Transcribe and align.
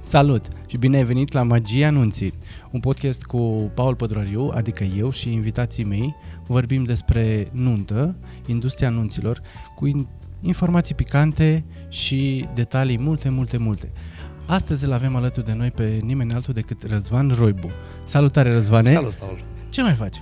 Salut 0.00 0.44
și 0.66 0.76
bine 0.76 0.96
ai 0.96 1.04
venit 1.04 1.32
la 1.32 1.42
Magia 1.42 1.86
Anunții, 1.86 2.32
un 2.70 2.80
podcast 2.80 3.24
cu 3.24 3.70
Paul 3.74 3.94
Pădurariu, 3.94 4.50
adică 4.54 4.84
eu 4.84 5.10
și 5.10 5.32
invitații 5.32 5.84
mei. 5.84 6.14
Vorbim 6.46 6.84
despre 6.84 7.48
nuntă, 7.52 8.16
industria 8.46 8.88
anunților, 8.88 9.40
cu 9.74 9.86
in- 9.88 10.08
informații 10.40 10.94
picante 10.94 11.64
și 11.88 12.46
detalii 12.54 12.98
multe, 12.98 13.28
multe, 13.28 13.56
multe. 13.56 13.92
Astăzi 14.46 14.84
îl 14.84 14.92
avem 14.92 15.16
alături 15.16 15.46
de 15.46 15.52
noi 15.52 15.70
pe 15.70 16.00
nimeni 16.02 16.32
altul 16.32 16.54
decât 16.54 16.82
Răzvan 16.82 17.34
Roibu. 17.38 17.68
Salutare, 18.04 18.52
Răzvane! 18.52 18.92
Salut, 18.92 19.12
Paul. 19.12 19.38
Ce 19.70 19.82
mai 19.82 19.94
faci? 19.94 20.16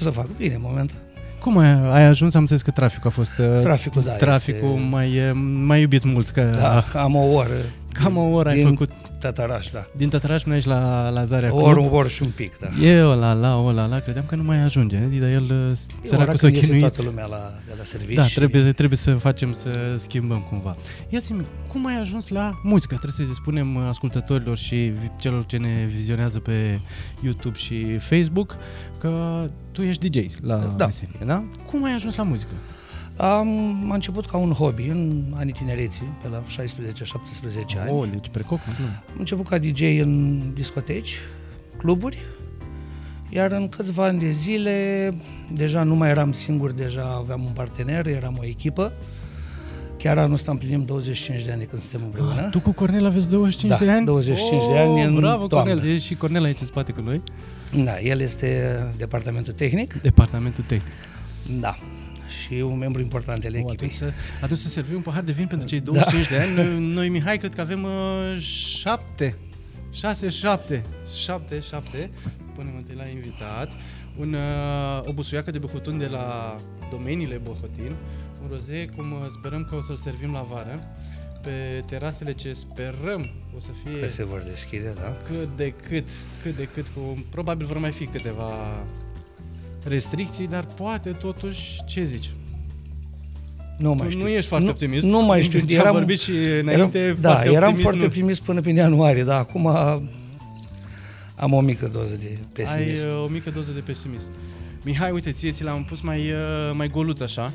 Ce 0.00 0.06
să 0.06 0.10
fac? 0.12 0.26
Bine, 0.36 0.56
momentan. 0.60 0.96
Cum 1.40 1.58
ai, 1.58 1.68
ai 1.92 2.04
ajuns? 2.04 2.34
Am 2.34 2.40
înțeles 2.40 2.62
că 2.62 2.70
traficul 2.70 3.10
a 3.10 3.12
fost... 3.12 3.32
uh, 3.38 3.60
Traficul, 3.62 4.02
da, 4.02 4.12
Traficul 4.12 4.68
este- 4.68 4.86
mai, 4.90 5.08
uh, 5.18 5.30
mai 5.66 5.80
iubit 5.80 6.04
mult, 6.04 6.28
că 6.28 6.42
Da, 6.60 6.84
cam 6.92 7.14
o 7.14 7.24
oră. 7.32 7.50
Cam 7.92 8.16
o 8.16 8.22
oră 8.30 8.48
ai 8.48 8.54
din 8.56 8.68
făcut 8.68 8.90
Tătăraș, 9.18 9.70
da. 9.70 9.86
din 9.96 10.08
Tătăraș 10.08 10.42
până 10.42 10.54
aici 10.54 10.64
la, 10.64 11.08
la 11.08 11.24
Zarea 11.24 11.48
O 11.52 11.56
Club. 11.56 11.66
oră, 11.66 11.80
o 11.80 11.94
oră 11.96 12.08
și 12.08 12.22
un 12.22 12.28
pic, 12.30 12.58
da. 12.58 12.86
E 12.86 13.02
o 13.02 13.14
la 13.14 13.32
la, 13.32 13.56
o 13.56 13.72
la 13.72 13.86
la, 13.86 13.98
credeam 13.98 14.24
că 14.26 14.34
nu 14.36 14.42
mai 14.42 14.56
ajunge, 14.62 14.96
dar 14.96 15.28
el 15.28 15.42
uh, 15.42 15.50
E 15.50 15.54
ora 15.56 15.76
săracul 16.04 16.36
s-a 16.36 16.40
când 16.46 16.54
iese 16.54 16.66
chinuit. 16.66 16.80
toată 16.80 17.02
lumea 17.02 17.24
la, 17.26 17.52
de 17.66 17.72
la 17.78 17.84
serviciu. 17.84 18.14
Da, 18.20 18.26
și- 18.26 18.34
trebuie, 18.34 18.72
trebuie 18.72 18.98
să 18.98 19.14
facem 19.14 19.52
să 19.52 19.70
schimbăm 19.98 20.40
cumva. 20.50 20.76
Ia-ți-mi, 21.08 21.44
cum 21.72 21.86
ai 21.86 22.00
ajuns 22.00 22.28
la 22.28 22.60
muzică? 22.62 22.94
Trebuie 22.96 23.26
să 23.26 23.32
spunem 23.34 23.74
uh, 23.76 23.82
ascultătorilor 23.88 24.56
și 24.56 24.74
vi- 24.74 25.10
celor 25.20 25.46
ce 25.46 25.56
ne 25.56 25.88
vizionează 25.94 26.38
pe 26.40 26.80
YouTube 27.22 27.56
și 27.58 27.98
Facebook 27.98 28.56
că 28.98 29.40
tu 29.72 29.82
ești 29.82 30.08
DJ 30.08 30.26
la 30.42 30.74
Da. 30.76 30.86
meserie, 30.86 31.18
da? 31.26 31.44
Cum 31.70 31.84
ai 31.84 31.92
ajuns 31.94 32.16
la 32.16 32.22
muzică? 32.22 32.50
Am, 33.20 33.48
am 33.82 33.90
început 33.90 34.26
ca 34.26 34.36
un 34.36 34.50
hobby 34.52 34.88
în 34.88 35.22
anii 35.34 35.52
tinereții, 35.52 36.02
pe 36.22 36.28
la 36.28 36.42
16-17 37.76 37.80
ani. 37.80 37.90
Oh, 37.90 38.08
deci 38.10 38.28
precoc, 38.28 38.58
nu? 38.78 38.84
Am 38.84 39.16
început 39.18 39.48
ca 39.48 39.58
DJ 39.58 39.80
în 39.80 40.40
discoteci, 40.54 41.18
cluburi, 41.76 42.18
iar 43.28 43.52
în 43.52 43.68
câțiva 43.68 44.04
ani 44.04 44.18
de 44.18 44.30
zile, 44.30 45.10
deja 45.52 45.82
nu 45.82 45.94
mai 45.94 46.08
eram 46.08 46.32
singur, 46.32 46.72
deja 46.72 47.16
aveam 47.18 47.44
un 47.44 47.52
partener, 47.52 48.06
eram 48.06 48.36
o 48.40 48.44
echipă. 48.44 48.92
Chiar 49.96 50.18
anul 50.18 50.32
ăsta 50.34 50.50
împlinim 50.50 50.84
25 50.84 51.42
de 51.42 51.50
ani 51.50 51.60
de 51.60 51.66
când 51.66 51.82
suntem 51.82 52.00
împreună. 52.04 52.42
Ah, 52.44 52.50
tu 52.50 52.60
cu 52.60 52.72
Cornel 52.72 53.06
aveți 53.06 53.28
25 53.28 53.78
Da, 53.78 53.84
de 53.84 53.90
ani? 53.90 54.04
25 54.04 54.62
de 54.72 54.78
ani 54.78 55.02
în 55.02 55.14
Bravo, 55.14 55.46
toamnă. 55.46 55.74
Cornel. 55.74 55.92
E 55.94 55.98
și 55.98 56.14
Cornel 56.14 56.44
aici 56.44 56.60
în 56.60 56.66
spate 56.66 56.92
cu 56.92 57.00
noi. 57.00 57.22
Da, 57.84 58.00
el 58.00 58.20
este 58.20 58.78
departamentul 58.96 59.52
tehnic. 59.52 59.94
Departamentul 60.02 60.64
tehnic. 60.66 60.92
Da. 61.60 61.76
Și 62.30 62.56
e 62.56 62.62
un 62.62 62.78
membru 62.78 63.00
important 63.00 63.44
al 63.44 63.50
Oh, 63.54 63.56
echipei. 63.58 63.74
atunci, 63.74 63.92
să, 63.94 64.12
atunci 64.40 64.58
să 64.58 64.68
servim 64.68 64.94
un 64.96 65.02
pahar 65.02 65.22
de 65.22 65.32
vin 65.32 65.46
pentru 65.46 65.66
cei 65.68 65.80
25 65.80 66.28
Da. 66.28 66.36
de 66.36 66.42
ani. 66.42 66.54
Noi, 66.54 66.92
noi, 66.92 67.08
Mihai, 67.08 67.38
cred 67.38 67.54
că 67.54 67.60
avem 67.60 67.82
uh, 67.82 68.36
șapte. 68.40 69.36
Șase, 69.92 70.28
șapte. 70.28 70.84
Șapte, 71.22 71.60
șapte. 71.60 72.10
Punem 72.54 72.72
întâi 72.76 72.94
la 72.94 73.06
invitat. 73.08 73.70
Un, 74.18 74.32
uh, 74.34 75.00
o 75.08 75.12
busuiacă 75.12 75.50
de 75.50 75.58
băhutun 75.58 75.98
de 75.98 76.06
la 76.06 76.56
domeniile 76.90 77.36
Bohotin. 77.36 77.94
Un 78.42 78.48
roze 78.50 78.86
cum 78.96 79.12
uh, 79.12 79.26
sperăm 79.28 79.64
că 79.70 79.74
o 79.74 79.80
să-l 79.80 79.96
servim 79.96 80.32
la 80.32 80.42
vară. 80.50 80.80
Pe 81.42 81.82
terasele 81.86 82.32
ce 82.32 82.52
sperăm 82.52 83.30
o 83.56 83.60
să 83.60 83.68
fie 83.84 84.00
Că 84.00 84.08
se 84.08 84.24
vor 84.24 84.42
deschide, 84.42 84.92
da? 84.94 85.16
cât 85.26 85.48
de 85.56 85.74
cât, 85.88 86.06
cât 86.42 86.56
de 86.56 86.68
cât, 86.74 86.86
cu, 86.88 87.24
probabil 87.30 87.66
vor 87.66 87.78
mai 87.78 87.90
fi 87.90 88.06
câteva 88.06 88.52
restricții, 89.84 90.46
dar 90.46 90.64
poate 90.64 91.10
totuși, 91.10 91.80
ce 91.86 92.04
zici? 92.04 92.30
Nu 93.78 93.94
mai 93.94 94.04
Tu 94.04 94.10
știu. 94.10 94.22
nu 94.22 94.28
ești 94.28 94.48
foarte 94.48 94.66
nu, 94.66 94.72
optimist. 94.72 95.06
Nu 95.06 95.22
mai 95.24 95.42
știu. 95.42 95.60
Ce 95.60 95.78
am 95.78 95.92
vorbit 95.92 96.20
și 96.20 96.30
înainte, 96.60 96.98
eram, 96.98 97.16
foarte 97.16 97.20
da, 97.20 97.42
eram 97.44 97.54
optimist, 97.56 97.82
foarte 97.82 97.98
nu. 97.98 98.04
optimist 98.04 98.42
până 98.42 98.60
prin 98.60 98.76
ianuarie, 98.76 99.24
dar 99.24 99.38
acum 99.38 99.66
am 101.36 101.52
o 101.52 101.60
mică 101.60 101.86
doză 101.88 102.14
de 102.16 102.26
Ai 102.30 102.46
pesimism. 102.52 103.06
uh, 103.06 103.22
o 103.24 103.26
mică 103.28 103.50
doză 103.50 103.72
de 103.72 103.80
pesimism. 103.80 104.30
Mihai, 104.84 105.10
uite, 105.10 105.32
ție 105.32 105.50
ți 105.52 105.62
l-am 105.64 105.84
pus 105.84 106.00
mai, 106.00 106.18
uh, 106.30 106.36
mai 106.74 106.88
goluț 106.88 107.20
așa. 107.20 107.52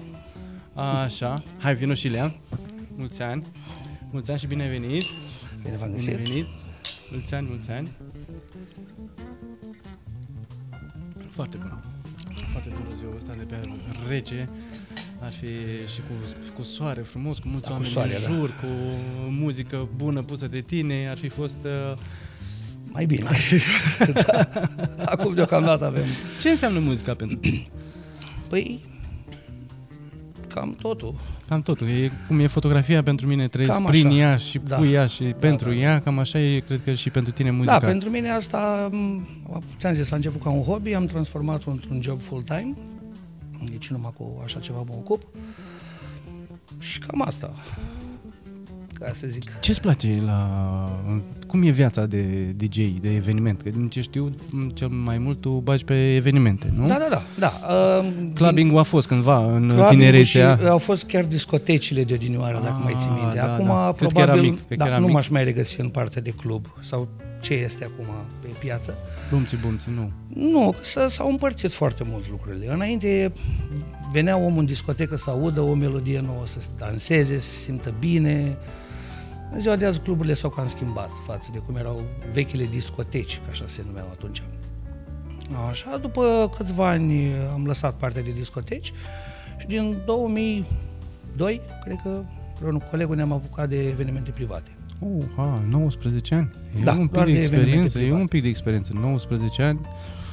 Așa. 1.03 1.43
Hai, 1.57 1.75
vino 1.75 1.93
și 1.93 2.07
Lea. 2.07 2.35
Mulți 2.95 3.21
ani. 3.21 3.43
Mulți 4.11 4.29
ani 4.31 4.39
și 4.39 4.47
bine 4.47 4.63
ai 4.63 4.69
venit. 4.69 5.03
Bine 5.63 5.75
v-am 5.77 5.91
Bine 5.95 6.11
ai 6.11 6.15
găsit. 6.17 6.29
venit. 6.29 6.45
Mulți 7.11 7.33
ani, 7.33 7.47
mulți 7.49 7.69
ani. 7.71 7.89
Foarte 11.29 11.57
bun. 11.57 11.79
Foarte 12.75 12.87
bun 12.87 12.97
ziua 12.97 13.11
ăsta 13.15 13.33
de 13.37 13.43
pe 13.43 13.61
rece. 14.07 14.49
Ar 15.19 15.31
fi 15.31 15.47
și 15.93 15.99
cu, 15.99 16.13
cu 16.55 16.63
soare 16.63 17.01
frumos, 17.01 17.39
cu 17.39 17.47
mulți 17.47 17.67
Da, 17.67 17.67
cu 17.67 17.73
oameni 17.73 17.91
soare, 17.91 18.15
în 18.15 18.21
da. 18.21 18.33
jur, 18.33 18.49
cu 18.49 18.67
muzică 19.29 19.87
bună 19.95 20.21
pusă 20.21 20.47
de 20.47 20.59
tine. 20.59 21.07
Ar 21.09 21.17
fi 21.17 21.27
fost... 21.27 21.57
Uh... 21.63 21.97
Mai 22.91 23.05
bine. 23.05 23.29
da. 24.25 24.49
Acum 25.05 25.33
deocamdată 25.33 25.85
avem. 25.85 26.03
Ce 26.41 26.49
înseamnă 26.49 26.79
muzica 26.79 27.13
pentru 27.13 27.37
tine? 27.37 27.67
Păi, 28.49 28.83
cam 30.55 30.75
totul. 30.81 31.13
Cam 31.47 31.61
totul. 31.61 31.87
E, 31.87 32.11
cum 32.27 32.39
e 32.39 32.47
fotografia 32.47 33.03
pentru 33.03 33.27
mine, 33.27 33.47
trăiesc 33.47 33.73
Cam 33.73 33.83
prin 33.83 34.07
așa. 34.07 34.15
ea 34.15 34.37
și 34.37 34.59
Da. 34.67 34.75
cu 34.75 34.85
ea 34.85 35.05
și 35.05 35.23
pentru 35.23 35.69
da. 35.69 35.75
ea. 35.75 36.01
Cam 36.01 36.19
așa 36.19 36.39
e, 36.39 36.59
cred 36.59 36.81
că 36.83 36.93
și 36.93 37.09
pentru 37.09 37.31
tine 37.33 37.51
muzica. 37.51 37.79
Da, 37.79 37.85
pentru 37.87 38.09
mine 38.09 38.29
asta, 38.29 38.89
m, 38.91 39.27
ți-am 39.77 39.93
zis, 39.93 40.11
a 40.11 40.15
început 40.15 40.41
ca 40.41 40.49
un 40.49 40.61
hobby, 40.63 40.93
am 40.93 41.05
transformat-o 41.05 41.71
într-un 41.71 42.01
job 42.01 42.21
full-time. 42.21 42.73
Deci 43.71 43.87
numai 43.87 44.11
cu 44.17 44.41
așa 44.43 44.59
ceva 44.59 44.77
mă 44.87 44.93
ocup. 44.97 45.21
Și 46.79 46.99
cam 46.99 47.21
asta. 47.21 47.53
Ca 48.99 49.11
să 49.15 49.27
zic. 49.27 49.59
Ce-ți 49.59 49.81
place 49.81 50.21
la... 50.25 50.89
Cum 51.47 51.63
e 51.63 51.69
viața 51.69 52.05
de 52.05 52.21
DJ, 52.55 52.75
de 53.01 53.13
eveniment? 53.15 53.61
Că 53.61 53.69
din 53.69 53.89
ce 53.89 54.01
știu, 54.01 54.35
m, 54.51 54.69
cel 54.69 54.87
mai 54.87 55.17
mult 55.17 55.41
tu 55.41 55.49
bagi 55.49 55.83
pe 55.85 56.15
evenimente, 56.15 56.73
nu? 56.75 56.87
Da, 56.87 56.97
da, 56.97 57.07
da. 57.09 57.21
da. 57.39 57.53
Uh, 57.73 58.09
Clubbing-ul 58.33 58.77
a 58.77 58.83
fost 58.83 59.07
cândva 59.07 59.37
în 59.45 59.51
Clubbing-ul 59.51 59.87
tinerețea. 59.89 60.57
și 60.57 60.65
au 60.67 60.77
fost 60.77 61.03
chiar 61.05 61.23
discotecile 61.25 62.03
de 62.03 62.13
odinioară, 62.13 62.59
dacă 62.63 62.75
Ah, 62.77 62.81
mai 62.83 62.95
ții 62.99 63.09
minte. 63.19 63.35
da, 63.35 63.53
Acum, 63.53 63.65
da. 63.65 63.93
Cred 63.97 64.11
că 64.11 64.17
era 64.19 64.25
probabil, 64.31 64.49
mic, 64.51 64.65
cred 64.67 64.77
că 64.77 64.83
da, 64.83 64.89
era 64.89 64.99
nu 64.99 65.05
mic. 65.05 65.13
m-aș 65.13 65.27
mai 65.27 65.43
regăsi 65.43 65.79
în 65.81 65.89
partea 65.89 66.21
de 66.21 66.29
club 66.29 66.65
sau 66.81 67.07
ce 67.41 67.53
este 67.53 67.83
acum 67.83 68.05
pe 68.41 68.47
piață. 68.59 68.93
Bumții, 69.31 69.57
bumții, 69.57 69.91
nu. 69.95 70.11
Nu, 70.51 70.71
că 70.71 70.83
s- 70.83 71.13
s-au 71.13 71.29
împărțit 71.29 71.71
foarte 71.71 72.03
mult 72.09 72.29
lucrurile. 72.29 72.71
Înainte 72.73 73.31
venea 74.11 74.37
omul 74.37 74.59
în 74.59 74.65
discotecă 74.65 75.15
să 75.17 75.29
audă 75.29 75.61
o 75.61 75.73
melodie 75.73 76.19
nouă, 76.25 76.41
să 76.45 76.57
danseze, 76.77 77.39
să 77.39 77.49
se 77.49 77.57
simtă 77.63 77.93
bine. 77.99 78.57
În 79.51 79.59
ziua 79.59 79.75
de 79.75 79.85
azi 79.85 79.99
cluburile 79.99 80.33
s-au 80.33 80.49
cam 80.49 80.67
schimbat 80.67 81.09
față 81.25 81.49
de 81.53 81.57
cum 81.57 81.75
erau 81.75 82.01
vechile 82.31 82.63
discoteci, 82.71 83.35
ca 83.37 83.49
așa 83.49 83.63
se 83.67 83.83
numeau 83.85 84.07
atunci. 84.11 84.41
Așa, 85.69 85.97
după 86.01 86.51
câțiva 86.57 86.89
ani 86.89 87.31
am 87.53 87.65
lăsat 87.65 87.93
partea 87.93 88.21
de 88.21 88.31
discoteci 88.31 88.93
și 89.57 89.67
din 89.67 89.97
2002, 90.05 91.61
cred 91.83 91.99
că 92.03 92.21
un 92.63 92.79
colegul 92.89 93.15
ne-am 93.15 93.31
apucat 93.31 93.69
de 93.69 93.87
evenimente 93.87 94.31
private. 94.31 94.69
Uh, 94.99 95.23
ha, 95.35 95.63
19 95.69 96.35
ani. 96.35 96.49
E 96.79 96.83
Da, 96.83 96.91
un 96.91 96.97
pic 96.99 97.11
doar 97.11 97.25
de 97.25 97.31
de 97.31 97.37
evenimente 97.39 97.83
experiență, 97.83 97.97
e 97.97 98.01
private. 98.01 98.21
un 98.21 98.27
pic 98.27 98.41
de 98.41 98.47
experiență. 98.47 98.91
19 98.99 99.61
ani. 99.63 99.79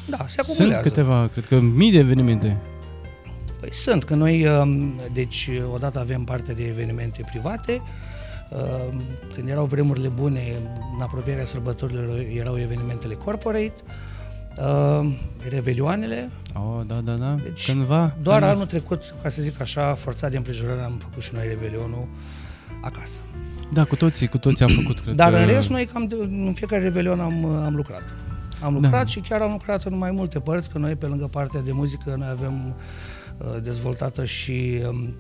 Da, 0.09 0.17
se 0.17 0.25
Sunt 0.29 0.49
acumulează. 0.49 0.89
câteva, 0.89 1.29
cred 1.33 1.47
că 1.47 1.61
mii 1.61 1.91
de 1.93 1.99
evenimente. 1.99 2.57
Păi 3.61 3.75
sunt, 3.75 4.05
că 4.05 4.15
noi, 4.15 4.47
um, 4.47 4.95
deci, 5.13 5.51
odată 5.73 5.99
avem 5.99 6.25
parte 6.25 6.53
de 6.53 6.65
evenimente 6.67 7.23
private, 7.31 7.73
um, 7.73 7.83
când 9.35 9.49
erau 9.49 9.65
vremurile 9.65 10.09
bune, 10.09 10.41
în 10.97 11.01
apropierea 11.03 11.45
sărbătorilor 11.45 12.19
erau 12.19 12.59
evenimentele 12.59 13.15
corporate, 13.15 13.73
um, 15.01 15.15
revelioanele, 15.49 16.31
Oh, 16.55 16.81
da, 16.87 16.95
da, 16.95 17.13
da. 17.13 17.35
Deci, 17.43 17.67
Cândva. 17.71 18.17
doar 18.23 18.39
când- 18.41 18.53
anul 18.53 18.67
trecut, 18.67 19.15
ca 19.23 19.31
să 19.31 19.43
zic 19.43 19.61
așa, 19.61 19.95
forțat 19.95 20.31
de 20.31 20.37
împrejurare, 20.37 20.81
am 20.83 20.97
făcut 20.99 21.23
și 21.23 21.31
noi 21.35 21.47
revelionul 21.49 22.09
acasă. 22.83 23.19
Da, 23.73 23.85
cu 23.85 23.97
toții, 23.97 24.29
cu 24.29 24.39
toții 24.39 24.65
am 24.65 24.71
făcut, 24.83 25.01
cred 25.01 25.15
Dar 25.15 25.31
că... 25.31 25.37
în 25.37 25.47
rest, 25.47 25.69
noi 25.69 25.85
cam 25.85 26.07
de, 26.07 26.15
în 26.21 26.53
fiecare 26.55 26.83
revelion 26.83 27.21
am, 27.21 27.45
am 27.45 27.75
lucrat. 27.75 28.03
Am 28.63 28.75
lucrat 28.75 28.91
Da. 28.93 29.05
și 29.05 29.21
chiar 29.21 29.41
am 29.41 29.51
lucrat 29.51 29.83
în 29.85 29.99
mai 29.99 30.11
multe 30.11 30.39
părți, 30.41 30.71
că 30.71 30.79
noi 30.79 30.95
pe 30.95 31.07
lângă 31.07 31.27
partea 31.27 31.61
de 31.61 31.73
muzică 31.73 32.15
noi 32.19 32.29
avem 32.31 32.75
uh, 33.39 33.63
dezvoltată 33.63 34.25
și 34.25 34.83
um, 34.89 35.15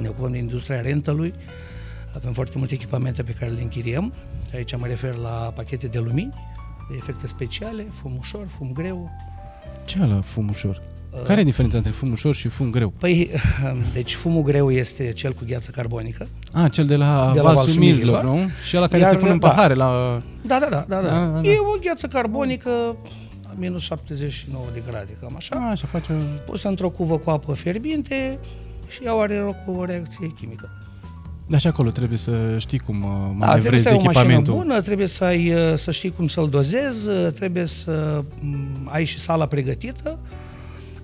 ne 0.00 0.08
ocupăm 0.08 0.30
de 0.30 0.38
industria 0.38 0.80
rentalui. 0.80 1.34
Avem 2.14 2.32
foarte 2.32 2.58
multe 2.58 2.74
echipamente 2.74 3.22
pe 3.22 3.32
care 3.32 3.50
le 3.50 3.60
închiriem. 3.62 4.12
Aici 4.54 4.76
mă 4.76 4.86
refer 4.86 5.14
la 5.14 5.52
pachete 5.54 5.86
de 5.86 5.98
lumini, 5.98 6.32
de 6.90 6.96
efecte 6.96 7.26
speciale, 7.26 7.86
fum 7.90 8.12
ușor, 8.18 8.46
fum 8.48 8.70
greu. 8.72 9.10
Ce 9.84 9.98
ăla 10.02 10.20
fum 10.20 10.48
ușor? 10.48 10.82
Uh, 11.10 11.22
Care 11.22 11.40
e 11.40 11.44
diferența 11.44 11.76
între 11.76 11.92
fum 11.92 12.10
ușor 12.10 12.34
și 12.34 12.48
fum 12.48 12.70
greu? 12.70 12.90
Păi, 12.98 13.30
deci 13.92 14.14
fumul 14.14 14.42
greu 14.42 14.70
este 14.70 15.12
cel 15.12 15.32
cu 15.32 15.42
gheață 15.46 15.70
carbonică. 15.70 16.26
Ah, 16.52 16.70
cel 16.72 16.86
de 16.86 16.96
la, 16.96 17.30
De 17.32 17.38
la 17.40 17.42
valsul 17.44 17.54
valsul 17.64 17.80
mirilor, 17.80 18.22
mirilor. 18.24 18.40
nu? 18.40 18.48
Și 18.66 18.76
ala 18.76 18.88
care 18.88 19.02
Iar- 19.02 19.10
se 19.10 19.16
pune 19.16 19.30
în 19.30 19.38
da. 19.38 19.48
pahare 19.48 19.74
la... 19.74 20.22
Da, 20.42 20.58
da, 20.58 20.66
da, 20.70 20.84
da, 20.88 21.00
da. 21.00 21.08
Da, 21.08 21.26
da, 21.26 21.40
da. 21.40 21.48
E 21.48 21.58
o 21.58 21.78
gheață 21.82 22.06
carbonică 22.06 22.70
minus 23.56 23.82
79 23.82 24.64
de 24.72 24.82
grade, 24.90 25.16
cam 25.20 25.32
așa. 25.36 25.56
A, 25.56 25.70
așa 25.70 25.86
face... 25.86 26.12
Pus 26.46 26.62
într-o 26.62 26.90
cuvă 26.90 27.18
cu 27.18 27.30
apă 27.30 27.54
fierbinte 27.54 28.38
și 28.88 29.04
ea 29.04 29.12
are 29.12 29.62
o 29.66 29.84
reacție 29.84 30.32
chimică. 30.40 30.68
Dar 31.46 31.60
și 31.60 31.66
acolo 31.66 31.90
trebuie 31.90 32.18
să 32.18 32.56
știi 32.58 32.78
cum 32.78 33.02
uh, 33.02 33.10
Da, 33.38 33.52
trebuie 33.52 33.80
să 33.80 33.88
manevrezi 33.88 33.88
ai 33.88 33.94
o 33.94 33.96
mașină 33.96 34.10
echipamentul. 34.10 34.54
bună, 34.54 34.80
trebuie 34.80 35.06
să, 35.06 35.24
ai, 35.24 35.52
uh, 35.52 35.74
să 35.76 35.90
știi 35.90 36.10
cum 36.10 36.26
să-l 36.26 36.48
dozezi, 36.48 37.08
uh, 37.08 37.32
trebuie 37.32 37.64
să 37.66 38.24
m, 38.40 38.88
ai 38.92 39.04
și 39.04 39.18
sala 39.20 39.46
pregătită. 39.46 40.18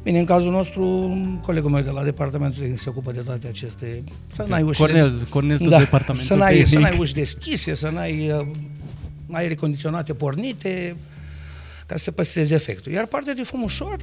Bine, 0.02 0.18
în 0.18 0.24
cazul 0.24 0.50
nostru, 0.50 1.16
colegul 1.42 1.70
meu 1.70 1.82
de 1.82 1.90
la 1.90 2.02
departamentul 2.02 2.60
tehnic 2.60 2.78
se 2.80 2.88
ocupă 2.88 3.12
de 3.12 3.20
toate 3.20 3.46
aceste... 3.46 4.02
Să 4.34 4.44
n-ai 4.48 4.62
ușile... 4.62 4.86
Cornel, 4.86 5.26
Cornel 5.28 5.58
tot 5.58 5.68
da, 5.68 5.78
departamentul 5.78 6.26
să 6.26 6.34
n-ai, 6.34 6.54
să 6.56 6.62
tehnic. 6.62 6.80
n-ai 6.88 6.98
uși 6.98 7.14
deschise, 7.14 7.74
să 7.74 7.88
n-ai 7.88 8.30
uh, 8.30 8.46
aere 9.30 9.54
condiționate 9.54 10.12
pornite, 10.12 10.96
ca 11.86 11.96
să 11.96 12.02
se 12.02 12.10
păstreze 12.10 12.54
efectul. 12.54 12.92
Iar 12.92 13.06
partea 13.06 13.34
de 13.34 13.42
fum 13.42 13.62
ușor 13.62 13.96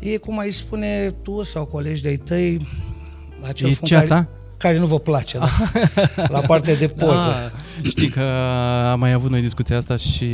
e, 0.00 0.16
cum 0.16 0.38
ai 0.38 0.50
spune 0.50 1.14
tu 1.22 1.42
sau 1.42 1.64
colegi 1.64 2.02
de-ai 2.02 2.16
tăi, 2.16 2.66
acel 3.42 3.68
E 3.68 3.72
fum 3.72 3.86
ceața? 3.86 4.14
care, 4.14 4.28
care 4.58 4.78
nu 4.78 4.86
vă 4.86 4.98
place, 4.98 5.38
da? 5.38 5.48
la 6.36 6.40
partea 6.40 6.74
de 6.76 6.86
poză. 6.86 7.50
Da, 7.82 7.88
știi 7.88 8.08
că 8.08 8.20
am 8.90 8.98
mai 8.98 9.12
avut 9.12 9.30
noi 9.30 9.40
discuția 9.40 9.76
asta 9.76 9.96
și 9.96 10.26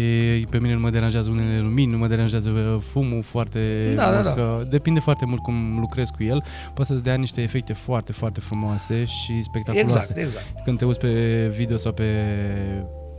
pe 0.50 0.58
mine 0.58 0.74
nu 0.74 0.80
mă 0.80 0.90
deranjează 0.90 1.30
unele 1.30 1.60
lumini, 1.60 1.92
nu 1.92 1.98
mă 1.98 2.06
deranjează 2.06 2.48
uh, 2.48 2.80
fumul 2.92 3.22
foarte 3.22 3.92
Da, 3.96 4.02
da, 4.02 4.10
mult, 4.10 4.24
da. 4.24 4.32
că 4.32 4.66
depinde 4.70 5.00
foarte 5.00 5.24
mult 5.24 5.42
cum 5.42 5.78
lucrezi 5.80 6.12
cu 6.12 6.22
el, 6.22 6.42
poate 6.64 6.84
să-ți 6.84 7.02
dea 7.02 7.14
niște 7.14 7.42
efecte 7.42 7.72
foarte, 7.72 8.12
foarte 8.12 8.40
frumoase 8.40 9.04
și 9.04 9.42
spectaculoase. 9.42 9.98
Exact, 9.98 10.16
exact. 10.16 10.64
Când 10.64 10.78
te 10.78 10.84
uiți 10.84 10.98
pe 10.98 11.08
video 11.56 11.76
sau 11.76 11.92
pe 11.92 12.04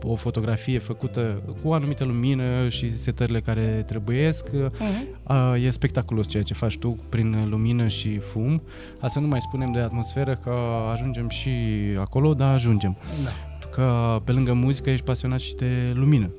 o 0.08 0.14
fotografie 0.14 0.78
făcută 0.78 1.42
cu 1.62 1.68
o 1.68 1.72
anumită 1.72 2.04
lumină 2.04 2.68
și 2.68 2.96
setările 2.96 3.40
care 3.40 3.82
trebuiesc, 3.86 4.44
Uh-huh. 4.50 5.20
a, 5.22 5.56
e 5.56 5.70
spectaculos 5.70 6.28
ceea 6.28 6.42
ce 6.42 6.54
faci 6.54 6.78
tu 6.78 6.98
prin 7.08 7.46
lumină 7.50 7.88
și 7.88 8.18
fum. 8.18 8.62
A 9.00 9.06
să 9.06 9.20
nu 9.20 9.26
mai 9.26 9.40
spunem 9.40 9.72
de 9.72 9.78
atmosferă 9.78 10.34
că 10.42 10.52
ajungem 10.92 11.28
și 11.28 11.50
acolo, 11.98 12.34
dar 12.34 12.54
ajungem. 12.54 12.96
Da. 13.24 13.30
Că 13.70 14.20
pe 14.24 14.32
lângă 14.32 14.52
muzică 14.52 14.90
ești 14.90 15.04
pasionat 15.04 15.40
și 15.40 15.54
de 15.54 15.92
lumină. 15.94 16.30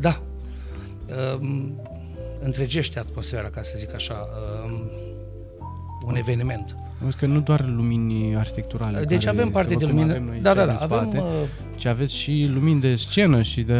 Da. 0.00 0.20
Um, 1.40 1.72
întregește 2.42 2.98
atmosfera, 2.98 3.48
ca 3.48 3.62
să 3.62 3.74
zic 3.78 3.94
așa, 3.94 4.28
um, 4.64 4.90
un 6.06 6.16
eveniment. 6.16 6.76
Auzi 7.04 7.16
că 7.16 7.26
nu 7.26 7.40
doar 7.40 7.64
lumini 7.66 8.36
arhitecturale. 8.36 9.04
Deci 9.04 9.24
care 9.24 9.36
avem 9.36 9.46
se 9.46 9.52
parte 9.52 9.68
văd 9.68 9.78
de 9.78 9.84
cum 9.84 9.94
lumină. 9.94 10.12
avem 10.12 10.24
noi 10.24 10.38
Da, 10.40 10.54
da, 10.54 10.64
chiar 10.64 10.66
da. 10.66 10.72
în 10.72 10.92
Avem, 10.92 11.10
spate, 11.10 11.22
uh, 11.80 11.86
ci 11.86 11.86
aveți 11.86 12.14
și 12.14 12.50
lumini 12.52 12.80
de 12.80 12.96
scenă 12.96 13.42
și 13.42 13.62
de 13.62 13.74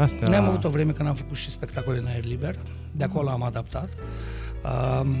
astea. 0.00 0.28
noi 0.28 0.36
am 0.36 0.44
avut 0.44 0.64
o 0.64 0.68
vreme 0.68 0.92
când 0.92 1.08
am 1.08 1.14
făcut 1.14 1.36
și 1.36 1.50
spectacole 1.50 1.98
în 1.98 2.06
aer 2.06 2.24
liber. 2.24 2.58
De 2.92 3.04
acolo 3.04 3.28
am 3.28 3.42
adaptat. 3.42 3.88
Um, 5.00 5.16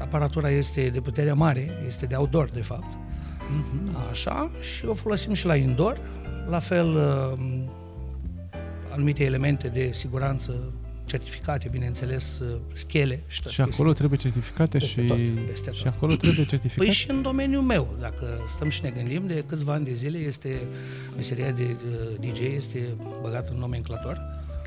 aparatura 0.00 0.50
este 0.50 0.88
de 0.88 1.00
putere 1.00 1.32
mare, 1.32 1.70
este 1.86 2.06
de 2.06 2.14
outdoor, 2.14 2.50
de 2.50 2.60
fapt. 2.60 2.94
Mhm. 3.50 3.96
Așa, 4.10 4.50
și 4.60 4.86
o 4.86 4.94
folosim 4.94 5.32
și 5.32 5.46
la 5.46 5.56
indoor. 5.56 5.98
La 6.48 6.58
fel, 6.58 6.86
um, 6.86 7.70
anumite 8.92 9.24
elemente 9.24 9.68
de 9.68 9.90
siguranță 9.92 10.72
certificate, 11.12 11.68
bineînțeles, 11.70 12.38
uh, 12.38 12.56
schele 12.72 13.22
și 13.26 13.42
tot 13.42 13.52
Și 13.52 13.60
acolo 13.60 13.92
trebuie 13.92 14.18
certificate 14.18 14.78
Peste 14.78 15.00
și, 15.00 15.06
tot, 15.06 15.46
peste 15.46 15.72
și 15.72 15.82
tot. 15.82 15.92
acolo 15.92 16.14
trebuie 16.14 16.46
certificate. 16.46 16.84
Păi 16.84 16.90
și 16.90 17.10
în 17.10 17.22
domeniul 17.22 17.62
meu, 17.62 17.96
dacă 18.00 18.26
stăm 18.54 18.68
și 18.68 18.80
ne 18.82 18.90
gândim, 18.90 19.26
de 19.26 19.44
câțiva 19.46 19.72
ani 19.72 19.84
de 19.84 19.94
zile 19.94 20.18
este 20.18 20.60
meseria 21.16 21.50
de 21.50 21.76
uh, 22.20 22.30
DJ 22.30 22.40
este 22.40 22.96
băgată 23.22 23.52
în 23.52 23.58
nomenclator. 23.58 24.20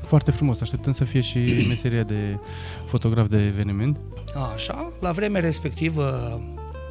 Foarte 0.06 0.30
frumos. 0.30 0.60
Așteptăm 0.60 0.92
să 0.92 1.04
fie 1.04 1.20
și 1.20 1.38
meseria 1.68 2.02
de 2.02 2.38
fotograf 2.86 3.28
de 3.28 3.38
eveniment. 3.38 3.96
Așa, 4.54 4.92
la 5.00 5.12
vremea 5.12 5.40
respectivă 5.40 6.04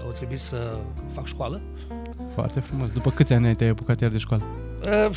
au 0.03 0.11
trebuit 0.11 0.39
să 0.39 0.77
fac 1.13 1.25
școală. 1.25 1.61
Foarte 2.33 2.59
frumos. 2.59 2.89
După 2.91 3.11
câți 3.11 3.33
ani 3.33 3.55
te-ai 3.55 3.69
apucat 3.69 4.01
iar 4.01 4.11
de 4.11 4.17
școală? 4.17 4.43
Uh, 4.85 5.15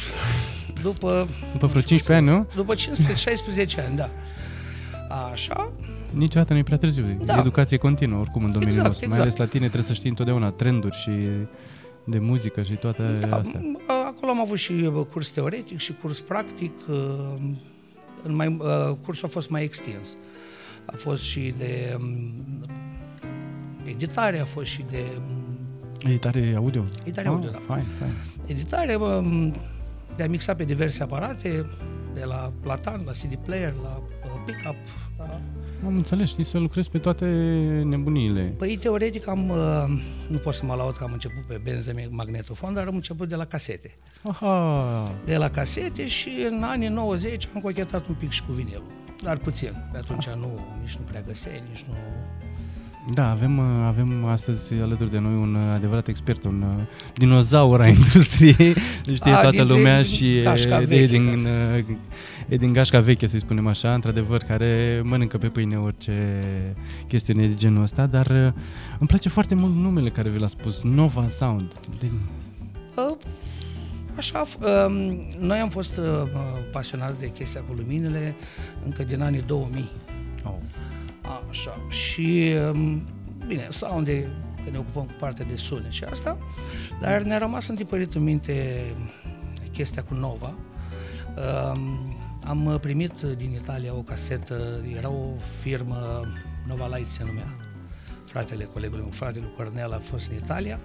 După, 0.82 1.28
După 1.52 1.66
vreo 1.66 1.80
15 1.82 2.12
ani, 2.12 2.26
nu? 2.26 2.46
după 2.54 2.74
15-16 2.74 3.86
ani, 3.88 3.96
da. 3.96 4.10
Așa, 5.30 5.72
Niciodată 6.12 6.52
nu 6.52 6.58
e 6.58 6.62
prea 6.62 6.76
târziu. 6.78 7.18
Da. 7.24 7.38
Educație 7.38 7.76
continuă, 7.76 8.20
oricum, 8.20 8.44
în 8.44 8.50
domeniul 8.52 8.76
Exact, 8.76 8.88
nostru. 8.88 9.08
Mai 9.08 9.18
exact. 9.18 9.34
ales 9.38 9.46
la 9.48 9.52
tine 9.52 9.66
trebuie 9.68 9.88
să 9.88 9.92
știi 9.92 10.08
întotdeauna 10.08 10.50
trenduri 10.50 10.96
și 10.96 11.10
de 12.04 12.18
muzică 12.18 12.62
și 12.62 12.72
toate 12.72 13.02
da, 13.28 13.36
astea. 13.36 13.60
acolo 14.06 14.30
am 14.30 14.40
avut 14.40 14.58
și 14.58 14.72
uh, 14.72 15.06
curs 15.12 15.28
teoretic 15.28 15.78
și 15.78 15.92
curs 16.02 16.20
practic. 16.20 16.72
uh, 16.88 16.96
În 18.22 18.34
mai, 18.34 18.56
uh, 18.60 18.96
cursul 19.04 19.26
a 19.26 19.30
fost 19.30 19.50
mai 19.50 19.62
extins. 19.62 20.16
A 20.84 20.92
fost 20.94 21.22
și 21.22 21.54
de 21.58 21.96
um, 22.00 22.32
editare, 23.84 24.38
a 24.40 24.44
fost 24.44 24.66
și 24.66 24.84
de 24.90 25.04
um, 25.16 25.56
Editare 26.10 26.54
audio? 26.56 26.84
Editare 27.00 27.28
audio, 27.28 27.48
ah, 27.48 27.54
da. 27.54 27.60
Fain, 27.66 27.84
fain. 27.98 28.12
editare, 28.46 28.94
um, 28.94 29.54
de 30.18 30.24
a 30.24 30.28
mixa 30.28 30.54
pe 30.54 30.64
diverse 30.64 31.02
aparate, 31.02 31.66
de 32.14 32.24
la 32.24 32.52
platan, 32.60 33.02
la 33.04 33.12
CD 33.12 33.36
player, 33.44 33.74
la 33.82 34.02
uh, 34.24 34.42
pickup. 34.46 34.76
La... 35.18 35.40
Am 35.86 35.96
înțeles, 35.96 36.28
știi 36.28 36.44
să 36.44 36.58
lucrezi 36.58 36.90
pe 36.90 36.98
toate 36.98 37.26
nebuniile. 37.84 38.42
Păi 38.42 38.76
teoretic 38.76 39.28
am, 39.28 39.48
uh, 39.48 39.56
nu 40.28 40.38
pot 40.38 40.54
să 40.54 40.64
mă 40.64 40.74
laud 40.74 40.96
că 40.96 41.04
am 41.04 41.12
început 41.12 41.42
pe 41.42 41.60
benze 41.62 42.08
magnetofon, 42.10 42.74
dar 42.74 42.86
am 42.86 42.94
început 42.94 43.28
de 43.28 43.34
la 43.34 43.44
casete. 43.44 43.96
Aha, 44.24 45.14
De 45.24 45.36
la 45.36 45.50
casete 45.50 46.06
și 46.06 46.30
în 46.50 46.62
anii 46.62 46.88
90 46.88 47.48
am 47.54 47.60
cochetat 47.60 48.06
un 48.06 48.14
pic 48.14 48.30
și 48.30 48.44
cu 48.44 48.52
vinilul. 48.52 48.90
Dar 49.22 49.36
puțin. 49.36 49.88
Pe 49.92 49.98
atunci 49.98 50.28
nu, 50.28 50.58
nici 50.80 50.96
nu 50.96 51.04
prea 51.04 51.20
găseai, 51.20 51.62
nici 51.68 51.82
nu... 51.82 51.94
da, 53.12 53.30
avem, 53.30 53.58
uh, 53.58 53.64
avem 53.86 54.24
astăzi 54.24 54.74
alături 54.74 55.10
de 55.10 55.18
noi 55.18 55.32
un 55.34 55.54
uh, 55.54 55.72
adevărat 55.74 56.08
expert, 56.08 56.44
un 56.44 56.62
uh, 56.62 56.82
dinozaur 57.14 57.80
a 57.80 57.88
industriei, 57.98 58.74
îl 59.06 59.14
știe 59.14 59.32
A, 59.32 59.40
toată 59.40 59.56
din- 59.56 59.66
lumea 59.66 60.02
din 60.02 60.12
și 60.12 60.36
e, 60.38 60.42
gașca 60.42 60.78
de, 60.78 60.84
veche, 60.84 61.06
din, 61.06 61.42
da. 61.42 61.48
uh, 61.76 61.84
e 62.48 62.56
din 62.56 62.72
gașca 62.72 63.00
veche, 63.00 63.26
să-i 63.26 63.38
spunem 63.38 63.66
așa, 63.66 63.94
într-adevăr, 63.94 64.42
care 64.42 65.00
mănâncă 65.04 65.38
pe 65.38 65.48
pâine 65.48 65.76
orice 65.78 66.40
chestiune 67.08 67.46
de 67.46 67.54
genul 67.54 67.82
ăsta, 67.82 68.06
dar 68.06 68.26
uh, 68.26 68.52
îmi 68.98 69.08
place 69.08 69.28
foarte 69.28 69.54
mult 69.54 69.74
numele 69.74 70.08
care 70.08 70.28
vi 70.28 70.38
l-a 70.38 70.46
spus, 70.46 70.82
Nova 70.82 71.26
Sound. 71.28 71.72
De, 72.00 72.10
Uh, 72.96 73.16
Așa, 74.16 74.42
f- 74.46 74.86
um, 74.86 74.92
noi 75.46 75.58
am 75.58 75.68
fost 75.68 75.96
uh, 75.96 76.04
pasionați 76.72 77.20
de 77.20 77.26
chestia 77.30 77.60
cu 77.60 77.74
luminile 77.76 78.34
încă 78.84 79.02
din 79.02 79.22
anii 79.22 79.42
2000. 79.46 79.90
oh. 80.44 80.52
Așa. 81.48 81.80
Și, 81.88 82.54
um, 82.72 83.06
bine, 83.46 83.66
sound 83.70 84.04
de, 84.06 84.28
că 84.64 84.70
ne 84.70 84.78
ocupăm 84.78 85.04
cu 85.04 85.12
partea 85.18 85.44
de 85.44 85.56
sunet 85.56 85.92
și 85.92 86.04
asta, 86.04 86.38
dar 87.00 87.22
ne-a 87.22 87.38
rămas 87.38 87.68
întipărit 87.68 88.14
în 88.14 88.22
minte 88.22 88.82
chestia 89.72 90.02
cu 90.02 90.14
Nova. 90.14 90.54
Um, 91.72 92.16
am 92.44 92.78
primit 92.80 93.20
din 93.20 93.50
Italia 93.50 93.94
o 93.94 94.02
casetă, 94.02 94.82
era 94.96 95.08
o 95.08 95.36
firmă, 95.60 96.22
Nova 96.66 96.96
Light 96.96 97.10
se 97.10 97.24
numea, 97.24 97.56
fratele 98.28 98.68
colegului 98.72 99.02
meu, 99.02 99.12
fratele 99.12 99.44
lui 99.44 99.52
Cornel 99.56 99.92
a 99.92 99.98
fost 99.98 100.28
în 100.30 100.36
Italia 100.36 100.80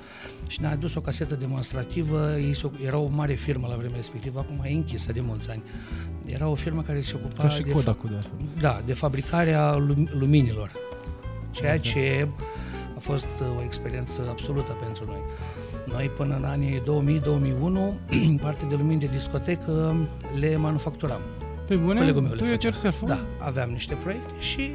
și 0.48 0.62
ne-a 0.62 0.72
adus 0.72 0.96
o 0.96 1.02
casetă 1.02 1.36
demonstrativă, 1.36 2.38
ei 2.38 2.54
se, 2.56 2.70
era 2.86 2.98
o 2.98 3.08
mare 3.08 3.34
firmă 3.34 3.68
la 3.70 3.76
vremea 3.76 3.96
respectivă, 3.96 4.40
acum 4.40 4.62
e 4.64 4.70
închisă 4.74 5.12
de 5.12 5.22
mulți 5.22 5.50
ani. 5.52 5.64
Era 6.26 6.48
o 6.48 6.56
firmă 6.56 6.82
care 6.82 7.02
se 7.02 7.12
ocupa 7.16 7.44
Ca 7.44 7.50
și 7.50 7.62
de, 7.62 7.70
fa- 7.70 7.74
Kodak-ul 7.74 8.10
de 8.10 8.16
altfel. 8.16 8.32
da, 8.60 8.82
de 8.86 8.94
fabricarea 8.94 9.76
lum- 9.76 10.10
luminilor, 10.12 10.72
ceea 11.52 11.80
ce 11.80 12.28
a 12.96 13.00
fost 13.00 13.26
uh, 13.42 13.48
o 13.58 13.64
experiență 13.64 14.22
absolută 14.30 14.72
pentru 14.72 15.04
noi. 15.06 15.20
Noi 15.86 16.10
până 16.10 16.36
în 16.36 16.44
anii 16.44 16.82
2000-2001, 16.82 17.94
parte 18.42 18.66
de 18.70 18.76
lumini 18.76 19.00
de 19.00 19.06
discotecă 19.12 19.96
le 20.40 20.56
manufacturam. 20.56 21.22
Pe 21.68 21.76
bune? 21.76 22.00
Colegul 22.00 22.22
meu 22.22 22.32
tu 22.32 22.44
le 22.44 22.50
e 22.50 22.52
făcea. 22.52 22.68
yourself, 22.68 23.02
Da, 23.06 23.20
aveam 23.40 23.70
niște 23.70 23.94
proiecte 23.94 24.32
și 24.40 24.70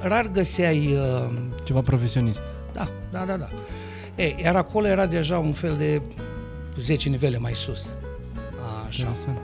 rar 0.00 0.26
găseai 0.26 0.92
uh, 0.96 1.32
Ceva 1.64 1.80
profesionist. 1.80 2.42
Da, 2.72 2.88
da, 3.12 3.24
da, 3.24 3.36
da. 3.36 3.48
Ei, 4.16 4.36
iar 4.42 4.56
acolo 4.56 4.86
era 4.86 5.06
deja 5.06 5.38
un 5.38 5.52
fel 5.52 5.76
de 5.76 6.00
10 6.80 7.08
nivele 7.08 7.38
mai 7.38 7.54
sus. 7.54 7.86
Așa. 8.86 8.98
Interesant. 9.06 9.38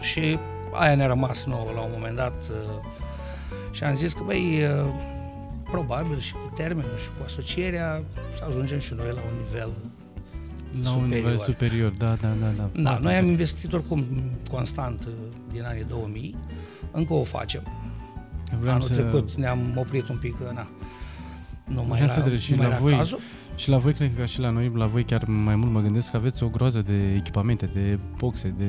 Și 0.00 0.38
aia 0.72 0.94
ne-a 0.94 1.06
rămas 1.06 1.44
nouă 1.44 1.70
la 1.74 1.80
un 1.80 1.90
moment 1.92 2.16
dat 2.16 2.34
uh, 2.50 2.84
și 3.70 3.84
am 3.84 3.94
zis 3.94 4.12
că, 4.12 4.22
băi, 4.24 4.62
uh, 4.62 4.92
probabil 5.70 6.18
și 6.18 6.32
cu 6.32 6.52
termenul 6.54 6.96
și 6.96 7.06
cu 7.08 7.22
asocierea 7.24 8.02
să 8.34 8.44
ajungem 8.48 8.78
și 8.78 8.94
noi 8.94 9.06
la 9.06 9.20
un 9.30 9.36
nivel 9.44 9.70
La 10.82 10.90
un 10.90 10.94
superior. 11.02 11.14
nivel 11.22 11.36
superior, 11.36 11.90
da, 11.98 12.06
da, 12.06 12.28
da. 12.40 12.46
da. 12.56 12.68
Da, 12.74 12.88
Foarte 12.88 13.02
noi 13.04 13.12
am 13.14 13.18
bine. 13.20 13.30
investit 13.30 13.72
oricum 13.72 14.04
constant 14.50 15.04
uh, 15.04 15.12
din 15.52 15.62
anii 15.64 15.84
2000, 15.88 16.34
încă 16.90 17.12
o 17.14 17.22
facem. 17.24 17.62
Vreau 18.60 18.74
Anul 18.74 18.86
să... 18.86 18.92
trecut 18.94 19.32
ne-am 19.34 19.58
oprit 19.74 20.08
un 20.08 20.16
pic, 20.16 20.36
că, 20.38 20.50
na, 20.54 20.66
nu 21.64 21.84
mai 21.88 21.90
Vreau 21.92 22.08
să 22.08 22.18
era, 22.18 22.26
trec 22.28 22.38
și 22.38 22.50
nu 22.50 22.56
mai 22.56 22.66
la 22.66 22.72
era 22.72 22.82
voi. 22.82 22.96
cazul. 22.96 23.18
Și 23.56 23.68
la 23.68 23.76
voi, 23.78 23.92
cred 23.92 24.10
că 24.14 24.20
ca 24.20 24.26
și 24.26 24.40
la 24.40 24.50
noi, 24.50 24.72
la 24.74 24.86
voi 24.86 25.04
chiar 25.04 25.24
mai 25.24 25.56
mult 25.56 25.70
mă 25.72 25.80
gândesc 25.80 26.10
că 26.10 26.16
aveți 26.16 26.42
o 26.42 26.48
groază 26.48 26.82
de 26.86 27.12
echipamente, 27.16 27.68
de 27.72 27.98
boxe, 28.18 28.54
de 28.58 28.64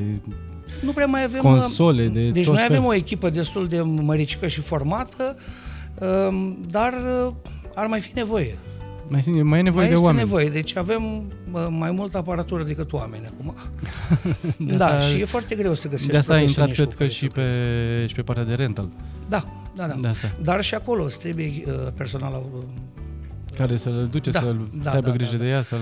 nu 0.81 0.91
prea 0.91 1.05
mai 1.05 1.23
avem... 1.23 1.41
console, 1.41 2.07
de 2.07 2.29
Deci 2.29 2.45
tot 2.45 2.53
noi 2.53 2.63
avem 2.63 2.79
fel. 2.81 2.89
o 2.89 2.93
echipă 2.93 3.29
destul 3.29 3.67
de 3.67 3.81
măricică 3.81 4.47
și 4.47 4.61
formată, 4.61 5.37
um, 6.29 6.57
dar 6.69 6.93
uh, 7.27 7.33
ar 7.75 7.85
mai 7.87 7.99
fi 7.99 8.11
nevoie. 8.13 8.55
Mai, 9.07 9.23
mai 9.43 9.59
e 9.59 9.61
nevoie 9.61 9.71
mai 9.71 9.87
de 9.87 9.93
este 9.93 10.05
oameni. 10.05 10.23
nevoie, 10.23 10.49
deci 10.49 10.75
avem 10.75 11.03
uh, 11.51 11.67
mai 11.69 11.91
multă 11.91 12.17
aparatură 12.17 12.63
decât 12.63 12.93
oameni 12.93 13.23
acum. 13.25 13.55
De 14.67 14.75
da, 14.75 14.85
asta- 14.85 14.99
și 14.99 15.21
e 15.21 15.25
foarte 15.25 15.55
greu 15.55 15.73
să 15.73 15.87
găsești 15.87 16.11
De 16.11 16.17
asta 16.17 16.33
a 16.33 16.37
intrat, 16.39 16.55
profesioniști 16.65 16.81
cred 16.81 16.87
cu 16.87 16.95
că 16.95 16.97
care 16.97 17.09
și 17.09 17.19
să 17.19 17.25
lucrezi. 17.25 17.55
pe, 17.99 18.05
și 18.07 18.15
pe 18.15 18.21
partea 18.21 18.43
de 18.43 18.53
rental. 18.53 18.89
Da, 19.29 19.43
da, 19.77 19.87
da. 19.87 19.97
De 20.01 20.07
asta. 20.07 20.35
Dar 20.41 20.61
și 20.61 20.75
acolo 20.75 21.03
îți 21.03 21.19
trebuie 21.19 21.63
uh, 21.65 21.73
personal 21.95 22.43
uh, 22.55 22.63
Care 23.55 23.75
să-l 23.75 24.07
duce, 24.11 24.29
Da, 24.29 24.39
să-l, 24.39 24.69
da, 24.83 24.89
să 24.89 24.95
aibă 24.95 25.07
da, 25.09 25.13
grijă 25.15 25.37
da, 25.37 25.43
de 25.43 25.49
ea, 25.49 25.61
să-l... 25.61 25.79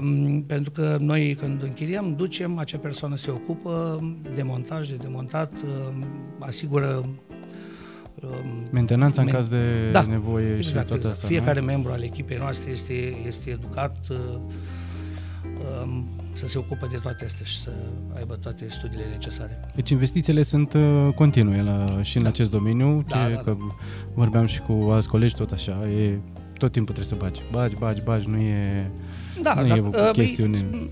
Um, 0.00 0.42
pentru 0.42 0.70
că 0.70 0.96
noi 1.00 1.34
când 1.40 1.62
închiriem, 1.62 2.14
ducem, 2.16 2.58
acea 2.58 2.78
persoană 2.78 3.16
se 3.16 3.30
ocupă 3.30 4.00
de 4.34 4.42
montaj, 4.42 4.88
de 4.88 4.94
demontat, 4.94 5.52
um, 5.52 6.04
asigură 6.38 7.04
um, 8.22 8.68
Mentenanța 8.72 9.20
în 9.20 9.26
men- 9.26 9.34
caz 9.34 9.46
de 9.46 9.90
Da, 9.92 10.02
nevoie 10.02 10.60
și 10.60 10.66
exact, 10.66 10.86
tot 10.86 10.96
exact. 10.96 11.14
asta. 11.14 11.26
Fiecare 11.26 11.60
nu? 11.60 11.66
membru 11.66 11.92
al 11.92 12.02
echipei 12.02 12.36
noastre 12.36 12.70
este, 12.70 13.16
este 13.26 13.50
educat 13.50 13.96
uh, 14.10 14.16
um, 15.82 16.08
să 16.36 16.46
se 16.48 16.58
ocupe 16.58 16.86
de 16.90 16.96
toate 17.02 17.24
astea 17.24 17.44
și 17.44 17.58
să 17.60 17.70
aibă 18.16 18.34
toate 18.34 18.66
studiile 18.70 19.04
necesare. 19.10 19.60
Deci 19.74 19.90
investițiile 19.90 20.42
sunt 20.42 20.72
uh, 20.72 21.08
continue 21.14 21.62
la, 21.62 22.02
și 22.02 22.16
în 22.16 22.22
Da. 22.22 22.28
acest 22.28 22.50
domeniu, 22.50 23.04
Da, 23.08 23.24
ce, 23.24 23.28
da, 23.30 23.34
da. 23.34 23.40
că 23.42 23.56
vorbeam 24.14 24.46
și 24.46 24.60
cu 24.60 24.88
alți 24.90 25.08
colegi, 25.08 25.34
tot 25.34 25.50
așa, 25.50 25.88
e, 25.88 26.18
tot 26.58 26.72
timpul 26.72 26.94
trebuie 26.94 27.18
să 27.18 27.24
bagi, 27.24 27.40
bagi, 27.52 27.74
bagi, 27.76 28.02
bagi, 28.02 28.28
nu 28.28 28.36
e... 28.36 28.90
Da, 29.42 29.54
Nu 29.54 29.66
da, 29.68 29.74
e 29.76 29.80
o 29.80 29.86
uh, 29.86 30.10
chestiune. 30.12 30.58
băi, 30.70 30.90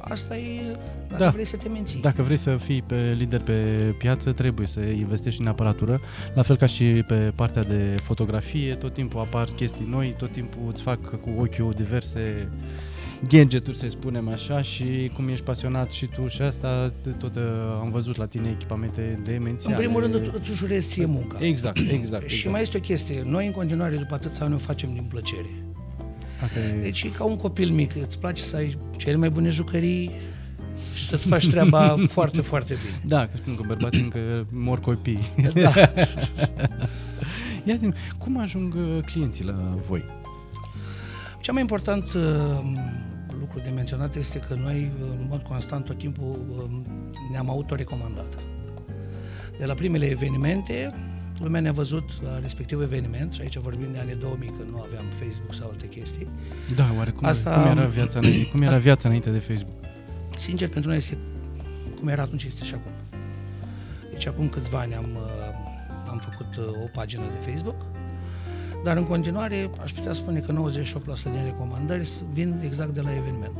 Asta 0.00 0.36
e, 0.36 0.60
dacă 1.08 1.22
Da. 1.22 1.30
vrei 1.30 1.44
să 1.44 1.56
te 1.56 1.68
menții. 1.68 2.00
Dacă 2.00 2.22
vrei 2.22 2.36
să 2.36 2.56
fii 2.56 2.82
pe 2.82 3.14
lider 3.16 3.40
pe 3.40 3.52
piață, 3.98 4.32
trebuie 4.32 4.66
să 4.66 4.80
investești 4.80 5.40
în 5.40 5.46
aparatură, 5.46 6.00
la 6.34 6.42
fel 6.42 6.56
ca 6.56 6.66
și 6.66 6.84
pe 6.84 7.32
partea 7.34 7.62
de 7.64 7.96
fotografie, 8.02 8.74
tot 8.74 8.92
timpul 8.92 9.20
apar 9.20 9.48
chestii 9.56 9.86
noi, 9.90 10.14
tot 10.18 10.32
timpul 10.32 10.60
îți 10.68 10.82
fac 10.82 11.20
cu 11.20 11.30
ochiul 11.38 11.72
diverse 11.76 12.48
gadgeturi, 13.30 13.76
să 13.76 13.86
spunem 13.88 14.28
așa, 14.28 14.62
și 14.62 15.10
cum 15.14 15.28
ești 15.28 15.44
pasionat 15.44 15.90
și 15.90 16.06
tu 16.06 16.28
și 16.28 16.42
asta, 16.42 16.92
tot 17.18 17.34
uh, 17.36 17.42
am 17.82 17.90
văzut 17.90 18.16
la 18.16 18.26
tine 18.26 18.48
echipamente 18.50 19.14
În 19.16 19.22
demențiale. 19.22 19.76
primul 19.76 20.00
rând 20.00 20.14
îți- 20.14 20.30
îți 20.38 20.50
ușurezi 20.50 20.88
ție 20.88 21.04
munca. 21.06 21.36
Exact, 21.40 21.78
exact. 21.78 21.92
exact. 22.00 22.28
Și 22.28 22.48
mai 22.48 22.60
este 22.62 22.76
o 22.76 22.80
chestie, 22.80 23.22
noi 23.26 23.46
în 23.46 23.52
continuare 23.52 23.96
după 23.96 24.14
atâția 24.14 24.44
ani 24.44 24.54
o 24.54 24.58
facem 24.58 24.92
din 24.92 25.02
plăcere. 25.08 25.48
Asta 26.42 26.58
e... 26.58 26.80
Deci 26.80 27.02
e 27.02 27.08
ca 27.08 27.24
un 27.24 27.36
copil 27.36 27.70
mic, 27.70 27.92
îți 28.06 28.18
place 28.18 28.42
să 28.42 28.56
ai 28.56 28.78
cele 28.96 29.16
mai 29.16 29.30
bune 29.30 29.48
jucării 29.48 30.10
și 30.94 31.06
să-ți 31.06 31.28
faci 31.28 31.48
treaba 31.48 31.94
foarte, 32.08 32.40
foarte 32.40 32.74
bine. 32.84 33.00
Da, 33.04 33.20
că 33.26 33.36
spun 33.36 33.54
că 33.56 33.62
bărbații 33.66 34.02
încă 34.02 34.46
mor 34.50 34.80
copii. 34.80 35.18
Da. 35.54 35.72
Ia 37.64 37.76
zi 37.76 37.88
cum 38.18 38.38
ajung 38.40 38.74
uh, 38.74 38.98
clienții 39.04 39.44
la 39.44 39.74
voi? 39.88 40.04
Cea 41.46 41.52
mai 41.52 41.60
important 41.60 42.12
uh, 42.12 42.22
lucru 43.40 43.60
de 43.64 43.70
menționat 43.70 44.14
este 44.14 44.38
că 44.38 44.54
noi, 44.54 44.92
uh, 45.02 45.08
în 45.18 45.26
mod 45.30 45.42
constant, 45.42 45.84
tot 45.84 45.98
timpul 45.98 46.46
uh, 46.48 46.94
ne-am 47.30 47.50
autorecomandat. 47.50 48.34
De 49.58 49.64
la 49.64 49.74
primele 49.74 50.06
evenimente, 50.06 50.94
lumea 51.38 51.60
ne-a 51.60 51.72
văzut 51.72 52.22
la 52.22 52.38
respectiv 52.38 52.80
eveniment, 52.80 53.32
și 53.32 53.40
aici 53.40 53.56
vorbim 53.56 53.92
de 53.92 53.98
anii 53.98 54.14
2000, 54.14 54.52
când 54.58 54.70
nu 54.70 54.80
aveam 54.80 55.04
Facebook 55.04 55.54
sau 55.54 55.68
alte 55.68 55.86
chestii. 55.86 56.28
Da, 56.74 56.92
oare 56.96 57.10
cum, 57.10 57.26
Asta- 57.26 57.62
cum 57.62 57.78
era 57.78 57.86
viața 57.86 58.18
înainte, 58.18 58.50
cum 58.50 58.62
era 58.62 58.76
viața 58.78 59.08
înainte 59.08 59.30
de 59.30 59.38
Facebook? 59.38 59.74
Sincer, 60.38 60.68
pentru 60.68 60.88
noi 60.88 60.98
este 60.98 61.18
cum 61.98 62.08
era 62.08 62.22
atunci, 62.22 62.44
este 62.44 62.64
și 62.64 62.74
acum. 62.74 62.92
Deci 64.10 64.26
acum 64.26 64.48
câțiva 64.48 64.78
ani 64.78 64.94
am, 64.94 65.08
uh, 65.14 66.08
am 66.08 66.18
făcut 66.18 66.56
uh, 66.56 66.82
o 66.84 66.88
pagină 66.92 67.22
de 67.22 67.50
Facebook, 67.50 67.95
dar 68.84 68.96
în 68.96 69.04
continuare 69.04 69.70
aș 69.82 69.92
putea 69.92 70.12
spune 70.12 70.38
că 70.40 70.52
98% 70.52 70.54
din 71.22 71.44
recomandări 71.44 72.08
vin 72.32 72.54
exact 72.64 72.90
de 72.90 73.00
la 73.00 73.10
eveniment. 73.16 73.52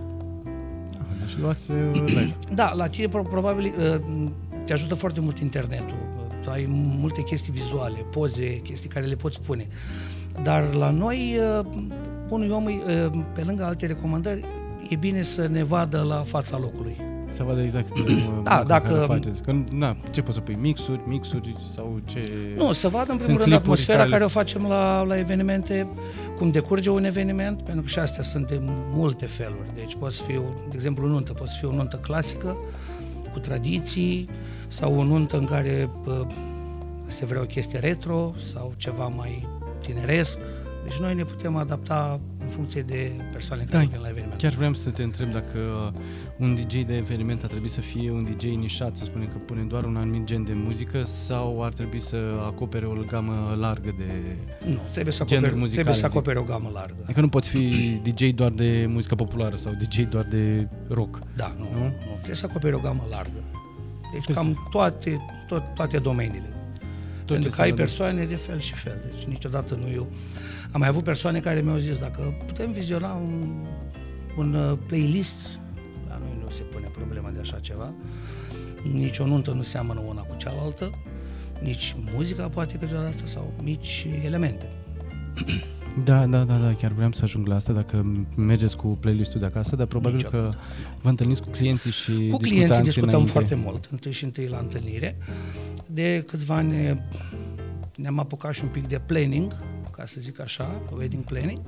Ah, 0.99 1.19
deci 1.19 1.37
luați 1.41 1.71
uh, 1.71 1.77
live. 2.07 2.37
Da, 2.55 2.73
la 2.75 2.89
tine 2.89 3.09
pro- 3.09 3.23
probabil 3.23 3.75
uh, 3.79 4.29
te 4.65 4.73
ajută 4.73 4.95
foarte 4.95 5.21
mult 5.21 5.39
internetul. 5.39 5.97
Tu 6.43 6.51
ai 6.51 6.67
multe 6.71 7.23
chestii 7.23 7.53
vizuale, 7.53 7.99
poze, 8.11 8.57
chestii 8.57 8.89
care 8.89 9.07
le 9.07 9.15
poți 9.15 9.41
pune. 9.41 9.67
Dar 10.43 10.75
la 10.75 10.91
noi, 10.91 11.39
uh, 11.59 11.67
unui 12.29 12.49
om, 12.49 12.65
uh, 12.65 12.73
pe 13.35 13.43
lângă 13.43 13.65
alte 13.65 13.87
recomandări, 13.87 14.45
e 14.89 14.97
bine 14.97 15.23
să 15.23 15.47
ne 15.47 15.63
vadă 15.63 16.03
la 16.09 16.23
fața 16.23 16.59
locului. 16.59 17.06
Să 17.37 17.43
vadă 17.43 17.61
exact 17.63 17.99
uh, 17.99 18.05
munca 18.35 18.63
dacă- 18.67 18.89
care 18.89 19.01
o 19.03 19.07
faceți. 19.07 19.43
Că, 19.43 19.55
na, 19.73 19.97
ce 20.11 20.23
poți 20.23 20.35
să 20.35 20.41
pui? 20.41 20.55
Mixuri, 20.61 21.01
mixuri 21.07 21.57
sau 21.75 22.01
ce... 22.05 22.31
Nu, 22.57 22.73
să 22.73 22.89
vadă 22.89 23.11
în 23.13 23.17
primul 23.17 23.19
Sunt 23.19 23.27
rând 23.27 23.39
clipuri 23.39 23.55
atmosfera 23.55 23.99
care- 23.99 24.11
care 24.11 24.25
o 24.25 24.29
facem 24.29 24.67
la, 24.69 25.03
la 25.03 25.19
evenimente, 25.19 25.87
cum 26.37 26.51
decurge 26.51 26.91
un 26.91 27.05
eveniment, 27.05 27.63
pentru 27.63 27.83
că 27.83 27.89
și 27.89 27.99
astea 27.99 28.23
sunt 28.23 28.47
de 28.47 28.59
multe 28.93 29.27
feluri. 29.27 29.69
Deci 29.75 29.97
poți 29.99 30.23
fi, 30.23 30.37
o- 30.37 30.41
de 30.69 30.73
exemplu, 30.75 31.05
o 31.05 31.09
nuntă, 31.09 31.33
poți 31.33 31.57
fi 31.59 31.65
o 31.65 31.73
nuntă 31.73 31.97
clasică, 31.97 32.57
cu 33.33 33.39
tradiții, 33.39 34.29
sau 34.69 34.99
o 34.99 35.05
nuntă 35.05 35.37
în 35.39 35.45
care 35.47 35.91
pă, 36.05 36.27
se 37.07 37.25
vrea 37.25 37.41
o 37.41 37.45
chestie 37.45 37.79
retro, 37.79 38.35
sau 38.53 38.73
ceva 38.77 39.07
mai 39.07 39.49
tineresc. 39.81 40.39
Deci 40.89 40.99
noi 40.99 41.15
ne 41.15 41.25
putem 41.25 41.57
adapta 41.57 42.21
în 42.41 42.47
funcție 42.49 42.83
de 42.83 43.11
persoanele 43.33 43.69
care 43.71 43.85
Da, 43.85 43.91
vin 43.91 44.01
la 44.03 44.09
eveniment. 44.09 44.41
Chiar 44.41 44.53
vreau 44.53 44.75
să 44.75 44.91
te 44.91 45.03
întreb 45.03 45.31
dacă 45.31 45.93
un 46.39 46.55
DJ 46.55 46.75
de 46.83 46.97
eveniment 46.97 47.43
ar 47.43 47.49
trebui 47.49 47.69
să 47.69 47.81
fie 47.81 48.11
un 48.11 48.25
DJ 48.25 48.45
nișat, 48.45 48.97
să 48.97 49.05
spunem 49.05 49.29
că 49.29 49.37
pune 49.39 49.63
doar 49.63 49.85
un 49.85 49.97
anumit 49.97 50.25
gen 50.25 50.45
de 50.45 50.53
muzică 50.55 51.03
sau 51.03 51.63
ar 51.65 51.73
trebui 51.73 52.01
să 52.01 52.17
acopere 52.47 52.87
o 52.87 52.93
gamă 53.07 53.57
largă 53.59 53.95
de... 53.99 54.37
Nu, 54.71 54.81
trebuie 54.93 55.13
să 55.15 55.25
genuri 55.25 55.47
acoperi, 55.47 55.61
muzicale, 55.61 55.83
trebuie 55.83 55.95
să 55.95 56.01
zic. 56.07 56.11
acoperi 56.11 56.39
o 56.39 56.43
gamă 56.43 56.71
largă. 56.73 56.97
Adică 57.05 57.21
nu 57.21 57.29
poți 57.29 57.49
fi 57.49 57.71
DJ 58.03 58.31
doar 58.35 58.51
de 58.51 58.87
muzică 58.89 59.15
populară 59.15 59.57
sau 59.57 59.73
DJ 59.73 59.99
doar 60.11 60.25
de 60.25 60.69
rock. 60.89 61.19
Da, 61.37 61.55
nu, 61.59 61.65
Nu? 61.73 61.79
nu? 61.79 61.85
nu. 61.85 61.93
Trebuie 62.17 62.37
să 62.37 62.47
acoperi 62.49 62.75
o 62.75 62.79
gamă 62.79 63.07
largă. 63.11 63.31
Deci 64.13 64.25
Trebuie 64.25 64.45
cam 64.55 64.69
toate, 64.71 65.21
tot, 65.47 65.63
toate 65.75 65.99
domeniile. 65.99 66.49
Tot 67.27 67.35
Pentru 67.35 67.51
ce 67.51 67.57
că 67.57 67.63
ai 67.63 67.71
înseamnă- 67.71 67.75
persoane 67.77 68.25
de 68.25 68.35
fel 68.35 68.61
și 68.61 68.75
fel. 68.75 68.97
Deci 69.15 69.25
niciodată 69.25 69.75
nu 69.75 69.89
eu. 69.93 70.07
Am 70.73 70.81
mai 70.81 70.89
avut 70.89 71.05
persoane 71.05 71.41
care 71.41 71.61
mi-au 71.61 71.77
zis 71.77 71.99
dacă 71.99 72.35
putem 72.47 72.73
viziona 72.73 73.13
un, 73.13 73.67
un 74.37 74.55
uh, 74.55 74.79
playlist, 74.87 75.39
la 76.09 76.19
noi 76.19 76.39
nu 76.45 76.51
se 76.51 76.63
pune 76.63 76.87
problema 76.93 77.31
de 77.31 77.39
așa 77.41 77.59
ceva. 77.61 77.93
Nici 78.93 79.19
o 79.19 79.27
nuntă 79.27 79.51
nu 79.51 79.63
seamănă 79.63 80.01
una 80.01 80.21
cu 80.21 80.37
cealaltă, 80.37 80.91
nici 81.63 81.95
muzica 82.15 82.49
poate 82.49 82.77
câteodată 82.77 83.27
sau 83.27 83.53
mici 83.63 84.07
elemente. 84.25 84.71
Da, 86.05 86.27
da, 86.27 86.45
da, 86.45 86.55
da, 86.57 86.75
chiar 86.75 86.93
vreau 86.93 87.13
să 87.13 87.21
ajung 87.25 87.47
la 87.47 87.55
asta 87.55 87.73
dacă 87.73 88.13
mergeți 88.35 88.77
cu 88.77 88.87
playlistul 88.87 89.41
de 89.41 89.47
acasă, 89.47 89.77
dar 89.77 89.87
probabil 89.87 90.17
Niciodată. 90.17 90.49
că 90.51 90.57
vă 91.03 91.09
întâlniți 91.09 91.43
cu 91.43 91.49
clienții 91.49 91.91
și 91.91 92.11
Cu 92.13 92.15
discutați 92.19 92.49
clienții 92.49 92.83
discutăm 92.83 93.09
înainte. 93.09 93.31
foarte 93.33 93.55
mult, 93.55 93.89
întâi 93.91 94.13
și 94.13 94.25
întâi 94.25 94.47
la 94.49 94.59
întâlnire. 94.59 95.17
De 95.87 96.25
câțiva 96.27 96.55
ani 96.55 97.01
ne-am 97.97 98.19
apucat 98.19 98.55
și 98.55 98.63
un 98.65 98.69
pic 98.71 98.87
de 98.89 99.01
planning, 99.07 99.57
ca 99.91 100.07
să 100.07 100.17
zic 100.21 100.41
așa, 100.41 100.83
wedding 100.97 101.23
planning. 101.25 101.59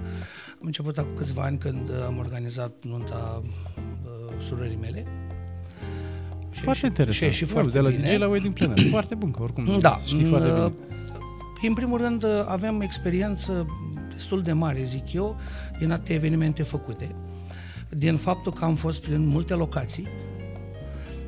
Am 0.50 0.62
început 0.66 0.98
acum 0.98 1.10
câțiva 1.16 1.42
ani 1.42 1.58
când 1.58 1.90
am 2.06 2.18
organizat 2.18 2.72
nunta 2.82 3.42
uh, 3.42 4.34
surorii 4.38 4.78
mele. 4.80 5.04
Și 6.50 6.60
Foarte 6.62 6.80
și- 6.80 6.86
interesant. 6.86 7.14
Și, 7.16 7.24
a 7.24 7.26
ieșit 7.26 7.46
Wow, 7.46 7.54
foarte 7.54 7.72
de 7.72 7.80
la 7.80 7.90
bine. 7.90 8.02
DJ 8.12 8.18
la 8.18 8.28
wedding 8.28 8.54
planner. 8.54 8.78
Foarte 8.90 9.14
bun, 9.14 9.30
că 9.30 9.42
oricum 9.42 9.76
Da, 9.80 9.96
știi 10.06 10.24
foarte 10.24 10.48
uh, 10.50 10.54
bine. 10.56 10.72
În 11.68 11.74
primul 11.74 11.98
rând, 11.98 12.22
uh, 12.24 12.30
avem 12.46 12.80
experiență 12.80 13.66
destul 14.18 14.42
de 14.42 14.52
mare, 14.52 14.82
zic 14.84 15.12
eu, 15.12 15.36
din 15.78 15.90
alte 15.90 16.12
evenimente 16.12 16.62
făcute. 16.62 17.14
Din 17.88 18.16
faptul 18.16 18.52
că 18.52 18.64
am 18.64 18.74
fost 18.74 19.02
prin 19.02 19.26
multe 19.26 19.54
locații, 19.54 20.08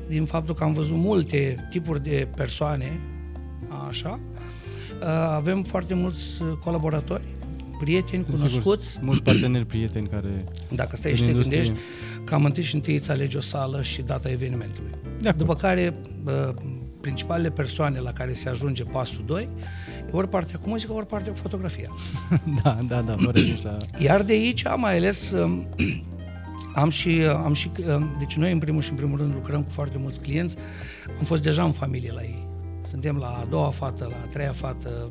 din 0.07 0.25
faptul 0.25 0.55
că 0.55 0.63
am 0.63 0.73
văzut 0.73 0.95
multe 0.95 1.67
tipuri 1.69 2.03
de 2.03 2.27
persoane, 2.35 2.99
așa, 3.87 4.19
uh, 5.01 5.07
avem 5.33 5.63
foarte 5.63 5.93
mulți 5.93 6.41
uh, 6.41 6.47
colaboratori, 6.63 7.23
prieteni, 7.79 8.23
Sunt 8.23 8.35
cunoscuți. 8.35 8.87
Sigur, 8.87 9.03
mulți 9.03 9.21
parteneri, 9.21 9.65
prieteni 9.65 10.07
care... 10.07 10.43
Dacă 10.81 10.95
stai 10.95 11.11
În 11.11 11.17
și 11.17 11.23
te 11.23 11.29
industrie. 11.29 11.61
gândești, 11.61 11.85
cam 12.25 12.45
întâi 12.45 12.63
și 12.63 12.75
întâi 12.75 12.95
îți 12.95 13.11
alegi 13.11 13.37
o 13.37 13.41
sală 13.41 13.81
și 13.81 14.01
data 14.01 14.29
evenimentului. 14.29 14.91
De 15.19 15.27
acord. 15.27 15.37
După 15.37 15.55
care, 15.55 15.93
bă, 16.23 16.53
principalele 17.01 17.49
persoane 17.49 17.99
la 17.99 18.11
care 18.11 18.33
se 18.33 18.49
ajunge 18.49 18.83
pasul 18.83 19.23
2, 19.25 19.43
e 19.43 19.47
ori 20.11 20.29
partea 20.29 20.59
cu 20.61 20.69
muzică, 20.69 20.93
ori 20.93 21.05
partea 21.05 21.31
cu 21.31 21.37
fotografia. 21.37 21.89
da, 22.63 22.77
da, 22.87 23.01
da, 23.01 23.13
vă 23.17 23.31
revin 23.33 23.59
la... 23.63 23.77
Iar 23.97 24.21
de 24.23 24.33
aici, 24.33 24.63
mai 24.75 24.97
ales, 24.97 25.31
um, 25.31 25.67
am 26.75 26.89
și, 26.89 27.21
am 27.43 27.53
și, 27.53 27.71
um, 27.95 28.15
deci 28.19 28.35
noi 28.35 28.51
în 28.51 28.59
primul 28.59 28.81
și 28.81 28.89
în 28.89 28.95
primul 28.95 29.17
rând 29.17 29.33
lucrăm 29.33 29.61
cu 29.61 29.69
foarte 29.69 29.97
mulți 29.99 30.19
clienți, 30.21 30.55
am 31.17 31.23
fost 31.23 31.43
deja 31.43 31.63
în 31.63 31.71
familie 31.71 32.11
la 32.15 32.21
ei. 32.21 32.47
Suntem 32.89 33.15
la 33.17 33.27
a 33.27 33.45
doua 33.49 33.69
fată, 33.69 34.07
la 34.09 34.15
a 34.23 34.27
treia 34.27 34.51
fată, 34.51 35.09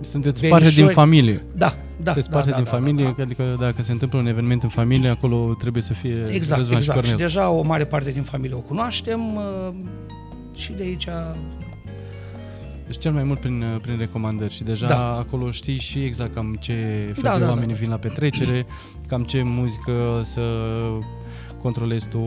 Sunteți 0.00 0.40
Verișori. 0.40 0.62
parte 0.62 0.80
din 0.82 0.88
familie. 0.94 1.44
da, 1.54 1.76
Da, 2.02 2.12
Sunteți 2.12 2.28
da, 2.28 2.34
parte 2.36 2.50
da, 2.50 2.56
din 2.56 2.64
da, 2.64 2.70
familie, 2.70 3.14
da, 3.16 3.22
adică 3.22 3.56
dacă 3.60 3.82
se 3.82 3.92
întâmplă 3.92 4.18
un 4.18 4.26
eveniment 4.26 4.62
în 4.62 4.68
familie, 4.68 5.08
acolo 5.08 5.54
trebuie 5.58 5.82
să 5.82 5.92
fie 5.92 6.20
Exact, 6.30 6.58
Răzvan 6.60 6.76
exact. 6.76 6.78
și 6.78 6.84
Și 6.84 6.90
Cornel. 6.92 7.16
deja 7.16 7.48
o 7.48 7.62
mare 7.62 7.84
parte 7.84 8.10
din 8.10 8.22
familie 8.22 8.56
o 8.56 8.60
cunoaștem 8.60 9.34
uh, 9.36 9.68
și 10.56 10.72
de 10.72 10.82
aici 10.82 11.06
Deci 12.86 12.98
cel 12.98 13.12
mai 13.12 13.22
mult 13.22 13.40
prin, 13.40 13.78
prin 13.82 13.98
recomandări 13.98 14.54
și 14.54 14.62
deja 14.64 14.86
Da. 14.86 15.16
acolo 15.16 15.50
știi 15.50 15.78
și 15.78 16.04
exact 16.04 16.34
cam 16.34 16.56
ce 16.60 16.72
fel 17.12 17.22
Da, 17.22 17.32
de 17.38 17.44
da, 17.44 17.48
oameni 17.48 17.72
da. 17.72 17.78
vin 17.78 17.88
la 17.90 17.96
petrecere, 17.96 18.66
cam 19.08 19.24
ce 19.24 19.42
muzică 19.42 20.20
să 20.24 20.40
controlezi 21.62 22.08
tu 22.08 22.18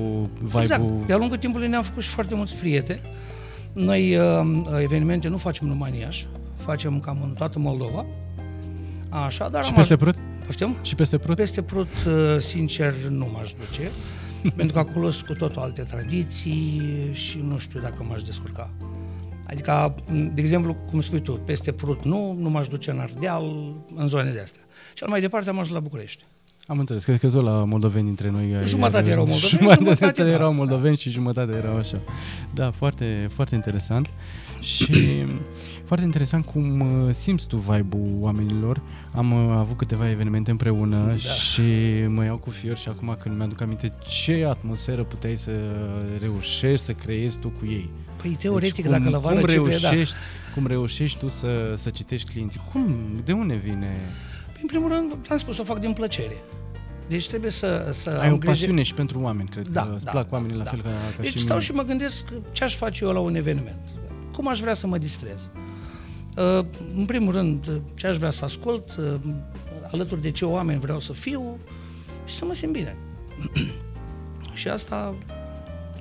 vibe-ul. 0.42 0.62
Exact. 0.62 0.82
De-a 1.06 1.18
lungul 1.18 1.38
timpului 1.38 1.68
ne-am 1.68 1.82
făcut 1.84 2.04
și 2.04 2.10
foarte 2.10 2.36
mulți 2.36 2.56
prieteni. 2.56 3.00
Noi 3.74 4.16
uh, 4.16 4.62
evenimente 4.82 5.28
nu 5.28 5.38
facem 5.38 5.68
numai 5.68 5.90
în 5.92 5.98
Iași, 5.98 6.28
facem 6.56 7.00
cam 7.00 7.20
în 7.24 7.34
toată 7.38 7.60
Moldova. 7.60 8.06
Așa, 9.10 9.50
dar 9.50 9.64
Și 9.64 9.70
am 9.70 9.76
peste 9.76 9.94
aj- 9.96 10.00
Prut? 10.00 10.16
Poftim? 10.46 10.76
Și 10.82 10.96
peste 10.96 11.18
Prut? 11.18 11.36
Peste 11.36 11.62
Prut, 11.62 11.88
uh, 12.08 12.38
sincer, 12.40 12.94
nu 13.10 13.30
m-aș 13.34 13.52
duce, 13.52 13.90
pentru 14.58 14.74
că 14.74 14.80
acolo 14.80 15.10
sunt 15.10 15.26
cu 15.28 15.34
totul 15.34 15.62
alte 15.62 15.82
tradiții 15.82 16.82
și 17.12 17.40
nu 17.48 17.58
știu 17.58 17.80
dacă 17.80 18.06
m-aș 18.10 18.22
descurca. 18.22 18.70
Adică, 19.50 19.96
m, 20.08 20.32
de 20.34 20.42
exemplu, 20.42 20.74
cum 20.74 21.02
spui 21.02 21.20
tu, 21.22 21.32
peste 21.32 21.72
Prut 21.72 22.04
nu, 22.06 22.36
nu 22.40 22.50
m-aș 22.50 22.68
duce 22.68 22.92
în 22.92 23.00
Ardeal, 23.00 23.44
în 23.96 24.08
zone 24.08 24.32
de 24.32 24.40
astea. 24.40 24.62
Cel 24.94 25.08
mai 25.08 25.22
departe 25.22 25.50
am 25.50 25.60
ajuns 25.60 25.74
la 25.74 25.80
București. 25.80 26.24
Am 26.68 26.80
înțeles, 26.80 27.04
cred 27.04 27.20
că 27.20 27.30
tot 27.30 27.44
la 27.44 27.64
moldoveni 27.66 28.06
dintre 28.06 28.30
noi. 28.30 28.56
ai- 28.56 28.66
Jumătate 28.66 29.06
ai- 29.06 29.12
erau 29.12 29.26
moldoveni, 29.26 29.58
jumătate, 29.60 29.84
jumătate, 29.84 30.24
da, 30.24 30.30
erau 30.32 30.50
da. 30.50 30.56
moldoveni 30.56 30.98
și 30.98 31.10
jumătate 31.10 31.52
erau 31.54 31.78
așa. 31.78 31.98
Da, 32.54 32.72
foarte, 32.72 33.30
foarte 33.34 33.56
interesant. 33.56 34.10
Și 34.60 34.94
foarte 35.88 36.06
interesant 36.06 36.46
cum 36.46 36.80
uh, 36.80 37.14
simți 37.14 37.48
tu 37.48 37.58
vibe-ul 37.58 38.18
oamenilor. 38.20 38.82
Am 39.16 39.32
uh, 39.32 39.56
avut 39.58 39.78
câteva 39.78 40.10
evenimente 40.10 40.52
împreună 40.52 41.06
Da. 41.08 41.14
și 41.34 41.62
mă 42.08 42.24
iau 42.24 42.38
cu 42.38 42.50
fior 42.50 42.78
și 42.78 42.90
acum 42.90 43.18
când 43.22 43.38
mi-aduc 43.38 43.62
aminte 43.62 43.92
ce 44.10 44.46
atmosferă 44.50 45.04
puteai 45.04 45.38
să 45.38 45.52
reușești 46.20 46.86
să 46.86 46.92
creezi 46.94 47.38
tu 47.40 47.48
cu 47.48 47.66
ei. 47.66 47.90
Păi, 48.22 48.38
teoretic, 48.40 48.74
deci, 48.76 48.84
cum, 48.86 48.92
dacă 48.94 49.10
la 49.10 49.18
vară 49.18 49.36
cum 49.40 49.44
începe, 49.44 49.78
da. 49.82 49.90
reușești, 49.90 50.16
cum 50.54 50.68
reușești 50.68 51.20
tu 51.20 51.28
să, 51.30 51.74
să 51.78 51.90
citești 51.90 52.32
clienții? 52.32 52.62
Cum, 52.72 52.96
de 53.26 53.32
unde 53.32 53.56
vine? 53.56 53.96
În 54.62 54.68
primul 54.68 54.90
rând, 54.92 55.18
am 55.30 55.38
spus, 55.38 55.58
o 55.58 55.64
fac 55.64 55.80
din 55.80 55.94
plăcere. 55.94 56.38
Deci 57.08 57.28
trebuie 57.28 57.52
să, 57.52 57.90
să 57.94 58.10
Ai 58.10 58.28
am 58.28 58.34
o 58.34 58.38
grijă- 58.38 58.46
pasiune 58.46 58.84
și 58.84 58.94
pentru 58.94 59.20
oameni, 59.22 59.50
cred 59.50 59.68
Da, 59.68 59.82
că 59.82 59.92
îți 59.96 60.06
da, 60.06 60.12
plac 60.12 60.32
oamenii 60.32 60.56
la 60.58 60.64
da. 60.64 60.70
fel 60.70 60.82
ca, 60.82 60.90
ca 60.90 61.22
Deci 61.22 61.32
și 61.32 61.40
stau 61.40 61.56
mie. 61.56 61.66
și 61.66 61.72
mă 61.72 61.82
gândesc 61.84 62.24
ce 62.52 62.64
aș 62.64 62.76
face 62.76 63.04
eu 63.04 63.12
la 63.12 63.20
un 63.20 63.36
eveniment. 63.36 63.80
Cum 64.34 64.48
aș 64.48 64.60
vrea 64.60 64.74
să 64.74 64.88
mă 64.88 64.98
distrez. 64.98 65.50
Uh, 66.38 66.66
În 66.96 67.06
primul 67.06 67.34
rând, 67.34 67.68
uh, 67.68 67.76
ce 67.96 68.08
aș 68.08 68.18
vrea 68.18 68.32
să 68.32 68.44
ascult, 68.46 68.96
uh, 68.98 69.14
alături 69.92 70.22
de 70.22 70.32
ce 70.32 70.46
oameni 70.46 70.80
vreau 70.80 71.00
să 71.00 71.14
fiu 71.14 71.58
și 72.26 72.36
să 72.36 72.46
mă 72.46 72.54
simt 72.54 72.72
bine. 72.72 72.98
și 74.54 74.68
asta, 74.68 75.16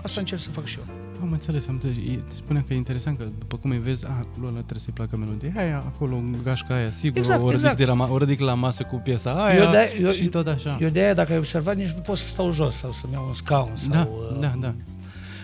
asta 0.03 0.21
încerc 0.21 0.41
să 0.41 0.51
fac 0.51 0.65
și 0.65 0.79
eu. 0.79 0.95
Am 1.23 1.33
înțeles, 1.33 1.67
am 1.69 1.73
înțeles. 1.75 1.97
E- 1.97 2.19
Spuneam 2.35 2.65
că 2.69 2.73
e 2.73 2.77
interesant 2.77 3.19
că 3.19 3.25
după 3.39 3.57
cum 3.57 3.71
îi 3.71 3.79
vezi, 3.79 4.07
a, 4.07 4.09
acolo 4.09 4.47
ăla 4.47 4.57
trebuie 4.57 4.79
să-i 4.81 4.93
placă 4.93 5.17
melodia 5.17 5.53
aia, 5.57 5.77
acolo 5.87 6.17
în 6.17 6.37
gașca 6.43 6.75
aia, 6.75 6.91
sigur, 6.91 7.19
Exact, 7.19 7.41
o, 7.41 7.45
ridic 7.45 7.55
exact. 7.57 7.77
de 7.77 7.85
la, 7.85 8.07
ma- 8.07 8.11
o 8.11 8.19
ridic 8.19 8.41
la 8.41 8.55
masă 8.55 8.83
cu 8.83 8.97
piesa 8.97 9.45
aia 9.45 9.63
Eu 9.65 9.71
de- 9.71 9.99
eu- 10.03 10.11
și 10.11 10.27
tot 10.27 10.47
așa. 10.47 10.77
Eu 10.81 10.89
de 10.89 11.01
aia, 11.01 11.15
dacă 11.15 11.33
ai 11.33 11.39
observat, 11.39 11.77
nici 11.77 11.93
nu 11.93 12.01
pot 12.01 12.19
să 12.19 12.29
stau 12.29 12.53
jos 12.53 12.77
sau 12.77 12.93
să-mi 12.93 13.13
iau 13.13 13.25
un 13.27 13.33
scaun. 13.35 13.73
Sau, 13.77 13.91
da, 13.91 14.09
uh, 14.35 14.41
da, 14.41 14.53
da. 14.61 14.75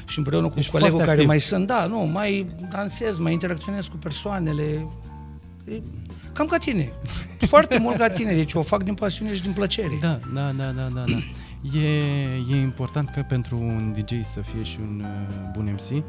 Și 0.06 0.18
împreună 0.18 0.48
cu 0.48 0.58
Ești 0.58 0.70
colegul 0.70 0.90
foarte 0.96 1.10
care 1.10 1.20
activ. 1.20 1.28
mai 1.28 1.40
sunt, 1.40 1.66
da, 1.66 1.86
nu, 1.86 1.98
mai 2.12 2.46
dansez, 2.70 3.18
mai 3.18 3.32
interacționez 3.32 3.86
cu 3.86 3.96
persoanele. 3.96 4.86
E 5.64 5.80
cam 6.32 6.46
ca 6.46 6.56
tine. 6.58 6.92
Foarte 7.38 7.78
mult 7.78 7.96
ca 7.96 8.08
tine, 8.08 8.34
deci 8.34 8.54
o 8.54 8.62
fac 8.62 8.82
din 8.82 8.94
pasiune 8.94 9.34
și 9.34 9.42
din 9.42 9.52
plăcere. 9.52 9.98
Da, 10.00 10.18
da, 10.34 10.52
da, 10.56 10.64
da, 10.64 10.82
da, 10.94 11.04
da. 11.06 11.16
E, 11.72 11.88
e 12.50 12.56
important 12.60 13.08
că 13.10 13.24
pentru 13.28 13.56
un 13.58 13.92
DJ 13.98 14.10
să 14.32 14.40
fie 14.40 14.62
și 14.62 14.78
un 14.80 15.00
uh, 15.04 15.50
bun 15.52 15.72
MC. 15.72 16.04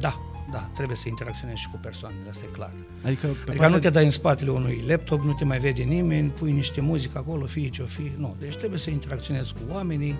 Da, 0.00 0.14
da, 0.52 0.68
trebuie 0.74 0.96
să 0.96 1.08
interacționezi 1.08 1.60
și 1.60 1.68
cu 1.70 1.78
persoanele, 1.82 2.28
asta 2.30 2.44
e 2.48 2.52
clar. 2.52 2.70
Adică, 3.04 3.26
pe 3.26 3.32
Adică 3.32 3.44
partea- 3.46 3.68
nu 3.68 3.78
te 3.78 3.90
dai 3.90 4.04
în 4.04 4.10
spatele 4.10 4.50
unui 4.50 4.84
laptop, 4.86 5.20
nu 5.24 5.32
te 5.32 5.44
mai 5.44 5.58
vede 5.58 5.82
nimeni, 5.82 6.28
pui 6.28 6.52
niște 6.52 6.80
muzică 6.80 7.18
acolo, 7.18 7.46
fie 7.46 7.68
ce 7.68 7.82
o 7.82 7.86
fi, 7.86 8.12
nu. 8.18 8.36
Deci 8.38 8.56
trebuie 8.56 8.78
să 8.78 8.90
interacționezi 8.90 9.52
cu 9.52 9.60
oamenii, 9.74 10.14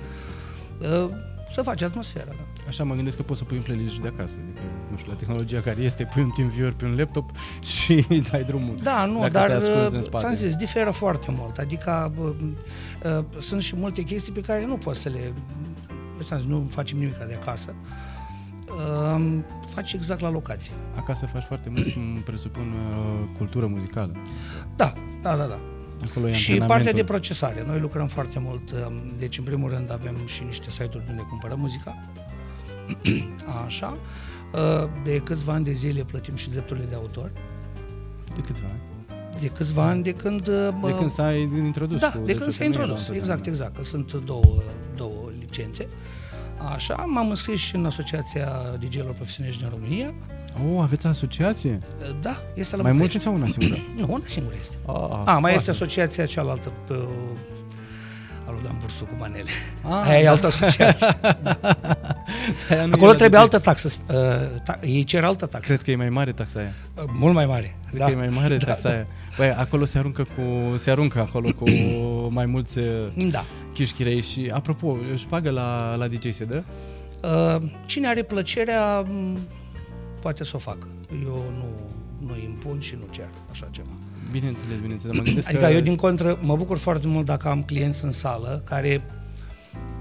uh, 1.05 1.11
să 1.53 1.63
faci 1.63 1.83
atmosfera. 1.83 2.25
Da. 2.27 2.65
Așa 2.69 2.85
mă 2.85 2.95
gândesc 2.95 3.17
că 3.17 3.23
poți 3.23 3.39
să 3.39 3.45
pui 3.45 3.57
un 3.57 3.63
playlist 3.63 3.93
și 3.93 4.01
de 4.01 4.09
acasă. 4.09 4.37
Adică, 4.43 4.61
nu 4.91 4.97
știu, 4.97 5.11
la 5.11 5.17
tehnologia 5.17 5.61
care 5.61 5.81
este, 5.81 6.09
pui 6.13 6.23
un 6.23 6.31
TeamViewer 6.31 6.73
pe 6.73 6.85
un 6.85 6.97
laptop 6.97 7.31
și 7.77 8.05
îi 8.09 8.21
dai 8.21 8.45
drumul. 8.45 8.75
Da, 8.83 9.05
nu, 9.05 9.19
Dacă 9.21 9.33
dar 9.33 9.47
te 9.47 9.53
ascunzi 9.53 9.95
în 9.95 9.99
uh, 9.99 10.03
spate. 10.03 10.25
ți-am 10.25 10.37
zis, 10.37 10.55
diferă 10.55 10.91
foarte 10.91 11.35
mult. 11.39 11.59
Adică 11.59 12.13
uh, 12.19 12.31
uh, 13.19 13.25
sunt 13.39 13.63
și 13.63 13.77
multe 13.77 14.03
chestii 14.03 14.33
pe 14.33 14.41
care 14.41 14.67
nu 14.67 14.77
poți 14.77 15.01
să 15.01 15.09
le... 15.09 15.33
Eu 16.17 16.23
ți-am 16.23 16.39
zis, 16.39 16.49
nu 16.49 16.69
facem 16.71 16.99
nimic 16.99 17.17
de 17.17 17.39
acasă. 17.41 17.75
Uh, 18.67 19.39
faci 19.69 19.93
exact 19.93 20.21
la 20.21 20.31
locație. 20.31 20.73
Acasă 20.97 21.27
faci 21.27 21.45
foarte 21.45 21.69
mult, 21.69 21.93
cum 21.93 22.03
presupun, 22.31 22.63
uh, 22.63 23.29
cultură 23.37 23.67
muzicală. 23.67 24.13
Da, 24.77 24.93
da, 25.23 25.37
da, 25.37 25.45
da. 25.45 25.61
Acolo 26.09 26.29
e 26.29 26.33
Și 26.33 26.51
antrenamentul. 26.51 26.67
partea 26.67 26.93
de 26.93 27.05
procesare. 27.05 27.65
Noi 27.67 27.81
lucrăm 27.81 28.07
foarte 28.07 28.39
mult. 28.39 28.71
um, 28.71 28.93
Deci, 29.19 29.39
în 29.39 29.45
primul 29.45 29.71
rând, 29.71 29.93
avem 29.93 30.17
și 30.27 30.43
niște 30.45 30.71
site-uri 30.71 31.05
de 31.05 31.11
unde 31.11 31.23
cumpărăm 31.29 31.61
muzica. 31.61 31.97
Așa. 33.67 33.97
Uh, 34.55 34.89
De 35.05 35.17
câțiva 35.19 35.53
ani 35.53 35.65
de 35.65 35.73
zile 35.73 36.03
plătim 36.03 36.35
și 36.35 36.51
drepturile 36.51 36.85
de 36.89 36.95
autor. 36.95 37.31
De 38.35 38.41
câțiva 38.47 38.67
ani? 38.71 38.81
De 39.41 39.47
câțiva 39.49 39.83
ani 39.87 40.03
de 40.03 40.13
când... 40.13 40.49
uh, 40.49 40.69
De 40.69 40.75
bă, 40.81 40.91
când 40.99 41.11
s-a 41.11 41.33
introdus. 41.33 41.99
Da, 42.01 42.07
cu 42.11 42.19
de 42.19 42.19
când 42.19 42.27
dreptul 42.27 42.51
s-a 42.51 42.59
femeii 42.59 42.77
la 42.77 42.83
introdus, 42.83 43.09
exact, 43.09 43.47
întotdeauna. 43.47 43.51
exact, 43.51 43.77
că 43.77 43.83
sunt 43.85 44.25
două, 44.25 44.63
două 44.97 45.31
licențe. 45.39 45.89
Așa, 46.75 46.95
m-am 46.95 47.29
înscris 47.31 47.61
și 47.61 47.75
în 47.77 47.87
Asociația 47.87 48.49
DJ-ilor 48.81 49.15
Profesioniști 49.15 49.61
din 49.61 49.71
România. 49.71 50.15
Oh, 50.71 50.81
aveți 50.83 51.07
asociație? 51.07 51.79
Da, 52.23 52.37
este 52.55 52.77
la 52.77 52.83
Mai 52.83 52.93
multe 52.93 53.19
București. 53.19 53.19
sau 53.19 53.35
una 53.35 53.47
singură? 53.47 53.81
Nu, 53.99 54.07
una 54.15 54.23
singură 54.27 54.55
este. 54.61 54.75
Ah, 54.87 54.95
A, 55.25 55.33
mai 55.33 55.41
foarte. 55.41 55.55
este 55.57 55.71
asociația 55.71 56.27
cealaltă 56.27 56.73
pe 56.87 56.95
al 58.51 58.57
lui 58.57 58.63
Dan 58.65 58.77
Bursu 58.81 59.05
cu 59.05 59.15
manele. 59.19 59.51
Ah, 59.83 60.09
Aia 60.09 60.19
e 60.21 60.25
da. 60.25 60.31
altă 60.31 60.47
asociație. 60.47 61.07
Aia 62.71 62.85
nu 62.87 62.93
Acolo 62.93 63.09
era 63.09 63.19
trebuie 63.19 63.29
de- 63.29 63.37
altă 63.37 63.59
taxă. 63.59 63.89
Uh, 64.09 64.15
ta, 64.65 64.79
ei 64.83 65.05
cer 65.05 65.25
altă 65.25 65.47
taxă. 65.47 65.67
Cred 65.67 65.83
că 65.83 65.91
e 65.91 65.97
mai 65.97 66.09
mare 66.09 66.33
taxa 66.33 66.59
aia. 66.59 66.73
Uh, 66.97 67.05
mult 67.13 67.35
mai 67.35 67.47
mare. 67.47 67.77
Cred 67.89 67.99
da. 68.01 68.05
că 68.05 68.11
e 68.11 68.15
mai 68.15 68.29
mare 68.29 68.57
Da, 68.65 68.67
taxa 68.67 68.89
da. 68.89 68.95
aia. 68.95 69.07
Băi, 69.37 69.51
acolo 69.51 69.85
se 69.85 69.99
aruncă 69.99 70.23
cu 70.23 70.77
se 70.77 70.91
aruncă 70.91 71.19
acolo 71.21 71.49
cu 71.59 71.65
mai 72.39 72.47
mulți 72.47 72.79
uh, 72.79 72.87
Da. 73.31 73.45
chișchirei 73.75 74.23
și 74.23 74.51
apropo, 74.55 74.97
își 75.13 75.27
pagă 75.27 75.51
la 75.51 75.95
la 75.95 76.07
DJ 76.09 76.33
se 76.35 76.45
dă? 76.45 76.63
Uh, 77.23 77.63
cine 77.87 78.07
are 78.09 78.23
plăcerea, 78.23 79.01
m, 79.01 79.39
poate 80.21 80.45
să 80.45 80.53
o 80.55 80.59
facă. 80.59 80.87
Eu 81.25 81.45
nu, 81.59 81.67
nu 82.27 82.37
impun 82.45 82.81
și 82.81 82.95
nu 82.99 83.07
cer 83.11 83.29
așa 83.51 83.69
ceva. 83.71 83.89
Bineînțeles, 84.31 84.79
bineînțeles, 84.81 85.17
mă 85.17 85.23
gândesc 85.23 85.49
Adică 85.49 85.65
că 85.65 85.73
eu 85.73 85.81
din 85.81 85.97
contră 85.97 86.39
mă 86.43 86.57
bucur 86.57 86.79
foarte 86.79 87.07
mult 87.07 87.27
dacă 87.27 87.49
am 87.49 87.63
clienți 87.63 88.05
în 88.05 88.13
sală 88.13 88.63
care 88.65 89.03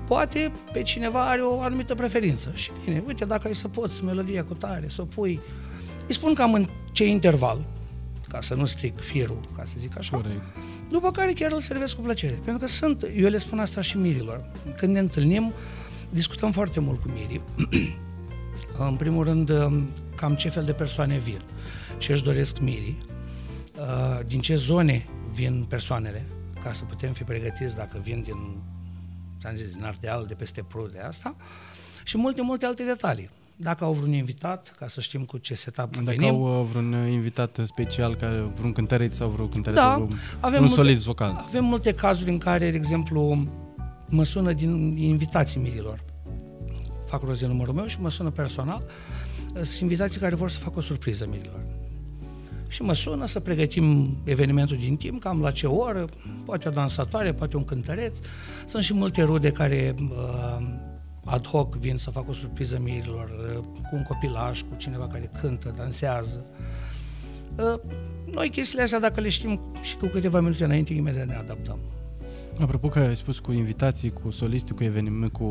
poate 0.08 0.52
pe 0.74 0.82
cineva 0.82 1.30
are 1.30 1.42
o 1.42 1.62
anumită 1.62 1.96
preferință 1.96 2.52
și 2.54 2.72
vine, 2.86 3.04
uite 3.08 3.26
dacă 3.26 3.48
ai 3.48 3.56
să 3.56 3.68
poți 3.68 4.04
melodia 4.04 4.44
cu 4.44 4.54
tare, 4.54 4.86
să 4.90 5.02
o 5.02 5.06
pui. 5.06 5.40
Îi 6.08 6.14
spun 6.14 6.34
cam 6.34 6.54
în 6.54 6.68
ce 6.92 7.08
interval, 7.08 7.62
ca 8.28 8.42
să 8.42 8.54
nu 8.54 8.66
stric 8.66 9.00
firul, 9.00 9.40
ca 9.56 9.64
să 9.66 9.74
zic 9.78 9.98
așa. 9.98 10.18
Corect. 10.18 10.42
După 10.90 11.12
care 11.12 11.32
chiar 11.32 11.52
îl 11.52 11.62
servesc 11.62 11.96
cu 11.96 12.02
plăcere. 12.02 12.40
Pentru 12.44 12.66
că 12.66 12.72
sunt, 12.72 13.06
eu 13.16 13.30
le 13.30 13.38
spun 13.38 13.60
asta 13.60 13.82
și 13.82 13.98
mirilor. 13.98 14.44
Când 14.78 14.94
ne 14.94 15.00
întâlnim, 15.00 15.54
discutăm 16.10 16.52
foarte 16.52 16.80
mult 16.80 17.02
cu 17.02 17.08
mirii. 17.14 17.42
în 18.90 18.96
primul 18.96 19.24
rând, 19.24 19.52
cam 20.16 20.36
ce 20.36 20.50
fel 20.50 20.64
de 20.64 20.72
persoane 20.72 21.18
vin, 21.18 21.42
ce 21.98 22.12
își 22.12 22.24
doresc 22.24 22.60
mirii, 22.60 22.98
uh, 23.08 23.09
din 24.26 24.40
ce 24.40 24.56
zone 24.56 25.06
vin 25.34 25.66
persoanele, 25.70 26.26
ca 26.64 26.72
să 26.72 26.84
putem 26.84 27.12
fi 27.12 27.24
pregătiți 27.24 27.76
dacă 27.76 28.00
vin 28.04 28.22
din, 28.22 28.36
am 29.44 29.56
zis, 29.56 29.74
din 29.74 29.84
Ardeal, 29.84 30.26
de 30.28 30.34
peste 30.34 30.64
Prut, 30.68 30.92
de 30.92 31.00
asta, 31.00 31.36
și 32.04 32.18
multe, 32.18 32.42
multe 32.42 32.66
alte 32.66 32.84
detalii. 32.84 33.30
Dacă 33.56 33.84
au 33.84 33.94
vreun 33.94 34.14
invitat, 34.14 34.76
ca 34.80 34.88
să 34.88 35.02
știm 35.02 35.24
cu 35.24 35.38
ce 35.38 35.54
setup 35.56 35.92
Dacă 35.92 36.04
venim. 36.06 36.34
au 36.34 36.60
uh, 36.62 36.68
vreun 36.72 36.94
uh, 36.94 37.12
invitat 37.12 37.60
special, 37.66 38.16
care, 38.16 38.40
vreun 38.58 38.72
cântăreț 38.72 39.16
sau 39.16 39.30
vreo 39.30 39.48
cântăreț 39.48 39.80
Da, 39.80 39.86
sau 39.90 40.04
vreun, 40.04 40.20
avem 40.40 40.60
un 40.62 40.66
multe- 40.68 40.82
solist 40.82 41.04
vocal. 41.04 41.34
Avem 41.48 41.66
multe 41.66 41.92
cazuri 41.92 42.30
în 42.30 42.38
care, 42.38 42.70
de 42.72 42.78
exemplu, 42.78 43.44
mă 44.08 44.24
sună 44.24 44.54
din 44.54 44.98
invitații 44.98 45.60
mirilor. 45.62 46.00
Fac 47.06 47.22
rost 47.22 47.40
de 47.40 47.46
numărul 47.46 47.74
meu 47.74 47.86
și 47.86 48.02
mă 48.02 48.10
sună 48.10 48.30
personal. 48.30 48.86
Sunt 49.54 49.80
invitații 49.82 50.20
care 50.20 50.36
vor 50.36 50.50
să 50.50 50.60
facă 50.60 50.78
o 50.78 50.82
surpriză 50.82 51.28
mirilor. 51.30 51.66
Și 52.70 52.82
mă 52.82 52.94
sună 52.94 53.26
să 53.26 53.40
pregătim 53.40 54.18
evenimentul 54.24 54.78
din 54.78 54.98
timp, 54.98 55.22
cam 55.22 55.42
la 55.42 55.52
ce 55.52 55.68
oră, 55.68 56.06
poate 56.46 56.68
o 56.68 56.72
dansatoare, 56.72 57.34
poate 57.34 57.58
un 57.58 57.64
cântăreț. 57.64 58.18
Sunt 58.66 58.84
și 58.84 58.94
multe 58.94 59.24
rude 59.24 59.52
care 59.52 59.96
uh, 60.00 60.68
ad 61.26 61.48
hoc 61.48 61.76
vin 61.76 61.98
să 61.98 62.10
facă 62.10 62.26
o 62.30 62.34
surpriză 62.34 62.80
mirilor, 62.84 63.30
uh, 63.30 63.64
cu 63.90 63.96
un 63.96 64.04
copilaj, 64.04 64.62
cu 64.62 64.76
cineva 64.78 65.08
care 65.08 65.32
cântă, 65.42 65.74
dansează. 65.78 66.46
Uh, 67.58 67.80
noi 68.34 68.50
chestiile 68.50 68.84
astea, 68.84 69.00
dacă 69.00 69.22
le 69.22 69.30
știm 69.30 69.60
și 69.82 69.96
cu 69.96 70.06
câteva 70.06 70.40
minute 70.40 70.64
înainte, 70.64 70.94
imediat 70.94 71.28
ne 71.28 71.36
adaptăm. 71.36 71.80
Apropo 72.60 72.88
că 72.88 73.00
ai 73.00 73.16
spus 73.16 73.40
cu 73.40 73.52
invitații, 73.52 74.10
cu 74.10 74.32
soliști, 74.32 74.72
cu 74.72 74.84
eveniment, 74.84 75.32
cu 75.32 75.46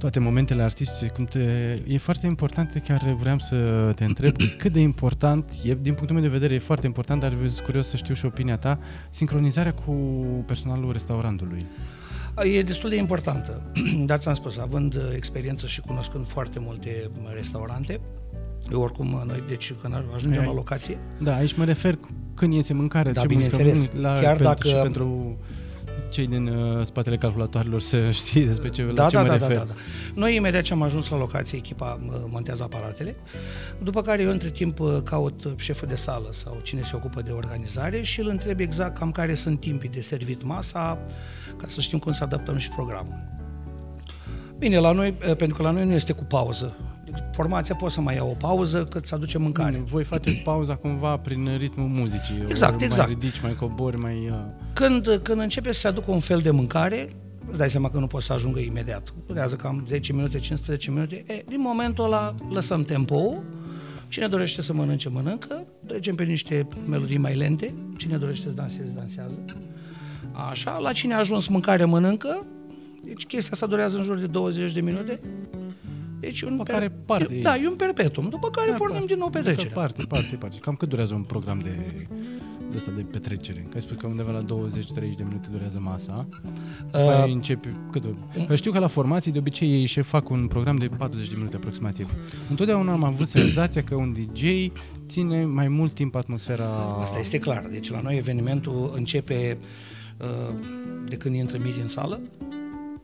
toate 0.00 0.18
momentele 0.20 0.62
artistice, 0.62 1.06
cum 1.06 1.24
te, 1.24 1.38
e 1.86 1.98
foarte 1.98 2.26
important, 2.26 2.82
chiar 2.84 3.16
vreau 3.20 3.38
să 3.38 3.56
te 3.94 4.04
întreb 4.04 4.36
cât 4.58 4.72
de 4.72 4.80
important, 4.80 5.50
e, 5.64 5.74
din 5.74 5.94
punctul 5.94 6.12
meu 6.16 6.22
de 6.22 6.28
vedere 6.30 6.54
e 6.54 6.58
foarte 6.58 6.86
important, 6.86 7.20
dar 7.20 7.32
sunt 7.46 7.58
curios 7.64 7.86
să 7.88 7.96
știu 7.96 8.14
și 8.14 8.24
opinia 8.24 8.56
ta, 8.56 8.78
sincronizarea 9.10 9.72
cu 9.74 9.92
personalul 10.46 10.92
restaurantului. 10.92 11.66
E 12.54 12.62
destul 12.62 12.88
de 12.90 12.96
importantă, 12.96 13.62
dar 14.06 14.18
ți-am 14.18 14.34
spus, 14.34 14.58
având 14.58 14.94
uh, 14.94 15.02
experiență 15.14 15.66
și 15.66 15.80
cunoscând 15.80 16.26
foarte 16.26 16.58
multe 16.58 17.10
restaurante, 17.34 18.00
eu 18.72 18.80
oricum, 18.80 19.12
uh, 19.12 19.22
noi, 19.26 19.42
deci 19.48 19.72
când 19.72 19.94
ajungem 20.14 20.40
Ai- 20.40 20.46
la 20.46 20.52
locație, 20.52 20.98
Da, 21.22 21.34
aici 21.36 21.54
mă 21.56 21.64
refer 21.64 21.98
când 22.34 22.52
iese 22.52 22.74
mâncare, 22.74 23.12
Da, 23.12 23.20
ce 23.20 23.34
muzică 23.34 23.56
bineînțeles. 23.56 23.88
pun, 23.88 24.00
la, 24.00 24.08
Chiar 24.14 24.22
pentru, 24.36 24.44
dacă- 24.44 24.68
și 24.68 24.74
pentru 24.74 25.38
cei 26.10 26.26
din 26.26 26.46
uh, 26.46 26.84
spatele 26.84 27.16
calculatoarelor 27.16 27.80
să 27.80 28.10
știi 28.20 28.46
despre 28.46 28.68
ce, 28.68 28.82
la 28.82 28.92
da, 28.92 29.08
ce 29.08 29.16
da, 29.16 29.22
mă 29.22 29.28
da, 29.28 29.36
da, 29.36 29.46
refer. 29.46 29.64
da, 29.66 29.72
da. 29.72 29.80
Noi 30.14 30.36
imediat 30.36 30.62
ce 30.62 30.72
am 30.72 30.82
ajuns 30.82 31.08
la 31.08 31.16
locație, 31.18 31.58
echipa 31.58 31.98
mă, 32.06 32.26
montează 32.28 32.62
aparatele, 32.62 33.16
după 33.82 34.02
care 34.02 34.22
eu 34.22 34.30
între 34.30 34.50
timp 34.50 34.80
uh, 34.80 34.98
caut 35.04 35.48
șeful 35.56 35.88
de 35.88 35.96
sală 35.96 36.28
sau 36.32 36.60
cine 36.62 36.82
se 36.82 36.96
ocupă 36.96 37.22
de 37.22 37.30
organizare 37.30 38.02
și 38.02 38.20
îl 38.20 38.28
întreb 38.28 38.60
exact 38.60 38.98
cam 38.98 39.12
care 39.12 39.34
sunt 39.34 39.60
timpii 39.60 39.88
de 39.88 40.00
servit 40.00 40.42
masa, 40.42 40.98
ca 41.56 41.66
să 41.66 41.80
știm 41.80 41.98
cum 41.98 42.12
să 42.12 42.24
adaptăm 42.24 42.56
și 42.56 42.68
programul. 42.68 43.28
Bine, 44.58 44.78
la 44.78 44.92
noi, 44.92 45.08
uh, 45.28 45.36
pentru 45.36 45.56
că 45.56 45.62
la 45.62 45.70
noi 45.70 45.84
nu 45.84 45.92
este 45.92 46.12
cu 46.12 46.24
pauză. 46.24 46.76
Deci, 47.12 47.22
Formația 47.32 47.74
poate 47.74 47.94
să 47.94 48.00
mai 48.00 48.14
ia 48.14 48.24
o 48.24 48.34
pauză 48.38 48.84
cât 48.84 49.06
să 49.06 49.14
aduce 49.14 49.38
mâncare. 49.38 49.70
Bine, 49.70 49.84
voi 49.84 50.04
faceți 50.04 50.36
pauza 50.36 50.74
cumva 50.76 51.16
prin 51.16 51.56
ritmul 51.58 51.88
muzicii. 51.88 52.44
Exact, 52.48 52.74
ori 52.74 52.84
exact. 52.84 53.08
Mai 53.08 53.18
ridici, 53.20 53.40
mai 53.40 53.54
cobori, 53.54 53.98
mai... 53.98 54.28
Uh, 54.30 54.36
Când, 54.72 55.20
când 55.22 55.40
începe 55.40 55.72
să 55.72 55.80
se 55.80 55.88
aducă 55.88 56.10
un 56.10 56.20
fel 56.20 56.38
de 56.38 56.50
mâncare, 56.50 57.08
îți 57.48 57.58
dai 57.58 57.70
seama 57.70 57.90
că 57.90 57.98
nu 57.98 58.06
poți 58.06 58.26
să 58.26 58.32
ajungă 58.32 58.58
imediat. 58.58 59.14
Durează 59.26 59.54
cam 59.54 59.84
10 59.86 60.12
minute, 60.12 60.38
15 60.38 60.90
minute. 60.90 61.24
E, 61.26 61.42
din 61.48 61.60
momentul 61.60 62.04
ăla 62.04 62.34
lăsăm 62.50 62.82
tempo. 62.82 63.34
Cine 64.08 64.26
dorește 64.26 64.62
să 64.62 64.72
mănânce, 64.72 65.08
mănâncă. 65.08 65.66
Trecem 65.86 66.14
pe 66.14 66.22
niște 66.22 66.68
melodii 66.88 67.18
mai 67.18 67.36
lente. 67.36 67.74
Cine 67.96 68.16
dorește 68.16 68.46
să 68.46 68.52
danseze, 68.52 68.92
dansează. 68.94 69.38
Așa, 70.50 70.78
la 70.78 70.92
cine 70.92 71.14
a 71.14 71.18
ajuns 71.18 71.46
mâncare, 71.46 71.84
mănâncă. 71.84 72.46
Deci 73.04 73.26
chestia 73.26 73.50
asta 73.52 73.66
durează 73.66 73.96
în 73.96 74.02
jur 74.02 74.18
de 74.18 74.26
20 74.26 74.72
de 74.72 74.80
minute. 74.80 75.18
Deci 76.20 76.42
un 76.42 76.50
După 76.56 76.62
care 76.62 76.88
parte. 77.04 77.40
Da, 77.42 77.56
e 77.56 77.68
un 77.68 77.74
perpetuum. 77.76 78.28
După 78.28 78.50
care 78.50 78.70
Da, 78.70 78.76
pornim 78.76 78.96
parte. 78.96 79.12
din 79.12 79.18
nou 79.18 79.30
petrecerea. 79.30 79.72
Parte, 79.74 80.04
parte, 80.08 80.36
parte. 80.36 80.58
Cam 80.58 80.74
cât 80.74 80.88
durează 80.88 81.14
un 81.14 81.22
program 81.22 81.58
de, 81.58 82.06
de 82.70 82.76
asta 82.76 82.90
de 82.96 83.02
petrecere? 83.02 83.60
Că 83.60 83.70
ai 83.74 83.80
spus 83.80 83.96
că 83.96 84.06
undeva 84.06 84.30
la 84.30 84.42
20-30 84.42 84.44
de 84.94 85.24
minute 85.24 85.48
durează 85.50 85.78
masa. 85.82 86.26
După 86.84 86.98
Uh, 86.98 87.08
aia 87.08 87.32
începi 87.32 87.68
cât? 87.90 88.04
Că 88.46 88.54
știu 88.54 88.72
că 88.72 88.78
la 88.78 88.86
formații 88.86 89.32
de 89.32 89.38
obicei 89.38 89.72
ei 89.72 89.84
și 89.86 90.00
fac 90.00 90.28
un 90.30 90.46
program 90.46 90.76
de 90.76 90.88
40 90.98 91.28
de 91.28 91.34
minute 91.36 91.56
aproximativ. 91.56 92.10
Întotdeauna 92.48 92.92
am 92.92 93.04
avut 93.04 93.28
senzația 93.28 93.82
că 93.82 93.94
un 93.94 94.12
DJ 94.12 94.42
ține 95.06 95.44
mai 95.44 95.68
mult 95.68 95.92
timp 95.92 96.14
atmosfera... 96.14 96.96
Asta 97.00 97.18
este 97.18 97.38
clar. 97.38 97.66
Deci 97.70 97.90
la 97.90 98.00
noi 98.00 98.16
evenimentul 98.16 98.92
începe 98.94 99.58
uh, 100.18 100.54
de 101.04 101.16
când 101.16 101.34
intră 101.34 101.58
miri 101.62 101.80
în 101.80 101.88
sală 101.88 102.20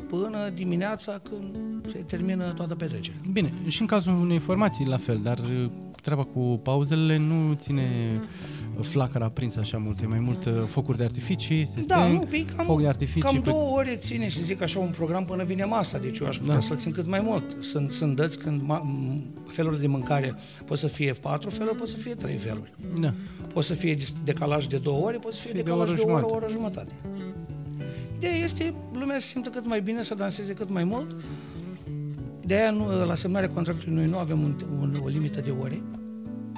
până 0.08 0.48
dimineața 0.54 1.20
când 1.28 1.56
se 1.92 1.98
termină 1.98 2.52
toată 2.56 2.74
petrecerea. 2.74 3.20
Bine, 3.32 3.52
și 3.66 3.80
în 3.80 3.86
cazul 3.86 4.12
unei 4.12 4.38
formații 4.38 4.86
la 4.86 4.96
fel, 4.96 5.20
dar 5.22 5.38
uh, 5.38 5.70
treaba 6.02 6.22
cu 6.24 6.60
pauzele 6.62 7.16
nu 7.16 7.52
ține 7.54 7.82
uh, 8.78 8.84
flacăra 8.84 9.24
aprinsă 9.24 9.60
așa 9.60 9.78
mult, 9.78 10.00
e 10.00 10.06
mai 10.06 10.18
mult 10.20 10.44
uh, 10.44 10.52
focuri 10.66 10.96
de 10.96 11.04
artificii, 11.04 11.66
se 11.74 11.80
Da, 11.86 12.02
sting, 12.02 12.18
nu, 12.18 12.26
pe 12.26 12.44
foc 12.46 12.76
de 12.76 12.82
cam, 12.82 12.86
artificii. 12.86 13.20
cam 13.20 13.40
pe- 13.40 13.50
două 13.50 13.76
ore 13.76 13.96
ține 13.96 14.28
și 14.28 14.44
zic 14.44 14.62
așa 14.62 14.78
un 14.78 14.90
program 14.96 15.24
până 15.24 15.44
vine 15.44 15.64
masa, 15.64 15.98
deci 15.98 16.18
eu 16.18 16.26
aș 16.26 16.38
putea 16.38 16.54
Da. 16.54 16.60
să-l 16.60 16.76
țin 16.76 16.92
cât 16.92 17.06
mai 17.06 17.20
mult. 17.20 17.56
Sunt, 17.60 17.90
sunt 17.90 18.16
dăți 18.16 18.38
când 18.38 18.60
ma, 18.64 18.82
m- 18.82 19.46
feluri 19.52 19.80
de 19.80 19.86
mâncare 19.86 20.34
pot 20.64 20.78
să 20.78 20.86
fie 20.86 21.12
patru 21.12 21.50
feluri, 21.50 21.76
pot 21.76 21.88
să 21.88 21.96
fie 21.96 22.14
trei 22.14 22.36
feluri. 22.36 22.72
Da. 23.00 23.14
Pot 23.52 23.64
să 23.64 23.74
fie 23.74 23.94
dis- 23.94 24.12
decalaj 24.24 24.66
de 24.66 24.76
două 24.76 25.04
ore, 25.06 25.16
pot 25.16 25.32
să 25.32 25.40
fie 25.40 25.50
Fie 25.52 25.62
de 25.62 25.70
decalaj 25.70 25.90
o 25.90 25.94
de 25.94 26.00
oră 26.00 26.12
o 26.12 26.14
oră, 26.14 26.24
o 26.24 26.28
jumătate. 26.28 26.34
oră 26.44 26.46
jumătate. 26.52 26.92
Ideea 28.16 28.34
este 28.34 28.74
lumea 28.92 29.18
să 29.18 29.26
simtă 29.26 29.48
cât 29.48 29.66
mai 29.66 29.80
bine, 29.80 30.02
să 30.02 30.14
danseze 30.14 30.52
cât 30.52 30.70
mai 30.70 30.84
mult. 30.84 31.16
De 32.44 32.54
aia 32.54 32.70
nu, 32.70 33.04
la 33.06 33.14
semnarea 33.14 33.48
contractului 33.48 33.94
noi 33.96 34.06
nu 34.06 34.18
avem 34.18 34.40
un, 34.42 34.54
un, 34.80 35.00
o 35.04 35.08
limită 35.08 35.40
de 35.40 35.50
ore. 35.60 35.82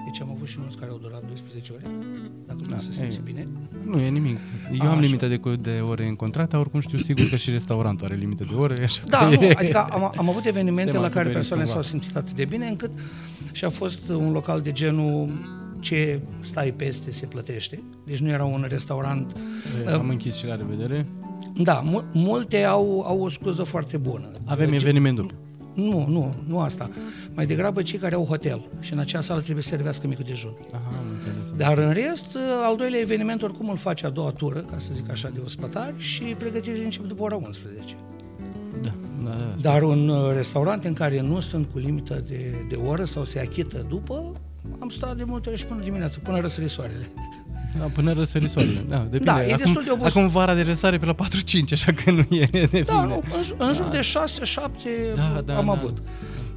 Deci 0.05 0.21
am 0.21 0.31
avut 0.31 0.47
și 0.49 0.57
mulți 0.61 0.77
care 0.77 0.91
au 0.91 0.99
durat 0.99 1.23
12 1.27 1.73
ore, 1.73 1.83
dacă 2.47 2.59
lumea 2.63 2.77
Da, 2.79 2.83
se 2.85 2.93
simte 2.93 3.15
ei. 3.15 3.21
bine. 3.25 3.49
Nu 3.85 4.01
e 4.01 4.09
nimic. 4.09 4.37
Eu 4.73 4.81
A, 4.81 4.85
am 4.85 4.91
așa. 4.91 5.01
limită 5.01 5.27
de, 5.29 5.41
de 5.61 5.81
ore 5.89 6.07
în 6.07 6.15
contract, 6.15 6.51
dar 6.51 6.61
oricum 6.61 6.81
știu 6.81 6.99
sigur 6.99 7.29
că 7.29 7.37
și 7.37 7.51
restaurantul 7.51 8.07
are 8.07 8.15
limită 8.15 8.45
de 8.49 8.55
ore, 8.55 8.83
așa 8.83 9.03
Da, 9.07 9.19
că 9.19 9.25
nu, 9.35 9.43
e- 9.43 9.55
adică 9.59 9.79
am, 9.91 10.13
am 10.17 10.29
avut 10.29 10.45
evenimente 10.45 10.91
Suntem 10.91 11.01
la 11.01 11.09
care 11.09 11.19
acoperiți 11.29 11.49
persoanele 11.49 11.69
cumva. 11.69 11.83
s-au 11.83 11.91
simțit 11.91 12.17
atât 12.17 12.33
de 12.37 12.45
bine 12.45 12.67
încât 12.67 12.91
și 13.53 13.65
a 13.65 13.69
fost 13.69 14.09
un 14.09 14.33
local 14.33 14.61
de 14.61 14.73
genul 14.73 15.33
ce 15.81 16.21
stai 16.41 16.71
peste 16.73 17.11
se 17.13 17.27
plătește. 17.27 17.83
Deci 18.05 18.19
nu 18.19 18.29
era 18.29 18.45
un 18.45 18.65
restaurant 18.69 19.37
Am 19.93 20.09
închis 20.09 20.37
și 20.37 20.47
la 20.47 20.57
revedere. 20.57 21.07
Da, 21.63 21.81
mu- 21.85 22.05
multe 22.13 22.65
au, 22.65 23.05
au 23.07 23.21
o 23.23 23.29
scuză 23.29 23.63
foarte 23.63 23.97
bună. 23.97 24.31
Avem 24.45 24.69
Ce- 24.71 24.75
eveniment 24.75 25.17
după. 25.17 25.33
Nu, 25.75 26.07
nu, 26.09 26.35
nu 26.47 26.59
asta. 26.61 26.91
Mai 27.35 27.47
degrabă 27.47 27.83
cei 27.83 27.99
care 27.99 28.15
au 28.15 28.25
hotel 28.25 28.69
și 28.81 28.93
în 28.93 28.99
acea 28.99 29.21
sală 29.21 29.41
trebuie 29.41 29.63
să 29.63 29.69
servească 29.69 30.07
micul 30.07 30.25
dejun. 30.27 30.53
Aha, 30.73 30.83
am 30.99 31.05
înțeles. 31.13 31.53
Dar 31.57 31.79
în 31.79 31.93
rest, 31.93 32.37
al 32.65 32.77
doilea 32.77 33.01
eveniment 33.01 33.43
oricum 33.43 33.69
îl 33.69 33.77
face 33.77 34.07
a 34.07 34.11
doua 34.11 34.31
tură, 34.31 34.59
ca 34.71 34.77
să 34.79 34.89
zic 34.95 35.11
așa, 35.11 35.29
de 35.35 35.41
ospătari 35.45 35.95
și 35.97 36.23
pregătirile 36.23 36.85
încep 36.85 37.05
după 37.07 37.23
ora 37.23 37.35
11. 37.37 37.97
Da, 38.83 38.91
da, 39.25 39.31
da. 39.31 39.55
Dar 39.61 39.83
un 39.83 40.09
uh, 40.09 40.33
restaurant 40.35 40.85
în 40.85 40.93
care 40.93 41.21
nu 41.21 41.41
sunt 41.41 41.67
cu 41.73 41.79
limită 41.79 42.23
de, 42.29 42.65
de 42.69 42.75
oră 42.75 43.05
sau 43.05 43.25
se 43.25 43.39
achită 43.41 43.87
după, 43.89 44.33
am 44.79 44.89
stat 44.89 45.17
de 45.17 45.25
multe 45.27 45.49
ori 45.49 45.59
și 45.59 45.67
până 45.67 45.83
dimineața, 45.83 46.19
până 46.23 46.41
răsări 46.41 46.69
soarele. 46.69 47.11
Da, 47.79 47.85
până 47.85 48.13
răsări 48.13 48.49
soarele. 48.49 48.85
Da, 48.89 48.97
depinde. 48.97 49.25
Da, 49.25 49.43
e 49.47 49.53
acum, 49.53 49.65
destul 49.65 49.83
de 49.85 49.91
obos- 49.93 50.09
Acum 50.09 50.29
vara 50.29 50.55
de 50.55 50.63
răsare 50.63 50.99
pe 50.99 51.07
la 51.07 51.15
4-5, 51.15 51.73
așa 51.73 51.93
că 51.93 52.11
nu 52.11 52.27
e 52.31 52.67
de 52.71 52.81
Da, 52.87 52.93
fine. 52.95 53.07
nu, 53.07 53.23
în, 53.37 53.43
ju- 53.43 53.55
în 53.59 53.73
jur 53.73 53.87
de 53.87 54.01
6-7 54.01 55.15
Da, 55.15 55.41
da, 55.45 55.57
am 55.57 55.67
da. 55.67 55.73
avut. 55.73 55.99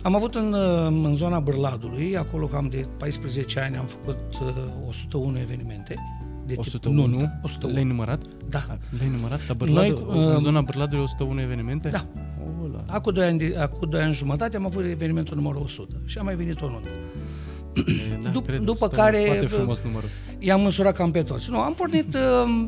Am 0.03 0.15
avut 0.15 0.35
în, 0.35 0.53
uh, 0.53 0.85
în 0.87 1.15
zona 1.15 1.39
Bârladului, 1.39 2.17
acolo 2.17 2.45
cam 2.45 2.67
de 2.69 2.87
14 2.97 3.59
ani 3.59 3.77
am 3.77 3.85
făcut 3.85 4.17
uh, 4.41 4.47
101 4.87 5.39
evenimente. 5.39 5.95
De 6.45 6.53
tip 6.53 6.59
101, 6.59 7.05
nuntă. 7.05 7.39
101. 7.43 7.73
le-ai 7.73 7.85
numărat? 7.87 8.21
Da. 8.49 8.63
Le-ai 8.97 9.09
numărat? 9.09 9.47
La 9.47 9.53
Bârladu, 9.53 10.05
Noi, 10.11 10.25
în 10.25 10.33
um, 10.33 10.39
zona 10.41 10.61
Bârladului 10.61 11.03
101 11.03 11.41
evenimente? 11.41 11.89
Da. 11.89 12.05
Ola. 12.63 12.79
Acum 12.87 13.13
2 13.13 13.25
ani, 13.25 13.37
de, 13.37 13.55
acum 13.59 13.89
2 13.89 14.01
ani 14.01 14.13
jumătate 14.13 14.55
am 14.57 14.65
avut 14.65 14.83
evenimentul 14.85 15.35
numărul 15.35 15.61
100 15.61 16.01
și 16.05 16.17
am 16.17 16.25
mai 16.25 16.35
venit 16.35 16.61
o 16.61 16.69
nuntă. 16.69 16.89
E, 17.75 18.19
Da, 18.23 18.31
Dup- 18.31 18.45
cred, 18.45 18.59
după 18.59 18.85
stă 18.85 18.95
care- 18.95 19.23
Foarte 19.25 19.45
frumos 19.45 19.81
numărul. 19.81 20.09
I-am 20.39 20.61
măsurat 20.61 20.95
cam 20.95 21.11
pe 21.11 21.23
toți. 21.23 21.49
Nu, 21.49 21.59
am 21.59 21.73
pornit, 21.73 22.13
uh, 22.13 22.67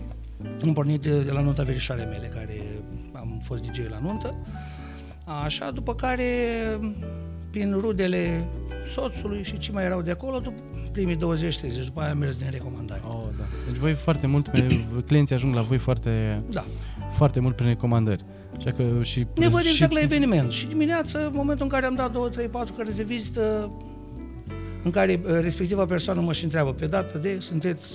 am 0.63 0.73
pornit 0.73 1.01
de, 1.01 1.21
de 1.21 1.31
la 1.31 1.41
nunta 1.41 1.63
verișoare 1.63 2.03
mele, 2.03 2.27
care 2.33 2.61
am 3.13 3.39
fost 3.43 3.61
DJ 3.61 3.77
la 3.89 3.99
nuntă. 4.01 4.35
Așa, 5.43 5.71
după 5.71 5.95
care, 5.95 6.25
prin 7.51 7.75
rudele 7.79 8.43
soțului 8.93 9.43
și 9.43 9.57
ce 9.57 9.71
mai 9.71 9.83
erau 9.83 10.01
de 10.01 10.11
acolo, 10.11 10.39
după 10.39 10.59
primii 10.91 11.15
20-30, 11.15 11.19
după 11.85 12.01
aia 12.01 12.11
am 12.11 12.17
mers 12.17 12.37
din 12.37 12.47
recomandare. 12.51 13.01
Oh, 13.07 13.23
da. 13.37 13.43
Deci 13.67 13.79
voi 13.79 13.93
foarte 13.93 14.27
mult, 14.27 14.47
pe, 14.47 14.67
clienții 15.05 15.35
ajung 15.35 15.55
la 15.55 15.61
voi 15.61 15.77
foarte, 15.77 16.43
Da. 16.51 16.63
foarte 17.15 17.39
mult 17.39 17.55
prin 17.55 17.67
recomandări. 17.67 18.23
Așa 18.57 18.71
că 18.71 18.83
și... 19.01 19.27
Ne 19.35 19.47
văd 19.47 19.61
și, 19.61 19.69
exact 19.71 19.91
la 19.91 19.99
eveniment. 19.99 20.51
Și 20.51 20.67
dimineața, 20.67 21.19
în 21.19 21.31
momentul 21.33 21.63
în 21.65 21.71
care 21.71 21.85
am 21.85 21.95
dat 21.95 22.11
2, 22.11 22.29
3, 22.31 22.47
4 22.47 22.73
cărți 22.73 22.95
de 22.95 23.03
vizită, 23.03 23.71
în 24.83 24.91
care 24.91 25.21
uh, 25.23 25.31
respectiva 25.41 25.85
persoană 25.85 26.21
mă 26.21 26.33
și 26.33 26.43
întreabă 26.43 26.73
pe 26.73 26.85
dată 26.85 27.17
de 27.17 27.37
sunteți 27.39 27.93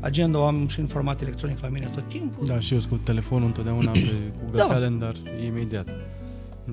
agenda, 0.00 0.38
o 0.38 0.46
am 0.46 0.68
și 0.68 0.80
în 0.80 0.86
format 0.86 1.20
electronic 1.20 1.60
la 1.60 1.68
mine 1.68 1.86
tot 1.94 2.08
timpul. 2.08 2.44
Da, 2.46 2.60
și 2.60 2.74
eu 2.74 2.80
cu 2.88 2.96
telefonul 2.96 3.46
întotdeauna 3.46 3.90
pe 3.90 3.98
Google 4.42 4.58
Da. 4.58 4.66
Calendar, 4.66 5.14
imediat. 5.46 5.88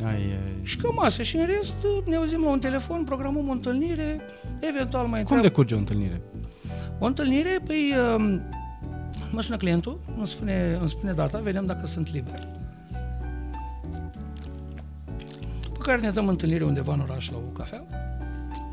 Ai, 0.05 0.21
e... 0.21 0.39
Și 0.63 0.77
cam 0.77 0.99
asta. 1.03 1.23
Și 1.23 1.35
în 1.37 1.45
rest 1.45 1.73
ne 2.05 2.15
auzim 2.15 2.41
la 2.43 2.49
un 2.49 2.59
telefon, 2.59 3.03
programăm 3.03 3.47
o 3.49 3.51
întâlnire, 3.51 4.21
eventual 4.59 5.01
mai 5.01 5.09
Cum 5.09 5.19
întreabă. 5.19 5.41
decurge 5.47 5.75
o 5.75 5.77
întâlnire? 5.77 6.21
O 6.99 7.05
întâlnire, 7.05 7.59
păi 7.65 7.93
um, 8.17 8.41
mă 9.31 9.41
sună 9.41 9.57
clientul, 9.57 9.99
îmi 10.17 10.27
spune, 10.27 10.77
îmi 10.79 10.89
spune 10.89 11.11
data, 11.11 11.39
vedem 11.39 11.65
dacă 11.65 11.87
sunt 11.87 12.13
liber. 12.13 12.47
După 15.63 15.79
care 15.83 16.01
ne 16.01 16.09
dăm 16.09 16.27
întâlnire 16.27 16.63
undeva 16.63 16.93
în 16.93 16.99
oraș 16.99 17.29
la 17.29 17.37
o 17.37 17.39
cafea, 17.57 17.83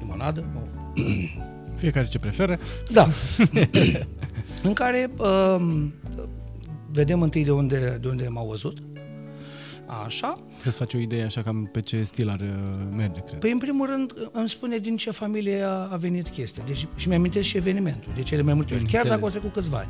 limonadă, 0.09 0.44
o 0.57 0.61
Fiecare 1.81 2.07
ce 2.07 2.18
preferă. 2.18 2.59
Da. 2.92 3.09
în 4.68 4.73
care 4.73 5.11
um, 5.18 5.94
vedem 6.90 7.23
întâi 7.23 7.44
de 7.44 7.51
unde, 7.51 7.99
de 8.01 8.09
unde 8.09 8.29
m-au 8.29 8.47
văzut. 8.47 8.79
Așa. 10.05 10.33
Să-ți 10.61 10.77
faci 10.77 10.94
o 10.94 10.99
idee 10.99 11.25
așa 11.25 11.42
cam 11.42 11.68
pe 11.73 11.81
ce 11.81 12.03
stil 12.03 12.29
ar 12.29 12.40
uh, 12.40 12.47
merge, 12.97 13.21
cred. 13.21 13.38
Păi, 13.38 13.51
în 13.51 13.59
primul 13.59 13.87
rând, 13.87 14.12
îmi 14.33 14.49
spune 14.49 14.79
din 14.79 14.97
ce 14.97 15.11
familie 15.11 15.62
a, 15.62 15.88
a 15.92 15.97
venit 15.97 16.29
chestia. 16.29 16.62
Deci, 16.66 16.87
și 16.97 17.09
mi-amintesc 17.09 17.47
și 17.47 17.57
evenimentul, 17.57 18.12
de 18.14 18.23
cele 18.23 18.42
mai 18.42 18.55
multe 18.55 18.75
ori, 18.75 18.83
chiar 18.83 18.92
Înțeleg. 18.92 19.12
dacă 19.12 19.25
au 19.25 19.31
trecut 19.31 19.53
câțiva 19.53 19.79
ani. 19.79 19.88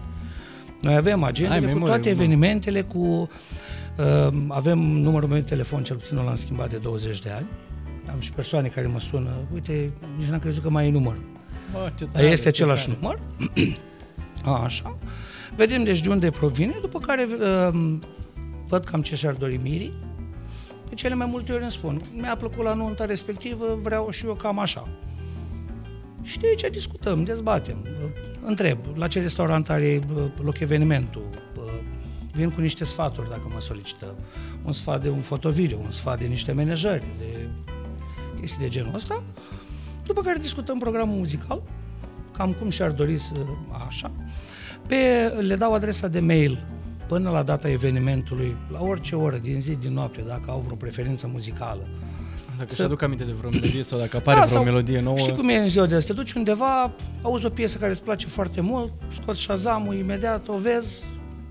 Noi 0.81 0.95
avem 0.95 1.23
Ai 1.23 1.29
agendele 1.29 1.61
cu 1.61 1.67
memorie, 1.67 1.87
toate 1.87 2.09
mă. 2.09 2.15
evenimentele, 2.15 2.83
cu 2.83 2.99
uh, 2.99 4.33
avem 4.49 4.79
numărul 4.79 5.29
meu 5.29 5.39
de 5.39 5.45
telefon, 5.45 5.83
cel 5.83 5.97
puțin 5.97 6.17
l-am 6.17 6.37
schimbat 6.37 6.71
de 6.71 6.77
20 6.77 7.21
de 7.21 7.31
ani. 7.31 7.47
Am 8.13 8.21
și 8.21 8.33
persoane 8.33 8.69
care 8.69 8.87
mă 8.87 9.01
sună, 9.01 9.31
uite, 9.53 9.93
nici 10.19 10.29
n-am 10.29 10.39
crezut 10.39 10.63
că 10.63 10.71
mai 10.71 10.87
e 10.87 10.91
număr. 10.91 11.17
Oh, 11.75 11.87
ce 11.95 12.05
Dar 12.05 12.23
este 12.23 12.49
același 12.49 12.91
număr. 12.91 13.21
A, 14.45 14.63
așa. 14.63 14.99
Vedem 15.57 15.85
deci 15.85 16.01
de 16.01 16.09
unde 16.09 16.31
provine, 16.31 16.79
după 16.81 16.99
care 16.99 17.27
uh, 17.71 17.99
văd 18.67 18.85
cam 18.85 19.03
ce 19.03 19.17
și-ar 19.17 19.35
dori 19.35 19.57
Miri. 19.57 19.93
Pe 20.89 20.95
cele 20.95 21.15
mai 21.15 21.27
multe 21.27 21.53
ori 21.53 21.63
îmi 21.63 21.71
spun, 21.71 22.03
mi-a 22.13 22.37
plăcut 22.37 22.65
la 22.65 22.75
nunta 22.75 23.05
respectivă, 23.05 23.79
vreau 23.83 24.11
și 24.11 24.27
eu 24.27 24.35
cam 24.35 24.59
așa. 24.59 24.89
Și 26.23 26.39
de 26.39 26.47
aici 26.47 26.73
discutăm, 26.73 27.25
dezbatem, 27.25 27.77
uh, 27.83 28.11
întreb 28.41 28.79
la 28.95 29.07
ce 29.07 29.21
restaurant 29.21 29.71
are 29.71 30.01
uh, 30.15 30.23
loc 30.43 30.59
evenimentul, 30.59 31.29
uh, 31.57 31.63
vin 32.33 32.51
cu 32.51 32.61
niște 32.61 32.85
sfaturi 32.85 33.29
dacă 33.29 33.51
mă 33.53 33.61
solicită, 33.61 34.15
un 34.65 34.73
sfat 34.73 35.03
de 35.03 35.09
un 35.09 35.21
fotovideo, 35.21 35.79
un 35.79 35.91
sfat 35.91 36.19
de 36.19 36.27
niște 36.27 36.53
menajări, 36.53 37.05
de 37.19 37.49
chestii 38.41 38.59
de 38.61 38.69
genul 38.69 38.95
ăsta, 38.95 39.23
după 40.07 40.21
care 40.21 40.39
discutăm 40.39 40.79
programul 40.79 41.17
muzical, 41.17 41.63
cam 42.37 42.53
cum 42.53 42.71
și-ar 42.71 42.91
dori 42.91 43.19
să 43.19 43.33
așa. 43.87 44.11
Pe, 44.87 44.97
le 45.41 45.55
dau 45.55 45.75
adresa 45.75 46.09
de 46.09 46.21
mail 46.21 46.65
până 47.07 47.31
la 47.31 47.43
data 47.43 47.69
evenimentului, 47.71 48.57
la 48.73 48.81
orice 48.83 49.17
oră, 49.17 49.37
din 49.37 49.61
zi, 49.61 49.75
din 49.81 49.93
noapte, 49.93 50.21
dacă 50.27 50.43
au 50.47 50.59
vreo 50.61 50.77
preferință 50.77 51.27
muzicală. 51.33 51.87
Dacă 52.59 52.71
Să- 52.71 52.77
să... 52.77 52.83
aduc 52.85 53.03
aminte 53.03 53.25
de 53.25 53.33
vreo 53.33 53.51
melodie 53.51 53.83
sau 53.83 53.99
dacă 53.99 54.17
apare 54.17 54.39
Da, 54.39 54.45
vreo 54.45 54.57
sau- 54.57 54.65
melodie 54.65 55.01
nouă... 55.01 55.17
Știi 55.17 55.33
cum 55.33 55.49
e 55.49 55.57
în 55.57 55.69
ziua 55.69 55.87
de 55.87 55.95
azi? 55.95 56.07
Te 56.07 56.13
duci 56.13 56.33
undeva, 56.33 56.93
auzi 57.23 57.47
o 57.47 57.49
piesă 57.49 57.79
care 57.79 57.91
îți 57.91 58.03
place 58.03 58.27
foarte 58.27 58.61
mult, 58.61 58.93
scoți 59.21 59.41
Shazam-ul 59.41 59.95
imediat, 59.95 60.49
o 60.49 60.57
vezi, 60.59 61.03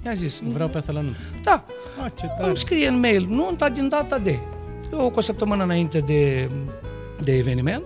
i-a 0.06 0.14
zis. 0.14 0.40
Vreau 0.44 0.68
pe 0.70 0.78
asta 0.78 0.92
la 0.92 1.00
nuntă. 1.02 1.18
Da, 1.44 1.66
Ah, 2.04 2.12
ce 2.16 2.26
tare! 2.26 2.48
îmi 2.48 2.58
scrie 2.58 2.88
în 2.88 3.00
mail, 3.00 3.26
nunta 3.30 3.70
din 3.70 3.90
data 3.90 4.18
de. 4.18 4.40
Eu 4.92 5.10
cu 5.10 5.20
o 5.20 5.22
săptămână 5.22 5.64
înainte 5.64 6.00
de, 6.00 6.50
de 7.22 7.36
eveniment, 7.38 7.84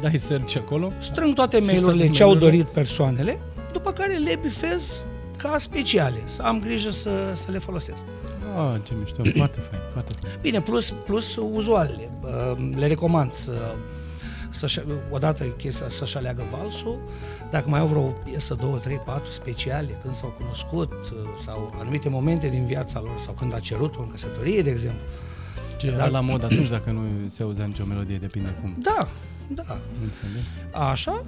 Dai 0.00 0.18
search 0.18 0.56
acolo. 0.56 0.92
strâng 0.98 1.34
toate 1.34 1.56
Sunt 1.56 1.68
mailurile 1.68 1.96
toate 2.02 2.12
ce 2.16 2.22
au 2.22 2.28
mailurile. 2.28 2.56
dorit 2.58 2.72
persoanele, 2.72 3.38
după 3.72 3.92
care 3.92 4.14
le 4.16 4.38
bifez 4.42 5.00
ca 5.36 5.56
speciale, 5.58 6.18
să 6.26 6.42
am 6.42 6.60
grijă 6.60 6.90
să, 6.90 7.10
să 7.34 7.50
le 7.50 7.58
folosesc. 7.58 8.04
Ah, 8.56 8.80
ce 8.82 8.92
mișto, 8.98 9.22
foarte 9.36 9.60
fain, 9.70 9.80
foarte 9.92 10.12
fain. 10.20 10.32
Bine, 10.40 10.60
plus, 10.60 10.90
plus 11.04 11.36
uzualele. 11.36 12.10
Uh, 12.22 12.58
Le 12.76 12.86
recomand 12.86 13.32
să, 13.32 13.52
să 14.50 14.84
odată 15.10 15.44
chestia, 15.44 15.86
să-și 15.88 16.16
aleagă 16.16 16.42
valsul, 16.60 16.98
dacă 17.50 17.68
mai 17.68 17.80
au 17.80 17.86
vreo 17.86 18.02
piesă, 18.02 18.54
două, 18.60 18.76
trei, 18.78 18.96
patru 19.04 19.30
speciale, 19.30 19.98
când 20.02 20.14
s-au 20.14 20.34
cunoscut 20.38 20.92
uh, 20.92 21.18
sau 21.44 21.74
anumite 21.80 22.08
momente 22.08 22.48
din 22.48 22.64
viața 22.66 23.00
lor 23.00 23.18
sau 23.24 23.32
când 23.38 23.54
a 23.54 23.58
cerut-o 23.58 24.00
în 24.00 24.10
căsătorie, 24.10 24.62
de 24.62 24.70
exemplu. 24.70 25.00
Ce 25.76 25.86
era 25.86 26.06
la 26.06 26.20
mod 26.20 26.44
atunci 26.44 26.68
dacă 26.68 26.90
nu 26.90 27.00
se 27.26 27.42
auzea 27.42 27.66
nicio 27.66 27.84
melodie, 27.84 28.16
depinde 28.16 28.48
cum. 28.60 28.76
Da, 28.78 29.08
da. 29.48 29.80
Înțeleg? 30.02 30.42
Așa, 30.72 31.24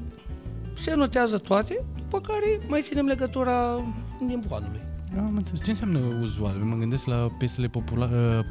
se 0.75 0.95
notează 0.95 1.39
toate, 1.39 1.85
după 1.99 2.21
care 2.21 2.61
mai 2.69 2.83
ținem 2.83 3.07
legătura 3.07 3.73
în 4.21 4.29
timpul 4.29 4.57
anului. 4.57 4.81
Am 5.19 5.37
înțeles. 5.37 5.63
Ce 5.63 5.71
înseamnă 5.71 5.99
uzual? 6.23 6.55
Mă 6.55 6.77
gândesc 6.77 7.07
la 7.07 7.31
piesele 7.39 7.69
popula- 7.69 8.11
uh, 8.13 8.45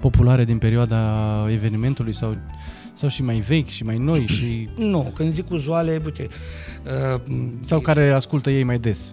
populare 0.00 0.44
din 0.44 0.58
perioada 0.58 1.00
evenimentului 1.50 2.12
sau, 2.14 2.36
sau 2.92 3.08
și 3.08 3.22
mai 3.22 3.38
vechi 3.38 3.68
și 3.68 3.84
mai 3.84 3.98
noi 3.98 4.26
și 4.26 4.68
Nu, 4.92 5.12
când 5.14 5.32
zic 5.32 5.50
uzuale, 5.50 6.00
uite, 6.04 6.28
uh, 7.14 7.20
sau 7.60 7.80
care 7.80 8.10
ascultă 8.10 8.50
ei 8.50 8.62
mai 8.62 8.78
des. 8.78 9.12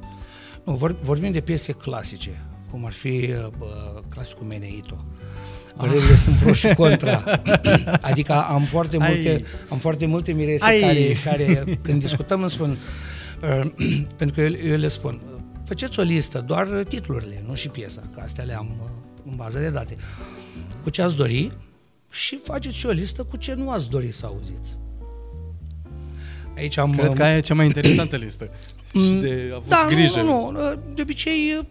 Nu, 0.64 0.74
vor, 0.74 0.96
vorbim 1.02 1.32
de 1.32 1.40
piese 1.40 1.72
clasice, 1.72 2.42
cum 2.72 2.86
ar 2.86 2.92
fi 2.92 3.08
uh, 3.08 3.48
bă, 3.58 4.02
clasicul 4.10 4.46
Meneito. 4.48 5.06
Părerile 5.78 6.16
sunt 6.16 6.36
pro 6.36 6.54
și 6.54 6.74
contra. 6.74 7.42
Adică 8.02 8.34
am 8.34 8.62
foarte 8.62 8.98
Ai. 9.00 9.14
multe, 9.14 9.44
am 9.70 9.78
foarte 9.78 10.06
multe 10.06 10.32
mirese 10.32 10.66
Ai. 10.66 10.80
care, 10.80 11.16
care, 11.24 11.80
când 11.82 12.02
discutăm, 12.02 12.42
îmi 12.42 12.50
spun, 12.50 12.78
uh, 13.42 13.72
pentru 14.18 14.36
că 14.36 14.42
eu, 14.42 14.72
eu 14.72 14.78
le 14.78 14.88
spun, 14.88 15.22
uh, 15.34 15.40
faceți 15.66 16.00
o 16.00 16.02
listă, 16.02 16.44
doar 16.48 16.68
titlurile, 16.88 17.44
nu 17.48 17.56
și 17.56 17.70
piesa, 17.70 18.02
că 18.14 18.22
astea 18.24 18.44
le 18.44 18.54
am 18.54 18.68
uh, 18.82 18.90
în 19.30 19.36
bază 19.36 19.60
de 19.60 19.70
date. 19.70 19.98
Cu 20.84 20.90
ce 20.90 21.02
ați 21.02 21.16
dori 21.16 21.52
și 22.10 22.40
faceți 22.44 22.78
și 22.78 22.86
o 22.86 22.92
listă 22.92 23.24
cu 23.24 23.38
ce 23.38 23.54
nu 23.54 23.70
ați 23.70 23.90
dori 23.90 24.12
să 24.12 24.26
auziți. 24.26 24.78
Aici 26.56 26.78
am... 26.78 26.92
Cred 26.92 27.10
uh, 27.10 27.16
că 27.16 27.24
aia 27.24 27.38
e 27.38 27.40
cea 27.40 27.54
mai 27.54 27.66
interesantă 27.66 28.16
listă. 28.16 28.50
și 29.08 29.14
de 29.14 29.52
avut 29.56 29.70
da, 29.70 29.86
grijă. 29.90 30.22
Nu, 30.22 30.50
nu, 30.50 30.52
nu, 30.52 30.80
de 30.94 31.02
obicei 31.02 31.68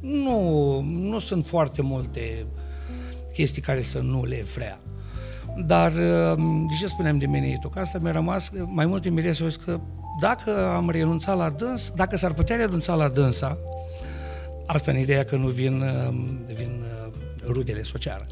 nu, 0.00 0.80
nu 0.80 1.18
sunt 1.18 1.46
foarte 1.46 1.82
multe 1.82 2.46
chestii 3.36 3.62
care 3.62 3.82
să 3.82 3.98
nu 3.98 4.24
le 4.24 4.44
vrea. 4.54 4.80
Dar, 5.66 5.92
de 6.68 6.74
ce 6.80 6.86
spuneam 6.86 7.18
de 7.18 7.26
Meneito? 7.26 7.68
Că 7.68 7.78
asta 7.78 7.98
mi-a 8.02 8.12
rămas, 8.12 8.50
mai 8.64 8.86
multe 8.86 9.10
mirese 9.10 9.42
au 9.42 9.48
zis 9.48 9.58
că 9.64 9.80
dacă 10.20 10.68
am 10.74 10.90
renunțat 10.90 11.36
la 11.36 11.50
dâns, 11.50 11.92
dacă 11.96 12.16
s-ar 12.16 12.32
putea 12.32 12.56
renunța 12.56 12.94
la 12.94 13.08
dânsa, 13.08 13.58
asta 14.66 14.90
în 14.90 14.98
ideea 14.98 15.24
că 15.24 15.36
nu 15.36 15.48
vin, 15.48 15.84
vin 16.56 16.82
rudele 17.46 17.82
sociale. 17.82 18.26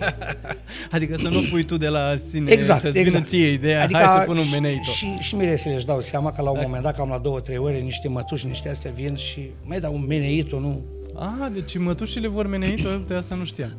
Adică 0.90 1.16
să 1.16 1.28
nu 1.28 1.40
pui 1.50 1.64
tu 1.64 1.76
de 1.76 1.88
la 1.88 2.16
sine, 2.30 2.50
Exact, 2.50 2.80
să-ți 2.80 2.98
exact. 2.98 3.24
vină 3.24 3.42
ție 3.42 3.52
ideea, 3.52 3.82
adică 3.82 3.98
hai 3.98 4.18
să 4.18 4.24
pun 4.26 4.36
un 4.36 4.48
meneito. 4.52 4.90
Și, 4.90 5.16
și 5.20 5.34
miresele 5.34 5.74
își 5.74 5.86
dau 5.86 6.00
seama 6.00 6.32
că 6.32 6.42
la 6.42 6.50
un 6.50 6.58
moment 6.62 6.82
dat, 6.82 6.96
cam 6.96 7.08
la 7.08 7.18
două, 7.18 7.40
trei 7.40 7.58
ore, 7.58 7.78
niște 7.78 8.08
mătuși, 8.08 8.46
niște 8.46 8.68
astea 8.68 8.90
vin 8.90 9.14
și 9.14 9.50
mai 9.64 9.80
dau 9.80 9.94
un 9.94 10.04
meneito, 10.08 10.58
nu? 10.58 10.84
Ah, 11.14 11.52
deci 11.52 11.78
mătușile 11.78 12.28
vor 12.28 12.46
meneito, 12.46 12.88
de 13.06 13.14
asta 13.14 13.34
nu 13.34 13.44
știam. 13.44 13.72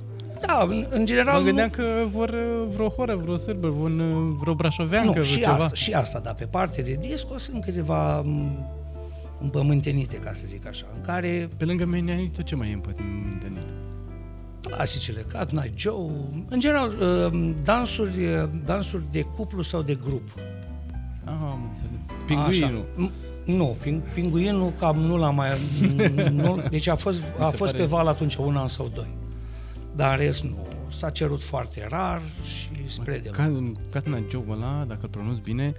Da, 0.47 0.65
în, 0.69 0.85
în 0.89 1.05
general 1.05 1.39
Mă 1.39 1.45
gândeam 1.45 1.69
nu, 1.77 1.83
că 1.83 2.05
vor 2.09 2.29
uh, 2.29 2.67
vreo 2.73 2.87
horă, 2.89 3.15
vreo 3.15 3.35
sârbă, 3.35 3.67
un, 3.67 3.99
uh, 3.99 4.35
vreo 4.39 4.53
brașoveancă, 4.53 5.05
nu 5.05 5.11
vreo 5.11 5.23
și, 5.23 5.39
ceva. 5.39 5.51
asta, 5.53 5.73
și 5.73 5.91
asta, 5.93 6.19
dar 6.19 6.33
pe 6.33 6.45
parte 6.45 6.81
de 6.81 6.97
disco 7.07 7.37
sunt 7.37 7.63
câteva 7.63 8.21
m, 8.21 8.65
împământenite, 9.41 10.15
ca 10.15 10.31
să 10.33 10.43
zic 10.45 10.67
așa, 10.67 10.85
în 10.95 11.01
care 11.01 11.47
Pe 11.57 11.65
lângă 11.65 11.85
meneito, 11.85 12.41
ce 12.41 12.55
mai 12.55 12.69
e 12.69 12.73
împământenit? 12.73 13.57
clasicele, 14.61 15.25
Cat 15.31 15.51
Night 15.51 15.79
Joe, 15.79 16.11
în 16.49 16.59
general 16.59 16.89
uh, 16.89 17.53
dansuri, 17.63 18.25
uh, 18.25 18.49
dansuri 18.65 19.03
de 19.11 19.21
cuplu 19.21 19.61
sau 19.61 19.81
de 19.81 19.97
grup. 20.05 20.29
Ah, 21.23 21.33
am 21.41 21.69
înțeles. 21.69 21.99
Pinguinul. 22.25 22.85
Așa. 22.97 23.07
M- 23.07 23.11
Nu, 23.45 23.75
ping, 23.81 24.01
pinguinul 24.13 24.71
cam 24.79 24.97
nu 24.97 25.17
l-am 25.17 25.35
mai... 25.35 25.49
nu, 26.31 26.63
deci 26.69 26.87
a 26.87 26.95
fost, 26.95 27.21
a 27.39 27.49
se 27.49 27.55
fost 27.57 27.71
pare- 27.71 27.83
pe 27.83 27.89
val 27.89 28.07
atunci 28.07 28.35
un 28.35 28.55
an 28.55 28.67
sau 28.67 28.91
doi. 28.95 29.07
Dar 30.01 30.19
în 30.19 30.25
rest 30.25 30.43
nu. 30.43 30.67
S-a 30.89 31.09
cerut 31.09 31.41
foarte 31.43 31.85
rar 31.89 32.21
și 32.43 32.69
spre 32.87 33.17
de 33.23 33.29
Ca, 33.29 33.73
Catna 33.89 34.19
Joe 34.29 34.43
ăla, 34.49 34.83
dacă 34.87 34.99
îl 35.01 35.07
pronunț 35.09 35.37
bine, 35.37 35.73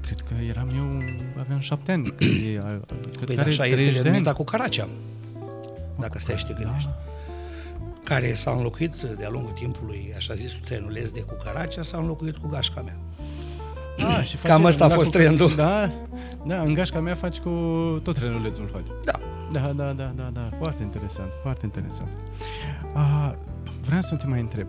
cred 0.00 0.20
că 0.20 0.34
eram 0.48 0.68
eu, 0.76 1.02
aveam 1.40 1.58
șapte 1.60 1.92
ani. 1.92 2.10
Cred, 2.10 2.28
e, 2.54 2.58
a- 2.58 2.80
cred 3.16 3.26
Păi 3.26 3.34
că 3.34 3.40
are 3.40 3.48
așa 3.50 3.62
30 3.62 3.86
este 3.86 4.00
de 4.02 4.08
ani. 4.08 4.16
nunta 4.16 4.32
cu 4.32 4.44
Caracea, 4.44 4.88
dacă 6.00 6.18
stai 6.18 6.36
și 6.36 6.46
te 6.46 6.52
gândești. 6.52 6.88
Da. 6.88 6.96
Care 8.04 8.34
s-a 8.34 8.50
înlocuit 8.50 8.94
de-a 9.18 9.28
lungul 9.28 9.52
timpului, 9.52 10.12
așa 10.16 10.34
zisul 10.34 10.60
trenuleț 10.64 11.08
de 11.10 11.20
cu 11.20 11.34
Caracea, 11.44 11.82
s-a 11.82 11.98
înlocuit 11.98 12.36
cu 12.36 12.48
gașca 12.48 12.80
mea. 12.80 12.96
Ah, 14.18 14.24
și 14.24 14.36
Cam 14.46 14.64
ăsta 14.64 14.84
a 14.84 14.88
da, 14.88 14.94
fost 14.94 15.10
cu- 15.10 15.16
trendul. 15.16 15.54
Da, 15.54 15.90
da, 16.46 16.60
în 16.60 16.72
gașca 16.74 17.00
mea 17.00 17.14
faci 17.14 17.38
cu 17.38 17.50
tot 18.02 18.14
trenulețul 18.14 18.68
faci. 18.72 18.86
Da. 19.04 19.20
Da, 19.52 19.72
da, 19.72 19.92
da, 19.92 20.12
da, 20.16 20.30
da, 20.32 20.48
foarte 20.58 20.82
interesant, 20.82 21.28
foarte 21.42 21.64
interesant. 21.64 22.08
A, 22.94 23.36
vreau 23.88 24.02
să 24.02 24.16
te 24.16 24.26
mai 24.26 24.40
întreb. 24.40 24.66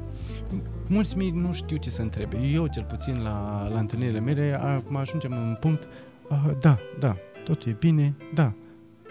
Mulți 0.88 1.18
mii 1.18 1.30
nu 1.30 1.54
știu 1.54 1.78
ce 1.78 1.90
să 1.90 2.02
întrebe. 2.02 2.38
Eu, 2.38 2.68
cel 2.68 2.84
puțin, 2.84 3.22
la, 3.22 3.68
la 3.72 3.80
întâlnirile 3.80 4.20
mele, 4.20 4.60
a, 4.62 4.84
mă 4.88 5.00
ajungem 5.00 5.32
în 5.32 5.58
punct, 5.60 5.88
a, 6.30 6.56
da, 6.60 6.80
da, 7.00 7.16
totul 7.44 7.72
e 7.72 7.76
bine, 7.80 8.16
da. 8.34 8.54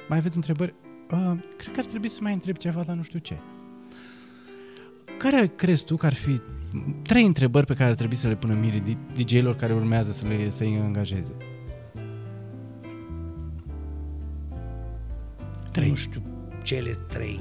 Mai 0.09 0.18
aveți 0.18 0.37
întrebări? 0.37 0.75
A, 1.11 1.38
cred 1.57 1.75
că 1.75 1.81
ar 1.81 1.87
trebui 1.87 2.09
să 2.09 2.18
mai 2.23 2.33
întreb 2.33 2.57
ceva, 2.57 2.83
dar 2.83 2.97
nu 2.97 3.03
știu 3.03 3.18
ce. 3.18 3.38
Care 5.18 5.47
crezi 5.47 5.85
tu 5.85 5.97
că 5.97 6.07
ar 6.07 6.14
fi 6.14 6.40
trei 7.03 7.25
întrebări 7.25 7.66
pe 7.66 7.75
care 7.75 7.90
ar 7.90 7.94
trebui 7.94 8.16
să 8.16 8.29
le 8.29 8.37
pună 8.37 8.55
Miri 8.55 8.97
DJ-ilor 9.14 9.57
care 9.57 9.73
urmează 9.73 10.12
să 10.12 10.27
le 10.27 10.49
să 10.49 10.64
îi 10.64 10.81
angajeze? 10.85 11.35
Trei. 15.73 15.88
Nu 15.88 15.94
știu 15.94 16.23
cele 16.62 16.90
trei. 16.90 17.40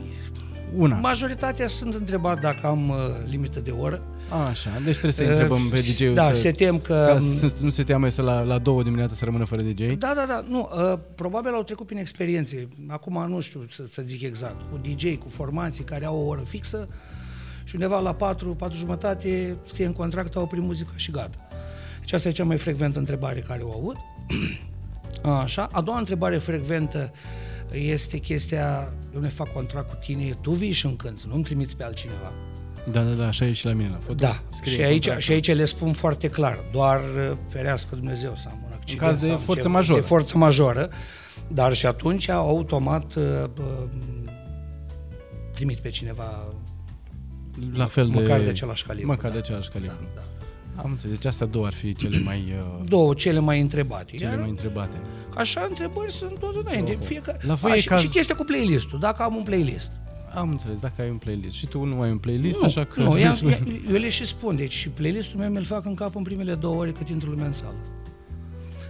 Una. 0.76 0.96
Majoritatea 0.96 1.68
sunt 1.68 1.94
întrebat 1.94 2.40
dacă 2.40 2.68
am 2.68 2.90
uh, 2.90 2.96
limită 3.30 3.60
de 3.60 3.72
oră. 3.72 4.02
Așa, 4.50 4.70
deci 4.84 4.92
trebuie 4.92 5.12
să 5.12 5.24
întrebăm 5.24 5.70
pe 5.70 5.80
DJ-ul 5.80 6.14
Da, 6.14 6.34
să, 6.34 6.40
se 6.40 6.52
tem 6.52 6.80
că... 6.80 7.06
ca 7.08 7.20
să 7.20 7.54
nu 7.62 7.70
se 7.70 7.84
teamă 7.84 8.10
să 8.10 8.22
la, 8.22 8.42
la 8.42 8.58
două 8.58 8.84
dimineața 8.84 9.14
să 9.16 9.26
rămână 9.26 9.46
fără 9.46 9.62
DJ. 9.62 9.86
Da, 9.98 10.14
da, 10.16 10.26
da, 10.28 10.46
nu, 10.50 10.70
uh, 10.74 11.00
probabil 11.16 11.54
au 11.54 11.64
trecut 11.64 11.86
prin 11.86 11.98
experiențe, 11.98 12.68
acum 12.88 13.26
nu 13.28 13.40
știu 13.40 13.66
să, 13.70 13.84
să 13.94 14.02
zic 14.06 14.22
exact, 14.22 14.62
cu 14.72 14.80
DJ, 14.82 15.16
cu 15.18 15.30
formații 15.30 15.84
care 15.84 16.06
au 16.06 16.18
o 16.18 16.26
oră 16.26 16.42
fixă 16.42 16.88
și 17.64 17.76
undeva 17.76 18.00
la 18.00 18.14
4, 18.14 18.56
4 18.56 18.78
jumătate 18.78 19.58
scrie 19.66 19.86
în 19.86 19.94
contract, 19.94 20.36
au 20.36 20.44
oprit 20.44 20.62
muzica 20.62 20.92
și 20.96 21.12
gata. 21.12 21.38
Deci 22.00 22.14
asta 22.14 22.28
e 22.28 22.32
cea 22.32 22.44
mai 22.44 22.58
frecventă 22.58 23.00
întrebare 23.00 23.40
care 23.40 23.62
o 23.64 23.72
aud. 23.72 23.96
Așa, 25.42 25.68
a 25.72 25.82
doua 25.82 25.98
întrebare 25.98 26.38
frecventă 26.38 27.12
este 27.72 28.18
chestia, 28.18 28.94
eu 29.14 29.22
ne 29.22 29.28
fac 29.28 29.52
contract 29.52 29.90
cu 29.90 29.96
tine, 29.96 30.38
tu 30.42 30.52
vii 30.52 30.72
și 30.72 30.86
încânți, 30.86 31.28
nu-mi 31.28 31.44
trimiți 31.44 31.76
pe 31.76 31.84
altcineva. 31.84 32.32
Da, 32.92 33.04
da, 33.04 33.12
da, 33.12 33.28
așa 33.28 33.46
e 33.46 33.52
și 33.52 33.66
la 33.66 33.74
mine 33.74 33.90
la 33.90 34.00
foto. 34.00 34.14
Da, 34.14 34.44
Scrie 34.50 34.74
și 34.74 34.82
aici, 34.82 34.92
contractul. 34.92 35.22
și 35.22 35.32
aici 35.32 35.54
le 35.54 35.66
spun 35.66 35.94
foarte 35.94 36.30
clar, 36.30 36.60
doar 36.72 37.00
uh, 37.00 37.38
ferească 37.50 37.96
Dumnezeu 37.96 38.36
să 38.36 38.48
am 38.52 38.64
un 38.66 38.72
accident. 38.74 39.10
caz 39.10 39.18
de 39.20 39.28
sau 39.28 39.38
forță 39.38 39.62
ceva, 39.62 39.74
majoră. 39.74 40.00
De 40.00 40.06
forță 40.06 40.38
majoră, 40.38 40.90
dar 41.48 41.74
și 41.74 41.86
atunci 41.86 42.30
automat 42.30 43.16
uh, 43.16 43.24
uh, 43.60 43.90
trimit 45.54 45.78
pe 45.78 45.90
cineva 45.90 46.54
la 47.74 47.86
fel 47.86 48.08
de... 48.08 48.20
măcar 48.20 48.42
de 48.42 48.50
același 48.50 48.86
calibru. 48.86 49.08
Măcar 49.10 49.30
da. 49.30 49.34
de 49.34 49.38
același 49.38 49.70
calibru. 49.70 49.96
Da, 50.16 50.22
da. 50.22 50.37
Am 50.78 50.90
înțeles. 50.92 51.16
Deci 51.18 51.26
astea 51.26 51.46
două 51.46 51.66
ar 51.66 51.74
fi 51.74 51.94
cele 51.94 52.20
mai, 52.24 52.54
uh, 52.60 52.88
Două, 52.88 53.14
cele 53.14 53.40
mai 53.40 53.62
întrebate. 53.62 54.16
cele 54.16 54.30
Iar 54.30 54.40
mai 54.40 54.50
întrebate. 54.50 54.98
așa 55.36 55.66
întrebări 55.70 56.12
sunt 56.12 56.38
tot 56.40 56.66
înainte. 56.66 56.98
Fiecare... 57.02 57.40
La 57.42 57.54
voi 57.54 57.72
A, 57.72 57.76
e 57.76 57.80
și, 57.80 57.88
caz- 57.88 58.00
și 58.02 58.08
chestia 58.08 58.36
cu 58.36 58.44
playlistul. 58.44 59.00
Dacă 59.00 59.24
am 59.24 59.36
un 59.36 59.44
playlist. 59.44 59.92
Am 60.36 60.50
înțeles, 60.50 60.80
dacă 60.80 61.02
ai 61.02 61.10
un 61.10 61.18
playlist. 61.18 61.56
Și 61.56 61.66
tu 61.68 61.84
nu 61.84 62.02
ai 62.02 62.12
un 62.12 62.18
playlist, 62.18 62.60
nu, 62.60 62.66
așa 62.66 62.84
că... 62.86 63.02
nu, 63.02 63.18
ea, 63.20 63.34
ea, 63.50 63.58
eu 63.92 63.98
le 63.98 64.10
și 64.10 64.26
spun. 64.26 64.56
Deci 64.56 64.74
și 64.74 64.90
playlistul 64.90 65.40
meu 65.40 65.50
mi-l 65.50 65.64
fac 65.64 65.86
în 65.86 65.94
cap 65.94 66.16
în 66.16 66.24
primele 66.24 66.54
două 66.56 66.76
ore 66.76 66.92
cât 66.92 67.10
intră 67.10 67.30
lumea 67.30 67.46
în 67.46 67.52
sală. 67.52 67.76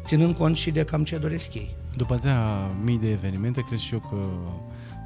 Ținând 0.04 0.36
cont 0.36 0.56
și 0.56 0.71
de 0.71 0.84
cam 0.84 1.04
ce 1.04 1.17
doresc 1.17 1.54
ei. 1.54 1.76
După 1.95 2.13
atâtea 2.13 2.71
mii 2.84 2.97
de 2.97 3.10
evenimente, 3.10 3.62
cred 3.67 3.78
și 3.80 3.93
eu 3.93 4.00
că 4.10 4.28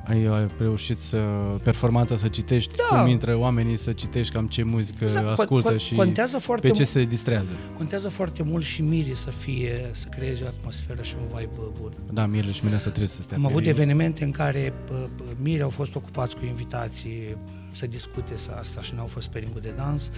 ai, 0.07 0.25
ai 0.25 0.47
reușit 0.59 0.99
să 0.99 1.17
performanța 1.63 2.17
să 2.17 2.27
citești 2.27 2.73
Da. 2.91 2.97
cum 3.01 3.07
intră 3.09 3.35
oamenii, 3.37 3.75
să 3.77 3.91
citești 3.91 4.33
cam 4.33 4.47
ce 4.47 4.63
muzică 4.63 5.03
Exact, 5.03 5.25
con- 5.25 5.29
ascultă 5.31 5.73
con- 5.75 5.79
și 5.79 5.95
contează 5.95 6.37
foarte 6.37 6.67
pe 6.67 6.73
ce 6.73 6.81
mult. 6.81 6.87
se 6.93 7.03
distrează. 7.03 7.51
Contează 7.77 8.09
foarte 8.09 8.43
mult 8.43 8.63
și 8.63 8.81
mirii 8.81 9.15
să 9.15 9.29
fie, 9.29 9.89
să 9.91 10.07
creeze 10.07 10.43
o 10.43 10.47
atmosferă 10.47 11.01
și 11.01 11.15
un 11.21 11.27
vibe 11.37 11.55
bun. 11.81 11.93
Da, 12.13 12.25
Mirle 12.25 12.51
și 12.51 12.61
Mireasa 12.63 12.87
trebuie 12.89 13.07
să 13.07 13.21
stea 13.21 13.35
Am 13.37 13.41
pe 13.43 13.49
avut 13.49 13.63
ring. 13.63 13.75
evenimente 13.75 14.23
în 14.23 14.31
care 14.31 14.73
pă, 14.87 14.93
pă, 15.15 15.23
mirii 15.41 15.61
au 15.61 15.69
fost 15.69 15.95
ocupați 15.95 16.35
cu 16.35 16.45
invitații 16.45 17.37
să 17.71 17.87
discute 17.87 18.33
să 18.37 18.51
asta 18.59 18.81
și 18.81 18.93
n-au 18.95 19.05
fost 19.05 19.27
pe 19.27 19.39
ringul 19.39 19.61
de 19.61 19.73
dans. 19.77 20.11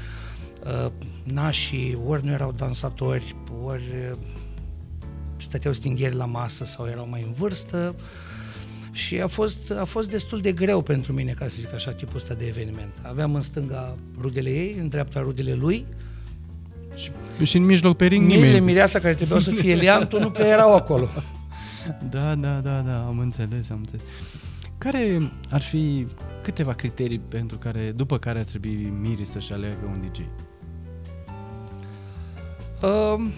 Uh, 0.85 0.91
Nașii 1.23 1.97
ori 2.05 2.25
nu 2.25 2.31
erau 2.31 2.51
dansatori, 2.51 3.35
ori 3.63 3.83
uh, 4.11 4.17
stăteau 5.37 5.73
stingheri 5.73 6.15
la 6.15 6.25
masă 6.25 6.65
sau 6.65 6.85
erau 6.87 7.07
mai 7.09 7.23
în 7.25 7.31
vârstă 7.31 7.95
și 8.95 9.19
a 9.21 9.27
fost, 9.27 9.71
a 9.79 9.83
fost 9.83 10.09
destul 10.09 10.39
de 10.39 10.51
greu 10.51 10.81
pentru 10.81 11.13
mine, 11.13 11.31
ca 11.31 11.47
să 11.47 11.55
zic 11.59 11.73
așa, 11.73 11.91
tipul 11.91 12.15
ăsta 12.15 12.33
de 12.33 12.45
eveniment. 12.45 12.91
Aveam 13.01 13.35
în 13.35 13.41
stânga 13.41 13.95
rudele 14.19 14.49
ei, 14.49 14.75
în 14.79 14.87
dreapta 14.87 15.19
rudele 15.19 15.53
lui, 15.53 15.85
Și 17.43 17.57
în 17.57 17.63
mijloc 17.65 17.97
pe 17.97 18.05
ring 18.05 18.25
mirile, 18.25 18.45
nimeni. 18.45 18.65
mireasa 18.65 18.99
care 18.99 19.13
trebuiau 19.13 19.39
să 19.39 19.51
fie 19.51 19.75
liantul 19.75 20.19
nu 20.19 20.29
prea 20.29 20.47
erau 20.47 20.75
acolo. 20.75 21.07
Da, 22.09 22.35
da, 22.35 22.59
da, 22.59 22.79
da, 22.81 23.05
am 23.05 23.19
înțeles, 23.19 23.69
am 23.69 23.77
înțeles. 23.77 24.05
Care 24.77 25.31
ar 25.49 25.61
fi 25.61 26.07
câteva 26.41 26.73
criterii 26.73 27.19
pentru 27.19 27.57
care, 27.57 27.91
după 27.95 28.17
care 28.17 28.39
ar 28.39 28.43
trebui 28.45 28.93
Miri 29.01 29.25
să-și 29.25 29.53
aleagă 29.53 29.85
un 29.85 30.09
DJ? 30.11 30.19
Uh, 32.81 33.31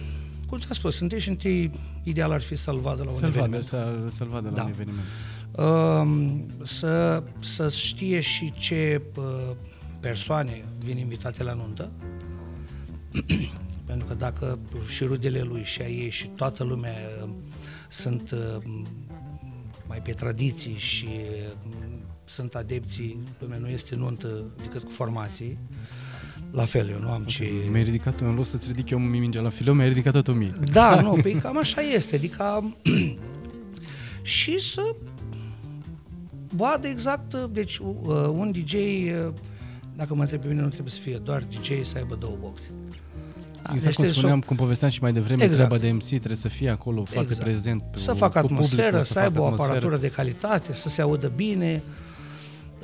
cum 0.48 0.58
ți-am 0.58 0.72
spus, 0.72 1.00
întâi 1.00 1.18
și 1.20 1.28
întâi 1.28 1.70
ideal 2.02 2.32
ar 2.32 2.40
fi 2.40 2.56
să-l 2.56 2.78
vadă 2.78 3.02
la 3.02 3.10
un 3.10 3.16
Să-l 3.18 3.30
vadă, 3.30 3.36
eveniment. 3.38 3.64
să, 3.64 3.94
să-l 4.16 4.26
vadă 4.30 4.48
la 4.48 4.54
Da. 4.54 4.62
un 4.62 4.68
eveniment. 4.68 5.04
Uh, 5.52 6.34
să, 6.64 7.22
să 7.40 7.70
știe 7.70 8.20
și 8.20 8.52
ce 8.56 9.02
uh, 9.16 9.56
persoane 10.00 10.64
vin 10.78 10.98
invitate 10.98 11.42
la 11.42 11.52
nuntă. 11.52 11.90
Pentru 13.86 14.06
că 14.06 14.14
dacă 14.14 14.58
și 14.88 15.04
rudele 15.04 15.42
lui 15.42 15.64
și 15.64 15.82
a 15.82 15.88
ei 15.88 16.10
și 16.10 16.26
toată 16.26 16.64
lumea 16.64 16.94
uh, 17.22 17.28
sunt 17.88 18.30
uh, 18.30 18.62
mai 19.88 20.02
pe 20.02 20.12
tradiții 20.12 20.76
și 20.76 21.08
uh, 21.08 21.86
sunt 22.24 22.54
adepții, 22.54 23.18
lumea 23.40 23.58
nu 23.58 23.68
este 23.68 23.94
nuntă 23.94 24.44
decât 24.62 24.82
cu 24.82 24.90
formații, 24.90 25.58
la 26.50 26.64
fel, 26.64 26.88
eu 26.88 26.98
nu 26.98 27.10
am 27.10 27.22
ce... 27.22 27.48
Mi-ai 27.70 27.82
ridicat 27.82 28.20
în 28.20 28.34
loc 28.34 28.46
să-ți 28.46 28.68
ridic 28.68 28.90
eu 28.90 28.98
mingea 28.98 29.40
la 29.40 29.48
filou, 29.48 29.74
mi-ai 29.74 29.88
ridicat 29.88 30.12
tot 30.12 30.34
mie. 30.34 30.54
Da, 30.72 31.00
nu, 31.00 31.12
păi 31.22 31.32
cam 31.32 31.58
așa 31.58 31.80
este, 31.80 32.16
adică 32.16 32.74
și 34.22 34.60
să 34.60 34.94
vadă 36.56 36.86
exact, 36.88 37.34
deci 37.52 37.78
uh, 37.78 37.86
un 38.32 38.50
DJ, 38.52 38.72
uh, 38.74 39.32
dacă 39.96 40.14
mă 40.14 40.22
întreb 40.22 40.40
pe 40.40 40.48
mine, 40.48 40.60
nu 40.60 40.68
trebuie 40.68 40.90
să 40.90 41.00
fie 41.00 41.20
doar 41.24 41.42
DJ, 41.42 41.86
să 41.86 41.96
aibă 41.96 42.14
două 42.20 42.36
boxe. 42.40 42.68
Da, 43.62 43.72
Exact 43.72 43.72
deci 43.72 43.82
cum 43.82 43.90
trebuie 43.92 44.12
să- 44.12 44.18
spuneam, 44.18 44.40
cum 44.40 44.56
povesteam 44.56 44.90
și 44.90 45.02
mai 45.02 45.12
devreme, 45.12 45.42
Exact. 45.42 45.68
treaba 45.68 45.84
de 45.84 45.90
MC 45.92 46.04
trebuie 46.08 46.36
să 46.36 46.48
fie 46.48 46.70
acolo, 46.70 47.04
facă 47.04 47.20
Exact. 47.20 47.42
prezent 47.42 47.82
pe, 47.90 47.98
să 47.98 48.12
facă 48.12 48.38
cu 48.40 48.44
atmosferă, 48.46 48.82
publicul, 48.82 49.02
să, 49.12 49.18
aibă 49.18 49.38
o 49.38 49.42
facă 49.42 49.52
atmosferă, 49.52 49.76
aparatură 49.76 50.08
de 50.08 50.14
calitate, 50.14 50.72
să 50.74 50.88
se 50.88 51.02
audă 51.02 51.32
bine, 51.36 51.82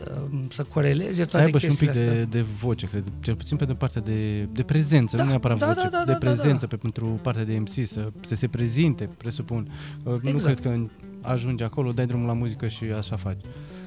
uh, 0.06 0.40
să 0.48 0.62
coreleze 0.62 1.14
Să 1.14 1.24
toate 1.24 1.44
aibă 1.44 1.58
și 1.58 1.64
un 1.64 1.74
pic 1.74 1.86
chestiile 1.90 2.10
de, 2.14 2.20
astea. 2.20 2.40
de 2.40 2.46
voce, 2.60 2.86
cred, 2.86 3.04
cel 3.20 3.34
puțin 3.36 3.56
pe 3.56 3.64
de 3.64 3.72
partea 3.72 4.00
de, 4.00 4.48
de 4.52 4.62
prezență, 4.62 5.16
Da, 5.16 5.22
nu 5.22 5.28
neapărat 5.28 5.58
da, 5.58 5.66
voce, 5.66 5.80
da, 5.80 5.88
da, 5.88 5.98
de 5.98 6.04
da, 6.04 6.12
da, 6.12 6.18
prezență 6.18 6.60
da. 6.60 6.66
Pe, 6.66 6.76
pentru 6.76 7.06
partea 7.22 7.44
de 7.44 7.58
MC, 7.58 7.86
să, 7.86 8.10
să 8.20 8.34
se 8.34 8.46
prezinte, 8.48 9.08
presupun. 9.16 9.70
Uh, 10.04 10.14
Nu 10.22 10.28
Exact. 10.28 10.58
cred 10.60 10.72
că 10.72 10.80
ajungi 11.22 11.62
acolo, 11.62 11.90
dai 11.92 12.06
drumul 12.06 12.26
la 12.26 12.32
muzică 12.32 12.68
și 12.68 12.84
așa 12.98 13.16
faci. 13.16 13.40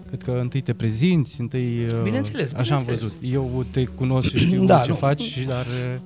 Cred 0.07 0.21
că 0.23 0.31
întâi 0.31 0.61
te 0.61 0.73
prezinți, 0.73 1.41
întâi... 1.41 1.85
uh, 1.85 2.01
Bineînțeles, 2.03 2.53
Așa 2.53 2.75
am 2.75 2.81
bineînțeles. 2.81 2.99
văzut. 2.99 3.33
Eu 3.33 3.65
te 3.71 3.85
cunosc 3.85 4.29
și 4.29 4.37
știu 4.45 4.65
Da, 4.65 4.79
ce 4.81 4.89
nu. 4.89 4.95
faci, 4.95 5.21
și 5.21 5.45
dar 5.45 5.65
uh, 5.65 5.99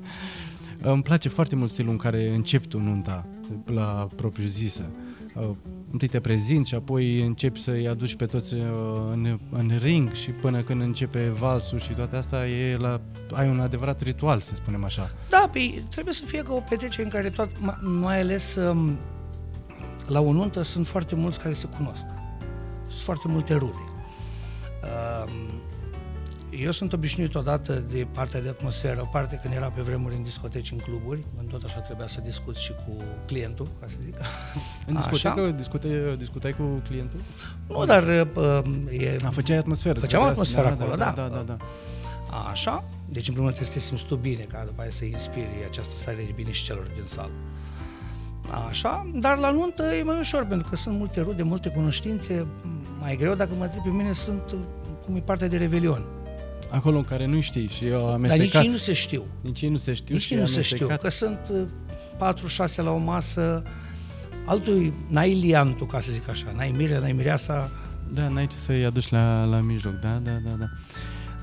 îmi 0.81 1.01
place 1.01 1.29
foarte 1.29 1.55
mult 1.55 1.69
stilul 1.69 1.91
în 1.91 1.97
care 1.97 2.33
începi 2.33 2.67
tu 2.67 2.79
nunta 2.79 3.25
la 3.65 4.07
propriu 4.15 4.45
zisă. 4.47 4.89
Uh, 5.35 5.49
întâi 5.91 6.07
te 6.07 6.19
prezinți 6.19 6.69
și 6.69 6.75
apoi 6.75 7.21
începi 7.21 7.59
să-i 7.59 7.87
aduci 7.87 8.15
pe 8.15 8.25
toți 8.25 8.53
uh, 8.53 8.61
în, 9.11 9.39
în 9.49 9.71
ring 9.81 10.11
și 10.13 10.29
până 10.31 10.61
când 10.61 10.81
începe 10.81 11.29
valsul 11.39 11.79
și 11.79 11.91
toate 11.93 12.15
astea 12.15 12.47
e 12.47 12.77
la, 12.77 13.01
ai 13.33 13.49
un 13.49 13.59
adevărat 13.59 14.01
ritual, 14.01 14.39
să 14.39 14.55
spunem 14.55 14.83
așa. 14.83 15.11
Da, 15.29 15.49
pe 15.51 15.59
trebuie 15.89 16.13
să 16.13 16.23
fie 16.25 16.41
ca 16.41 16.53
o 16.53 16.59
petrecere 16.69 17.03
în 17.03 17.09
care 17.09 17.29
tot, 17.29 17.49
ma- 17.49 17.79
mai 18.01 18.19
ales 18.21 18.55
um, 18.55 18.97
la 20.09 20.19
o 20.19 20.31
nuntă 20.31 20.61
sunt 20.61 20.87
foarte 20.87 21.15
mulți 21.15 21.39
care 21.39 21.53
se 21.53 21.67
cunosc. 21.77 22.03
Sunt 22.87 23.01
foarte 23.01 23.27
multe 23.27 23.53
rude. 23.53 23.77
Um, 24.83 25.31
eu 26.59 26.71
sunt 26.71 26.93
obișnuit 26.93 27.35
odată 27.35 27.73
de 27.73 28.07
partea 28.11 28.41
de 28.41 28.49
atmosferă, 28.49 29.01
o 29.01 29.05
parte 29.11 29.39
când 29.41 29.53
era 29.53 29.67
pe 29.69 29.81
vremuri 29.81 30.15
în 30.15 30.23
discoteci, 30.23 30.71
în 30.71 30.77
cluburi, 30.77 31.23
când 31.37 31.49
tot 31.49 31.63
așa 31.63 31.79
trebuia 31.79 32.07
să 32.07 32.21
discut 32.21 32.55
și 32.55 32.71
cu 32.71 33.03
clientul, 33.25 33.67
ca 33.79 33.87
să 33.89 33.95
zic. 34.03 34.15
În 34.87 34.95
Așa. 34.95 35.09
discotecă 35.09 35.51
discutai, 35.51 36.15
discutai 36.17 36.51
cu 36.51 36.63
clientul? 36.87 37.19
Nu, 37.67 37.85
dar 37.85 38.03
uh, 38.35 38.61
e, 38.99 39.17
A, 39.25 39.29
făceai 39.29 39.57
atmosferă. 39.57 39.99
Făceam 39.99 40.07
trebuia 40.09 40.29
atmosferă 40.29 40.67
să- 40.67 40.73
acolo, 40.73 40.95
da. 40.95 41.13
da. 41.15 41.27
Da, 41.27 41.35
da, 41.35 41.41
da. 41.41 41.57
Așa, 42.51 42.83
deci 43.09 43.27
în 43.27 43.33
primul 43.33 43.49
rând 43.49 43.55
trebuie 43.59 43.67
să 43.67 43.73
te 43.73 43.79
simți 43.79 44.03
tu 44.05 44.15
bine, 44.15 44.43
ca 44.43 44.63
după 44.65 44.81
aia 44.81 44.91
să 44.91 45.05
inspiri 45.05 45.65
această 45.69 45.95
stare 45.97 46.15
de 46.17 46.31
bine 46.35 46.51
și 46.51 46.63
celor 46.63 46.87
din 46.93 47.03
sală. 47.05 47.31
Așa, 48.69 49.09
dar 49.15 49.37
la 49.37 49.51
nuntă 49.51 49.83
e 49.83 50.03
mai 50.03 50.19
ușor, 50.19 50.45
pentru 50.45 50.69
că 50.69 50.75
sunt 50.75 50.97
multe 50.97 51.21
rude, 51.21 51.43
multe 51.43 51.69
cunoștințe, 51.69 52.45
mai 52.99 53.15
greu 53.15 53.33
dacă 53.33 53.51
mă 53.57 53.63
întreb 53.63 53.83
pe 53.83 53.89
mine 53.89 54.13
sunt 54.13 54.51
uh, 54.53 54.59
cum 55.05 55.15
e 55.15 55.19
partea 55.19 55.47
de 55.47 55.57
revelion. 55.57 56.03
Acolo 56.71 56.97
în 56.97 57.03
care 57.03 57.25
nu 57.25 57.39
știi 57.39 57.67
și 57.67 57.85
eu 57.85 57.97
Dar 57.99 58.13
amestecat. 58.13 58.45
nici 58.45 58.55
ei 58.65 58.71
nu 58.71 58.77
se 58.77 58.93
știu. 58.93 59.23
nici 59.41 59.61
ei 59.61 59.69
nu 59.69 59.77
se 59.77 59.93
știu 59.93 60.13
Nici 60.15 60.23
și 60.23 60.33
ei 60.33 60.39
nu 60.39 60.45
se 60.45 60.61
știu, 60.61 60.85
amestecat. 60.87 61.01
că 61.01 61.09
sunt 61.09 61.67
uh, 62.19 62.71
4-6 62.71 62.75
la 62.75 62.91
o 62.91 62.97
masă, 62.97 63.63
altul 64.45 64.93
n-ai 65.07 65.33
liantul, 65.33 65.87
ca 65.87 65.99
să 65.99 66.11
zic 66.11 66.29
așa, 66.29 66.45
n-ai 66.55 66.73
mire, 66.77 66.99
n-ai 66.99 67.11
mireasa, 67.11 67.69
Da, 68.13 68.27
n-ai 68.27 68.47
ce 68.47 68.55
să-i 68.57 68.85
aduci 68.85 69.09
la, 69.09 69.43
la 69.43 69.59
mijloc, 69.61 69.93
da, 69.99 70.19
da, 70.23 70.31
da, 70.31 70.49
da. 70.59 70.65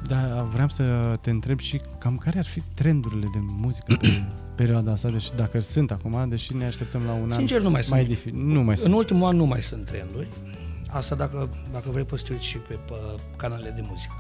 Da, 0.07 0.43
vreau 0.53 0.69
să 0.69 1.15
te 1.21 1.31
întreb 1.31 1.59
și 1.61 1.81
cam 1.99 2.17
care 2.17 2.39
ar 2.39 2.45
fi 2.47 2.63
trendurile 2.75 3.27
de 3.33 3.39
muzică 3.43 3.97
pe 4.01 4.25
perioada 4.57 4.93
asta, 4.93 5.09
deși 5.09 5.31
dacă 5.37 5.61
sunt 5.61 5.91
acum, 5.91 6.27
deși 6.29 6.55
ne 6.57 6.67
așteptăm 6.67 7.03
la 7.07 7.13
un 7.13 7.31
Sincer, 7.31 7.61
nu 7.61 7.71
mai 7.71 7.81
an 7.81 7.87
mai 7.91 7.99
sunt. 8.05 8.09
dificil. 8.15 8.39
Nu 8.43 8.61
mai 8.63 8.75
În 8.75 8.77
sunt. 8.77 8.95
ultimul 8.95 9.29
an 9.29 9.37
nu 9.37 9.45
mai 9.47 9.63
sunt 9.63 9.85
trenduri. 9.85 10.29
Asta 10.91 11.15
dacă, 11.15 11.49
dacă 11.73 11.89
vrei 11.91 12.05
poți 12.05 12.21
să 12.21 12.27
te 12.27 12.33
uiți 12.33 12.47
și 12.47 12.57
pe, 12.57 12.75
pe 12.87 12.95
canalele 13.37 13.71
de 13.77 13.83
muzică. 13.89 14.13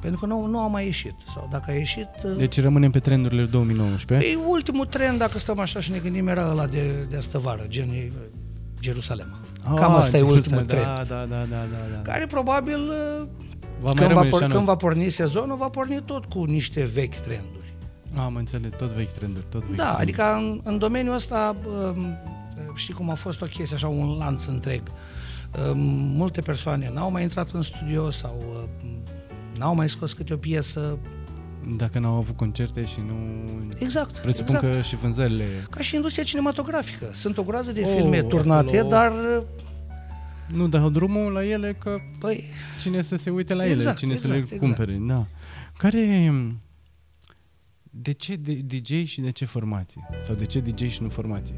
Pentru 0.00 0.20
că 0.20 0.26
nu, 0.26 0.46
nu 0.46 0.58
a 0.58 0.66
mai 0.66 0.84
ieșit. 0.84 1.14
Sau 1.34 1.48
dacă 1.52 1.70
a 1.70 1.74
ieșit... 1.74 2.06
Deci 2.36 2.60
rămânem 2.60 2.90
pe 2.90 2.98
trendurile 2.98 3.44
2019. 3.44 4.28
e 4.30 4.38
ultimul 4.46 4.86
trend, 4.86 5.18
dacă 5.18 5.38
stăm 5.38 5.58
așa 5.58 5.80
și 5.80 5.90
ne 5.90 5.98
gândim, 5.98 6.28
era 6.28 6.50
ăla 6.50 6.66
de, 6.66 7.06
de 7.10 7.16
astă 7.16 7.38
vară, 7.38 7.64
gen 7.68 7.88
e, 7.88 8.12
Jerusalem. 8.80 9.34
Ah, 9.62 9.74
Cam 9.80 9.94
asta 9.94 10.16
e 10.16 10.20
Jerusalem, 10.20 10.36
ultimul 10.36 10.64
trend. 10.64 10.84
Da, 10.84 11.04
da, 11.08 11.24
da, 11.28 11.36
da, 11.36 11.56
da, 11.72 11.94
da. 11.94 12.10
Care 12.12 12.26
probabil 12.26 12.78
uh, 12.78 13.26
Va 13.80 13.92
mai 13.92 13.94
Când 13.94 13.98
va, 13.98 14.06
rămâne 14.08 14.28
por- 14.28 14.38
și 14.38 14.44
anul 14.44 14.48
când 14.48 14.52
ăsta. 14.60 14.72
va 14.72 14.76
porni 14.76 15.08
sezonul, 15.08 15.56
va 15.56 15.68
porni 15.68 16.02
tot 16.04 16.24
cu 16.24 16.44
niște 16.44 16.84
vechi 16.84 17.14
trenduri. 17.14 17.55
Am 18.16 18.34
înțeles, 18.34 18.72
tot 18.78 18.90
vechi 18.90 19.10
trenduri, 19.10 19.44
tot 19.48 19.66
vechi 19.66 19.76
Da, 19.76 19.94
trenduri. 19.94 20.02
adică 20.02 20.34
în, 20.34 20.60
în 20.64 20.78
domeniul 20.78 21.14
ăsta, 21.14 21.56
um, 21.96 22.16
știi 22.74 22.94
cum 22.94 23.10
a 23.10 23.14
fost 23.14 23.42
o 23.42 23.46
chestie, 23.46 23.76
așa, 23.76 23.88
un 23.88 24.16
lanț 24.18 24.44
întreg. 24.44 24.82
Um, 25.70 25.78
Multe 26.16 26.40
persoane 26.40 26.90
n-au 26.94 27.10
mai 27.10 27.22
intrat 27.22 27.50
în 27.50 27.62
studio 27.62 28.10
sau 28.10 28.42
um, 28.84 28.98
n-au 29.58 29.74
mai 29.74 29.88
scos 29.88 30.12
câte 30.12 30.32
o 30.32 30.36
piesă. 30.36 30.98
Dacă 31.76 31.98
n-au 31.98 32.14
avut 32.14 32.36
concerte 32.36 32.84
și 32.84 32.98
nu... 33.06 33.14
Exact, 33.78 34.18
Presupun 34.18 34.54
exact. 34.54 34.74
că 34.74 34.80
și 34.80 34.96
vânzările... 34.96 35.44
Ca 35.70 35.80
și 35.80 35.94
industria 35.94 36.24
cinematografică. 36.24 37.10
Sunt 37.12 37.38
o 37.38 37.42
groază 37.42 37.72
de 37.72 37.82
Oh, 37.84 37.92
filme 37.96 38.22
turnate, 38.22 38.78
acolo- 38.78 38.88
dar, 38.88 39.12
Nu 40.46 40.68
dau 40.68 40.88
drumul 40.90 41.32
la 41.32 41.44
ele 41.44 41.72
că 41.78 41.96
băi, 42.18 42.44
cine 42.80 43.02
să 43.02 43.16
se 43.16 43.30
uite 43.30 43.54
la 43.54 43.64
ele, 43.64 43.72
Exact, 43.74 43.96
cine 43.98 44.14
să 44.14 44.26
exact, 44.26 44.34
le 44.50 44.54
exact. 44.54 44.60
cumpere, 44.60 44.98
da. 45.06 45.26
Care... 45.76 46.32
De 48.02 48.12
ce 48.12 48.36
de- 48.36 48.52
DJ 48.66 49.04
și 49.04 49.20
de 49.20 49.30
ce 49.30 49.44
formație? 49.44 50.06
Sau 50.22 50.34
de 50.34 50.44
ce 50.46 50.60
DJ 50.60 50.90
și 50.90 51.02
nu 51.02 51.08
formație? 51.08 51.54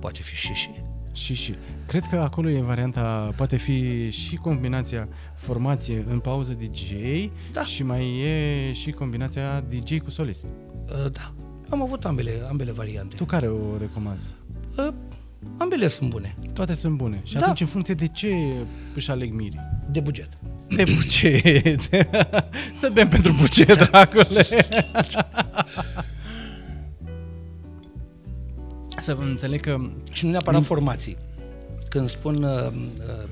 poate 0.00 0.22
fi 0.22 0.34
și 0.34 0.52
și. 0.52 0.70
Și 1.12 1.34
și. 1.34 1.54
Cred 1.86 2.02
că 2.10 2.16
acolo 2.16 2.50
e 2.50 2.60
varianta, 2.60 3.32
poate 3.36 3.56
fi 3.56 4.10
și 4.10 4.36
combinația 4.36 5.08
formație 5.36 6.04
în 6.08 6.18
pauză 6.18 6.52
DJ 6.52 6.92
Da. 7.52 7.64
și 7.64 7.82
mai 7.82 8.18
e 8.18 8.72
și 8.72 8.90
combinația 8.90 9.60
DJ 9.60 9.98
cu 9.98 10.10
solist. 10.10 10.44
Uh, 10.44 11.12
Da, 11.12 11.34
am 11.70 11.82
avut 11.82 12.04
ambele, 12.04 12.30
ambele 12.48 12.72
variante. 12.72 13.16
Tu 13.16 13.24
care 13.24 13.48
o 13.48 13.76
recomanzi? 13.76 14.28
Uh, 14.78 14.88
Ambele 15.56 15.88
sunt 15.88 16.10
bune, 16.10 16.34
Toate 16.52 16.72
sunt 16.74 16.96
bune. 16.96 17.20
Și 17.24 17.34
Da. 17.34 17.40
atunci 17.40 17.60
în 17.60 17.66
funcție 17.66 17.94
de 17.94 18.06
ce 18.08 18.34
își 18.94 19.10
aleg 19.10 19.32
mirii? 19.32 19.60
de 19.90 20.00
buget. 20.00 20.28
De 20.68 20.84
buget. 20.96 21.80
Să 22.80 22.90
bem 22.92 23.08
pentru 23.08 23.32
buget, 23.32 23.88
dragule. 23.88 24.46
Să 28.98 29.14
vă 29.14 29.22
înțeleg 29.22 29.60
că 29.60 29.90
Și 30.12 30.24
nu 30.24 30.30
neapărat 30.30 30.64
formații. 30.64 31.16
Când 31.88 32.08
spun 32.08 32.42
uh, 32.42 32.72
uh, 32.98 33.28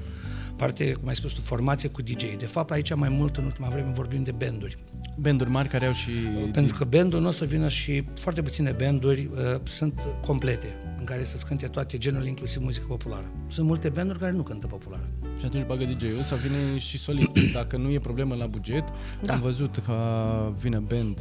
parte, 0.57 0.93
cum 0.93 1.09
ai 1.09 1.15
spus 1.15 1.33
tu, 1.33 1.41
formație 1.41 1.89
cu 1.89 2.03
DJ. 2.03 2.25
De 2.39 2.47
fapt, 2.47 2.71
aici 2.71 2.95
mai 2.95 3.09
mult 3.09 3.37
în 3.37 3.45
ultima 3.45 3.69
vreme 3.69 3.91
vorbim 3.95 4.23
de 4.23 4.31
banduri. 4.31 4.77
banduri 5.19 5.51
mari 5.51 5.69
care 5.69 5.87
au 5.87 5.93
și... 5.93 6.11
Pentru 6.53 6.77
că 6.77 6.85
bandul 6.85 7.21
nu 7.21 7.29
o 7.29 7.31
să 7.31 7.45
vină 7.45 7.69
și 7.69 8.05
foarte 8.21 8.43
puține 8.43 8.71
banduri 8.71 9.29
uh, 9.33 9.61
sunt 9.63 9.95
complete, 10.27 10.67
în 10.99 11.05
care 11.05 11.25
să-ți 11.25 11.47
cânte 11.47 11.67
toate 11.67 11.99
genurile, 11.99 12.29
inclusiv 12.29 12.63
muzică 12.63 12.87
populară. 12.89 13.25
Sunt 13.49 13.67
multe 13.67 13.89
banduri 13.89 14.19
care 14.19 14.33
nu 14.33 14.43
cântă 14.43 14.67
populară. 14.67 15.09
Și 15.39 15.45
atunci 15.45 15.67
bagă 15.67 15.85
DJ-ul 15.85 16.23
sau 16.23 16.39
vine 16.39 16.79
și 16.79 16.99
solist. 16.99 17.31
Dacă 17.53 17.77
nu 17.77 17.91
e 17.91 17.99
problemă 17.99 18.35
la 18.35 18.47
buget, 18.47 18.85
Da. 19.23 19.33
am 19.33 19.41
văzut 19.41 19.79
că 19.87 19.95
vine 20.61 20.79
band 20.79 21.19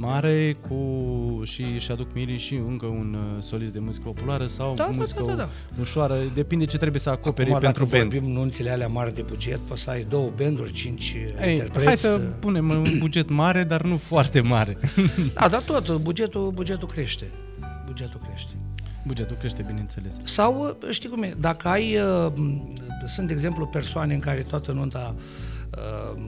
mare 0.00 0.56
cu 0.68 0.76
și 1.44 1.78
și 1.78 1.90
aduc 1.90 2.08
mirii 2.14 2.38
și 2.38 2.54
încă 2.54 2.86
un 2.86 3.16
uh, 3.36 3.42
solist 3.42 3.72
de 3.72 3.78
muzică 3.78 4.02
populară 4.04 4.46
sau 4.46 4.74
Da, 4.74 4.84
da, 4.84 4.90
muzică 4.90 5.22
da, 5.26 5.32
da, 5.32 5.36
da. 5.36 5.48
ușoară, 5.80 6.14
depinde 6.34 6.64
ce 6.64 6.76
trebuie 6.76 7.00
să 7.00 7.10
acoperi 7.10 7.48
Acum, 7.50 7.60
pentru 7.60 7.84
dacă 7.84 7.96
band. 7.96 8.12
vorbim 8.12 8.30
nunțile 8.32 8.70
alea 8.70 8.88
mari 8.88 9.14
de 9.14 9.22
buget, 9.22 9.58
poți 9.58 9.82
să 9.82 9.90
ai 9.90 10.06
două 10.08 10.30
banduri, 10.36 10.72
cinci 10.72 11.16
uh, 11.36 11.44
Ei, 11.46 11.52
interpreți. 11.52 11.86
hai 11.86 11.96
să 11.96 12.18
punem 12.18 12.68
un 12.70 12.98
buget 12.98 13.28
mare, 13.28 13.62
dar 13.62 13.82
nu 13.82 13.96
foarte 13.96 14.40
mare. 14.40 14.76
Da, 15.34 15.48
dar 15.48 15.60
tot, 15.62 15.96
bugetul, 15.96 16.50
bugetul 16.54 16.88
crește. 16.88 17.24
Bugetul 17.86 18.20
crește. 18.28 18.52
Bugetul 19.06 19.36
crește, 19.36 19.64
bineînțeles. 19.66 20.16
Sau, 20.22 20.76
uh, 20.82 20.90
știi 20.90 21.08
cum 21.08 21.22
e, 21.22 21.34
dacă 21.38 21.68
ai, 21.68 21.96
uh, 21.96 22.32
m, 22.34 22.72
sunt, 23.06 23.26
de 23.26 23.32
exemplu, 23.32 23.66
persoane 23.66 24.14
în 24.14 24.20
care 24.20 24.42
toată 24.42 24.72
nunta 24.72 25.14
uh, 25.76 26.20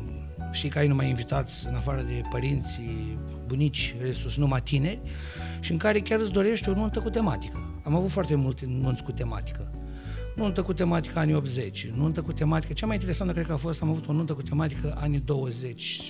știi 0.52 0.68
că 0.68 0.78
ai 0.78 0.86
numai 0.88 1.08
invitați 1.08 1.66
în 1.68 1.74
afară 1.74 2.02
de 2.02 2.20
părinții, 2.30 3.18
bunici, 3.46 3.94
restul 4.00 4.30
sunt 4.30 4.44
numai 4.44 4.62
tineri 4.62 5.00
și 5.60 5.72
în 5.72 5.76
care 5.78 6.00
chiar 6.00 6.20
îți 6.20 6.30
dorești 6.32 6.68
o 6.68 6.74
nuntă 6.74 6.98
cu 7.00 7.10
tematică. 7.10 7.80
Am 7.84 7.94
avut 7.94 8.10
foarte 8.10 8.34
multe 8.34 8.64
nunți 8.68 9.02
cu 9.02 9.12
tematică. 9.12 9.70
Nuntă 10.36 10.62
cu 10.62 10.72
tematică 10.72 11.18
anii 11.18 11.34
80, 11.34 11.88
nuntă 11.96 12.20
cu 12.22 12.32
tematică, 12.32 12.72
cea 12.72 12.86
mai 12.86 12.94
interesantă 12.94 13.32
cred 13.32 13.46
că 13.46 13.52
a 13.52 13.56
fost, 13.56 13.82
am 13.82 13.88
avut 13.88 14.08
o 14.08 14.12
nuntă 14.12 14.32
cu 14.32 14.42
tematică 14.42 14.96
anii 15.00 15.18
20, 15.24 16.00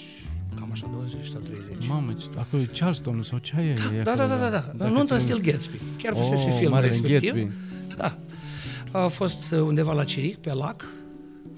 cam 0.54 0.68
așa, 0.72 0.86
20 0.92 1.26
sau 1.32 1.40
30. 1.40 1.86
Mamă, 1.88 2.12
ce- 2.12 2.26
acolo 2.38 2.62
e 2.62 2.66
Charleston 2.66 3.22
sau 3.22 3.38
ce 3.38 3.54
e? 3.58 3.98
e 3.98 4.02
Da, 4.02 4.10
acolo, 4.10 4.28
da, 4.28 4.34
da, 4.34 4.42
da, 4.42 4.48
da. 4.50 4.72
Dacă 4.76 4.90
Nuntă 4.92 5.14
în 5.14 5.20
țin- 5.20 5.28
stil 5.34 5.50
Gatsby. 5.50 5.76
Chiar 6.02 6.14
fusese 6.14 6.48
Oh, 6.48 6.54
filmul 6.54 6.70
Marele 6.74 6.92
respectiv. 6.92 7.32
Gatsby. 7.34 7.50
Da. 7.96 8.18
A 9.00 9.06
fost 9.06 9.50
uh, 9.52 9.58
undeva 9.60 9.92
la 9.92 10.04
Ciric, 10.04 10.36
pe 10.36 10.52
lac. 10.52 10.84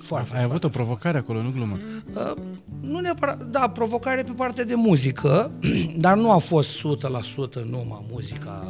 Foarte, 0.04 0.32
Ai 0.32 0.38
avut 0.38 0.48
foarte 0.48 0.66
o 0.66 0.68
provocare 0.68 1.18
acolo, 1.18 1.42
nu 1.42 1.50
glumă. 1.50 1.78
Uh, 2.14 2.32
nu 2.80 2.98
neapărat, 2.98 3.42
da, 3.50 3.68
provocare 3.68 4.22
pe 4.22 4.32
partea 4.36 4.64
de 4.64 4.74
muzică, 4.74 5.50
dar 6.04 6.16
nu 6.16 6.30
a 6.30 6.38
fost 6.38 6.78
100% 6.78 6.80
numai 7.70 8.04
muzica. 8.10 8.66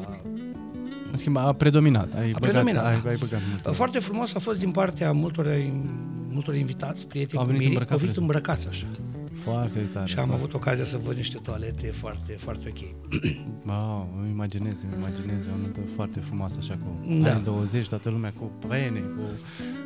În 1.11 1.17
schimb, 1.19 1.37
a 1.37 1.53
predominat. 1.53 2.15
Ai 2.15 2.25
băgat, 2.31 2.41
predominat, 2.41 2.85
ai, 2.85 3.01
da. 3.03 3.09
ai 3.09 3.17
băgat 3.17 3.41
mult. 3.49 3.67
Uh, 3.67 3.73
Foarte 3.73 3.99
frumos 3.99 4.35
a 4.35 4.39
fost 4.39 4.59
din 4.59 4.71
partea 4.71 5.13
multor, 5.13 5.47
multor 6.29 6.55
invitați, 6.55 7.07
prieteni 7.07 7.39
Au 7.39 7.45
cu 7.45 7.51
venit 7.51 7.67
Miri, 7.67 7.71
îmbrăcați 7.71 7.93
au 7.93 7.99
venit 7.99 8.15
frumos. 8.15 8.35
îmbrăcați 8.35 8.67
așa. 8.69 8.87
Foarte 9.45 9.79
tare. 9.93 10.07
Și 10.07 10.19
am 10.19 10.33
avut 10.33 10.55
ocazia 10.55 10.85
să 10.85 10.97
văd 11.05 11.17
niște 11.17 11.39
toalete 11.43 11.87
foarte, 11.87 12.33
foarte 12.33 12.73
ok. 12.75 12.89
Wow, 13.67 14.09
îmi 14.21 14.31
imaginez, 14.31 14.83
îmi 14.83 14.93
imaginez 14.99 15.47
o 15.47 15.57
nuntă 15.61 15.81
foarte 15.95 16.21
frumoasă 16.21 16.57
așa 16.61 16.79
cu 16.83 17.07
Da. 17.23 17.31
anii 17.31 17.45
20, 17.45 17.89
toată 17.89 18.11
lumea 18.11 18.33
cu 18.39 18.51
prene, 18.69 18.99
cu, 19.01 19.23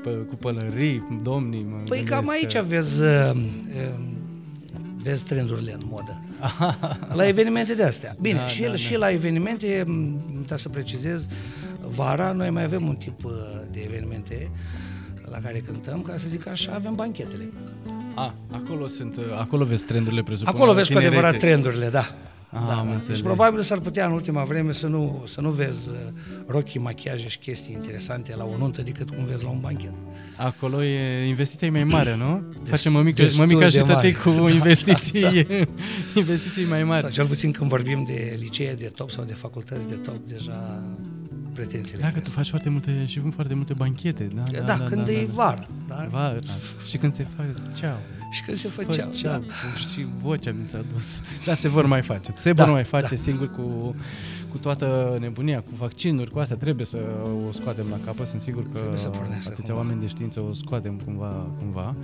pă, 0.03 0.11
cu 0.11 0.35
pălării, 0.35 1.21
domnii. 1.23 1.63
Mă 1.71 1.77
Păi 1.77 1.85
gândesc 1.97 2.21
cam 2.21 2.29
aici 2.29 2.53
că... 2.53 2.63
vezi, 2.67 3.03
uh, 3.03 3.31
uh, 3.35 3.43
vezi 4.97 5.25
trendurile 5.25 5.73
în 5.73 5.81
modă. 5.91 6.23
La 7.19 7.27
evenimente 7.27 7.75
de 7.75 7.83
astea. 7.85 8.17
Bine, 8.21 8.39
Da, 8.39 8.47
și, 8.47 8.59
da, 8.59 8.65
el, 8.65 8.71
da. 8.71 8.77
și 8.77 8.97
la 8.97 9.11
evenimente, 9.11 9.85
m, 9.87 9.91
nu 10.27 10.33
trebuie 10.33 10.59
să 10.59 10.69
precizez, 10.69 11.27
vara 11.89 12.33
noi 12.33 12.51
mai 12.51 12.63
avem 12.63 12.89
un 12.89 12.95
tip 12.97 13.25
uh, 13.25 13.33
de 13.71 13.81
evenimente 13.81 14.51
la 15.31 15.39
care 15.39 15.59
cântăm, 15.59 16.03
ca 16.03 16.15
să 16.17 16.29
zic 16.29 16.47
așa, 16.49 16.73
avem 16.75 16.95
banchetele. 16.95 17.49
A, 18.15 18.35
acolo 18.53 18.87
sunt, 18.87 19.17
uh, 19.17 19.25
acolo 19.39 19.65
vezi 19.65 19.85
trendurile 19.85 20.23
presupun. 20.23 20.55
Acolo 20.55 20.71
la 20.71 20.77
vezi 20.77 20.93
cu 20.93 20.99
tinerețe. 20.99 21.17
adevărat 21.17 21.41
trendurile, 21.41 21.89
da. 21.89 22.15
Ah, 22.51 22.61
da, 22.67 22.75
am 22.79 22.87
da. 22.87 22.93
înțeles. 22.93 23.17
Deci 23.17 23.27
probabil 23.27 23.63
s-ar 23.63 23.79
putea 23.79 24.07
în 24.07 24.13
ultima 24.13 24.45
vreme 24.45 24.73
să 24.73 24.87
nu, 24.87 25.23
să 25.27 25.41
nu 25.41 25.51
vezi 25.51 25.89
uh, 25.89 25.97
rochii, 26.47 26.81
machiaje 26.81 27.29
și 27.29 27.39
chestii 27.39 27.75
interesante 27.75 28.35
la 28.37 28.45
o 28.45 28.57
nuntă 28.59 28.83
decât 28.83 29.09
cum 29.11 29.25
vezi 29.25 29.45
la 29.45 29.51
un 29.51 29.61
banchet. 29.61 29.93
Acolo 30.37 30.85
e 30.85 31.27
investiția 31.27 31.67
e 31.67 31.71
mai 31.71 31.85
mare, 31.85 32.17
nu? 32.17 32.43
Facem 32.65 32.93
mămică, 32.93 33.23
destul 33.23 33.41
mămica 33.41 33.61
de 33.61 33.69
și 33.71 33.79
tătei 33.79 33.95
mare. 33.95 34.13
cu 34.13 34.31
Da, 34.47 34.53
investiții, 34.53 35.21
da, 35.21 35.55
investiții 36.21 36.65
mai 36.65 36.79
Sau 36.79 36.89
mari. 36.89 37.11
cel 37.11 37.27
puțin 37.27 37.51
când 37.51 37.71
vorbim 37.71 38.05
de 38.07 38.37
licee 38.41 38.75
de 38.75 38.87
top 38.95 39.11
sau 39.11 39.25
de 39.25 39.35
facultăți 39.35 39.89
de 39.89 39.95
top, 39.95 40.19
deja 40.27 40.83
pretențiile 41.59 42.01
Da, 42.03 42.07
că 42.09 42.15
tu 42.15 42.21
cresc. 42.21 42.35
faci 42.35 42.49
foarte 42.49 42.69
multe 42.69 43.07
și 43.07 43.21
foarte 43.35 43.55
multe 43.55 43.73
banchete, 43.75 44.25
da? 44.35 44.43
Da, 44.53 44.61
da, 44.61 44.87
când 44.89 45.09
e 45.09 45.27
vară, 45.33 45.69
da? 45.89 46.09
Vara. 46.11 46.39
Și 46.87 46.97
când 46.97 47.13
se 47.13 47.27
face 47.37 47.55
ceau. 47.81 47.97
Și 48.31 48.43
când 48.43 48.57
se 48.59 48.69
făceau, 48.69 49.09
Făceau, 49.11 49.39
da. 49.41 49.79
și 49.93 50.07
vocea 50.23 50.53
mi 50.61 50.67
s-a 50.67 50.85
dus. 50.93 51.21
Dar 51.47 51.57
se 51.57 51.69
vor 51.69 51.87
mai 51.87 52.03
face. 52.03 52.33
Se 52.37 52.53
Da, 52.53 52.65
vor 52.65 52.73
mai 52.73 52.85
face 52.85 53.15
da. 53.15 53.21
singur 53.21 53.49
cu, 53.57 53.95
cu 54.51 54.59
toată 54.59 55.17
nebunia, 55.21 55.61
cu 55.61 55.71
vaccinuri, 55.77 56.31
cu 56.31 56.39
asta. 56.39 56.55
Trebuie 56.57 56.87
să 56.87 56.99
o 57.49 57.53
scoatem 57.53 57.87
la 57.91 57.99
capăt. 58.05 58.27
Sunt 58.27 58.41
sigur 58.41 58.63
că 58.63 58.79
Trebuie 58.79 58.99
să 58.99 59.09
pornească 59.09 59.51
atâția 59.53 59.75
cumva. 59.75 59.81
oameni 59.81 60.01
de 60.01 60.07
știință 60.07 60.41
o 60.41 60.53
scoatem 60.53 61.01
cumva. 61.05 61.51
cumva. 61.59 61.97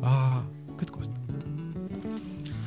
A, 0.00 0.44
cât 0.76 0.88
costă? 0.90 1.12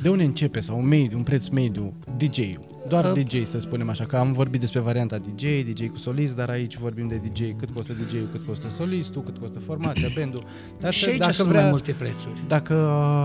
De 0.01 0.10
unde 0.10 0.24
începe 0.24 0.60
sau 0.60 0.78
un, 0.80 0.88
mediu, 0.88 1.18
un 1.18 1.24
preț 1.24 1.47
mediu 1.47 1.93
DJ-ul? 2.18 2.68
Doar 2.90 3.06
Uh, 3.06 3.24
DJ, 3.24 3.44
să 3.46 3.60
spunem 3.60 3.90
așa, 3.90 4.06
că 4.06 4.16
am 4.18 4.32
vorbit 4.34 4.60
despre 4.60 4.80
varianta 4.80 5.18
DJ, 5.18 5.44
DJ 5.74 5.88
cu 5.88 5.98
solist, 5.98 6.36
dar 6.36 6.50
aici 6.50 6.78
vorbim 6.78 7.08
de 7.08 7.22
DJ, 7.32 7.42
cât 7.58 7.70
costă 7.74 7.94
DJ-ul, 7.94 8.28
cât 8.32 8.46
costă 8.46 8.70
solistul, 8.70 9.22
cât 9.22 9.38
costă 9.38 9.60
formația, 9.60 10.08
bandul. 10.16 10.44
Dar 10.80 10.94
Și 10.94 11.04
să- 11.04 11.10
aici 11.10 11.20
dacă 11.20 11.32
sunt 11.32 11.48
vrea, 11.48 11.62
mai 11.62 11.70
multe 11.70 11.92
prețuri. 11.92 12.44
Dacă 12.48 12.76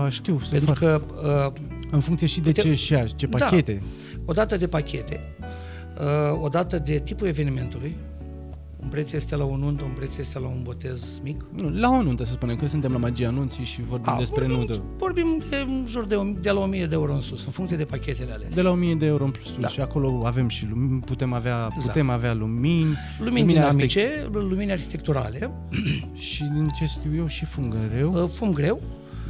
știu, 0.09 0.39
sunt 0.43 0.49
Pentru 0.63 0.73
foarte, 0.75 1.05
că 1.21 1.51
uh, 1.55 1.61
în 1.91 1.99
funcție 1.99 2.27
și 2.27 2.41
de 2.41 2.51
Te- 2.51 2.61
ce 2.61 2.73
și 2.73 2.91
ia, 2.93 3.05
ce 3.05 3.25
Da. 3.27 3.37
pachete. 3.37 3.81
odată 4.25 4.57
de 4.57 4.67
pachete, 4.67 5.19
uh, 5.99 6.39
odată 6.41 6.79
de 6.79 7.01
tipul 7.03 7.27
evenimentului, 7.27 7.95
un 8.85 8.91
preț 8.91 9.11
este 9.11 9.35
la 9.35 9.45
o 9.45 9.57
nuntă, 9.57 9.83
un 9.83 9.91
preț 9.95 10.17
este 10.17 10.39
la 10.39 10.47
un 10.47 10.59
botez 10.63 11.19
mic. 11.23 11.45
Nu, 11.61 11.69
la 11.69 11.89
o 11.89 12.01
nuntă, 12.01 12.23
să 12.23 12.31
spunem, 12.31 12.55
că 12.55 12.67
suntem 12.67 12.91
la 12.91 12.97
magia 12.97 13.27
anunții 13.27 13.63
și 13.63 13.81
vorbim 13.81 14.11
A, 14.13 14.17
despre 14.17 14.39
vorbim, 14.45 14.57
nuntă. 14.57 14.83
Vorbim 14.97 15.43
de 15.49 15.55
în 15.67 15.85
jur 15.87 16.05
de, 16.05 16.15
o- 16.15 16.23
de 16.41 16.49
la 16.51 16.59
1000 16.59 16.85
de 16.85 16.95
euro 16.95 17.13
în 17.13 17.21
sus, 17.21 17.45
în 17.45 17.51
funcție 17.51 17.77
de 17.77 17.83
pachetele 17.85 18.31
alese. 18.33 18.49
De 18.55 18.61
la 18.61 18.69
1000 18.69 18.95
de 18.95 19.05
euro 19.05 19.23
în 19.23 19.31
plus 19.31 19.55
Da. 19.59 19.67
și 19.67 19.81
acolo 19.81 20.21
avem 20.25 20.47
și 20.47 20.67
lumini, 20.69 20.99
putem 20.99 21.33
avea, 21.33 21.63
Exact. 21.65 21.85
putem 21.85 22.09
avea 22.09 22.33
lumini, 22.33 22.83
lumini 22.83 22.97
lumini 23.19 23.45
dinamice, 23.53 24.29
lumini 24.31 24.71
arhitecturale, 24.71 25.51
și 26.13 26.43
din 26.43 26.67
ce 26.79 26.85
știu 26.85 27.15
eu 27.15 27.27
și 27.27 27.45
fum 27.45 27.73
greu. 27.89 28.23
uh, 28.23 28.29
fum 28.33 28.53
greu, 28.53 28.81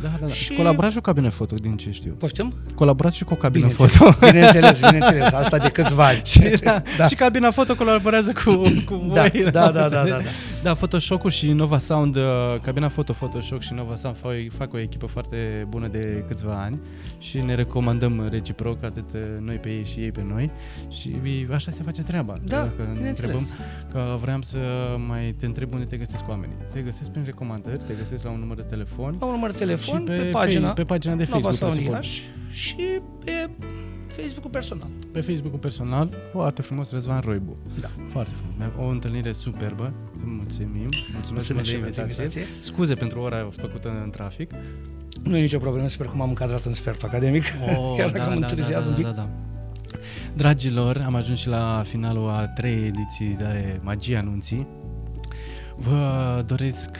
Da, 0.01 0.07
da, 0.19 0.25
da. 0.25 0.27
Și, 0.27 0.43
și- 0.43 0.53
colaborați 0.53 0.93
și 0.93 0.99
cu 1.01 1.09
o 1.09 1.13
cabină 1.13 1.29
foto, 1.29 1.55
din 1.55 1.75
ce 1.77 1.91
știu. 1.91 2.11
poftim? 2.19 2.53
Colaborați 2.75 3.17
și 3.17 3.23
cu 3.23 3.33
o 3.33 3.35
cabină 3.35 3.67
Bineînțeles, 3.67 3.95
foto. 3.95 4.25
bineînțeles, 4.25 4.79
bineînțeles, 4.79 5.31
asta 5.43 5.57
de 5.57 5.69
câțiva 5.69 6.05
ani. 6.07 6.21
și, 6.25 6.39
da, 6.63 6.81
da. 6.97 7.07
și 7.07 7.15
cabina 7.15 7.51
foto 7.51 7.75
colaborează 7.75 8.31
cu, 8.45 8.61
cu 8.85 9.09
Da, 9.13 9.21
voi. 9.21 9.51
da, 9.51 9.65
am 9.65 9.73
da, 9.73 9.87
da, 9.89 9.99
înțeles. 9.99 10.09
da, 10.09 10.17
da. 10.17 10.23
Da, 10.63 10.73
Photoshop-ul 10.73 11.29
și 11.29 11.51
Nova 11.51 11.77
Sound, 11.77 12.15
uh, 12.15 12.23
cabina 12.61 12.87
Photo 12.87 13.13
Photoshop 13.13 13.61
și 13.61 13.73
Nova 13.73 13.95
Sound 13.95 14.17
fac, 14.21 14.31
fac 14.57 14.73
o 14.73 14.79
echipă 14.79 15.05
foarte 15.05 15.65
bună 15.69 15.87
de 15.87 16.23
câțiva 16.27 16.61
ani 16.63 16.79
și 17.17 17.37
ne 17.39 17.55
recomandăm 17.55 18.27
reciproc 18.31 18.83
atât 18.83 19.13
uh, 19.13 19.21
noi 19.39 19.55
pe 19.55 19.69
ei 19.69 19.85
și 19.93 19.99
ei 19.99 20.11
pe 20.11 20.23
noi 20.29 20.51
și 20.89 21.15
așa 21.53 21.71
se 21.71 21.81
face 21.83 22.01
treaba. 22.01 22.33
Da, 22.43 22.57
Că 22.57 22.81
ne 22.87 22.93
bineînțeles. 22.93 23.31
întrebăm, 23.35 23.47
că 23.91 24.17
vreau 24.21 24.41
să 24.41 24.57
mai 25.07 25.35
te 25.39 25.45
întreb 25.45 25.73
unde 25.73 25.85
te 25.85 25.97
găsesc 25.97 26.23
oamenii. 26.29 26.55
Te 26.73 26.79
găsesc 26.81 27.09
prin 27.09 27.23
recomandări, 27.25 27.77
te 27.85 27.93
găsesc 27.99 28.23
la 28.23 28.29
un 28.29 28.39
număr 28.39 28.55
de 28.55 28.61
telefon 28.69 29.15
La 29.19 29.25
un 29.25 29.31
număr 29.31 29.51
de 29.51 29.57
telefon, 29.57 29.84
și 29.85 29.95
pe, 30.05 30.29
pagina, 30.31 30.71
pe 30.73 30.83
pagina 30.83 31.15
de 31.15 31.27
Nova 31.31 31.49
Facebook. 31.49 31.73
Sound 31.73 31.73
presupun. 31.73 31.93
Iași 31.95 32.21
și 32.49 32.75
pe 33.25 33.49
Facebook-ul 34.07 34.49
personal. 34.49 34.87
Pe 35.11 35.21
Facebook-ul 35.21 35.59
personal, 35.59 36.09
foarte 36.31 36.61
frumos, 36.61 36.91
Răzvan 36.91 37.19
Roibu. 37.19 37.57
Da. 37.81 37.89
Foarte 38.11 38.33
frumos. 38.41 38.71
O 38.87 38.91
întâlnire 38.91 39.31
superbă. 39.31 39.93
Mulțumim. 40.23 40.69
Mulțumesc, 40.81 41.13
Mulțumesc 41.13 41.53
mult 41.53 41.65
și 41.65 41.71
de 41.73 41.77
pentru 41.79 42.01
invitație. 42.01 42.23
invitație. 42.23 42.61
Scuze 42.71 42.93
pentru 42.93 43.19
ora 43.19 43.49
făcută 43.57 44.01
în 44.03 44.09
trafic. 44.09 44.51
Nu 45.23 45.37
e 45.37 45.41
nicio 45.41 45.57
problemă, 45.59 45.87
sper 45.87 46.05
că 46.05 46.11
m-am 46.15 46.29
încadrat 46.29 46.65
în 46.65 46.73
sfertul 46.73 47.07
academic, 47.07 47.43
Oh, 47.77 47.93
chiar 47.97 48.09
dacă 48.11 48.29
am 48.29 48.35
întârziat 48.37 48.85
un 48.85 48.93
pic. 48.93 49.03
da, 49.03 49.11
da. 49.11 49.29
Dragilor, 50.33 51.03
am 51.05 51.15
ajuns 51.15 51.39
și 51.39 51.47
la 51.47 51.83
finalul 51.85 52.29
a 52.29 52.47
trei 52.47 52.85
ediții 52.85 53.35
de 53.37 53.79
Magia 53.83 54.17
Anunții. 54.19 54.67
Vă 55.77 56.43
doresc 56.47 56.97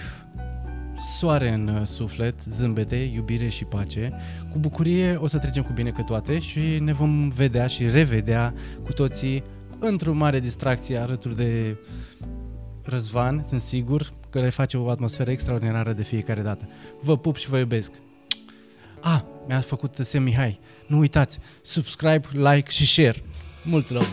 soare 1.18 1.50
în 1.50 1.68
uh, 1.68 1.86
suflet, 1.86 2.42
zâmbete, 2.44 2.96
iubire 2.96 3.48
și 3.48 3.66
pace. 3.66 4.14
Cu 4.52 4.58
bucurie 4.60 5.16
o 5.16 5.28
să 5.28 5.38
trecem 5.38 5.64
cu 5.64 5.72
bine 5.74 5.90
că 5.90 6.02
toate 6.02 6.40
și 6.40 6.60
ne 6.80 6.94
vom 6.94 7.30
vedea 7.30 7.68
și 7.68 7.90
revedea 7.90 8.54
cu 8.84 8.94
toții 8.94 9.44
într-o 9.80 10.14
mare 10.14 10.40
distracție 10.40 10.98
alături 10.98 11.36
de 11.36 11.78
Răzvan, 12.84 13.44
sunt 13.48 13.62
sigur 13.62 14.14
că 14.30 14.40
le 14.40 14.50
face 14.50 14.78
o 14.78 14.90
atmosferă 14.90 15.32
extraordinară 15.32 15.94
de 15.94 16.04
fiecare 16.04 16.42
dată. 16.42 16.70
Vă 17.02 17.18
pup 17.18 17.36
și 17.36 17.50
vă 17.50 17.58
iubesc! 17.58 17.92
Ah, 19.02 19.20
mi-a 19.48 19.60
făcut 19.60 19.96
semn 20.02 20.24
Mihai. 20.24 20.60
Nu 20.88 20.98
uitați, 20.98 21.40
subscribe, 21.62 22.28
like 22.32 22.70
și 22.70 22.86
share. 22.88 23.24
Mulți 23.64 23.94
love! 23.94 24.08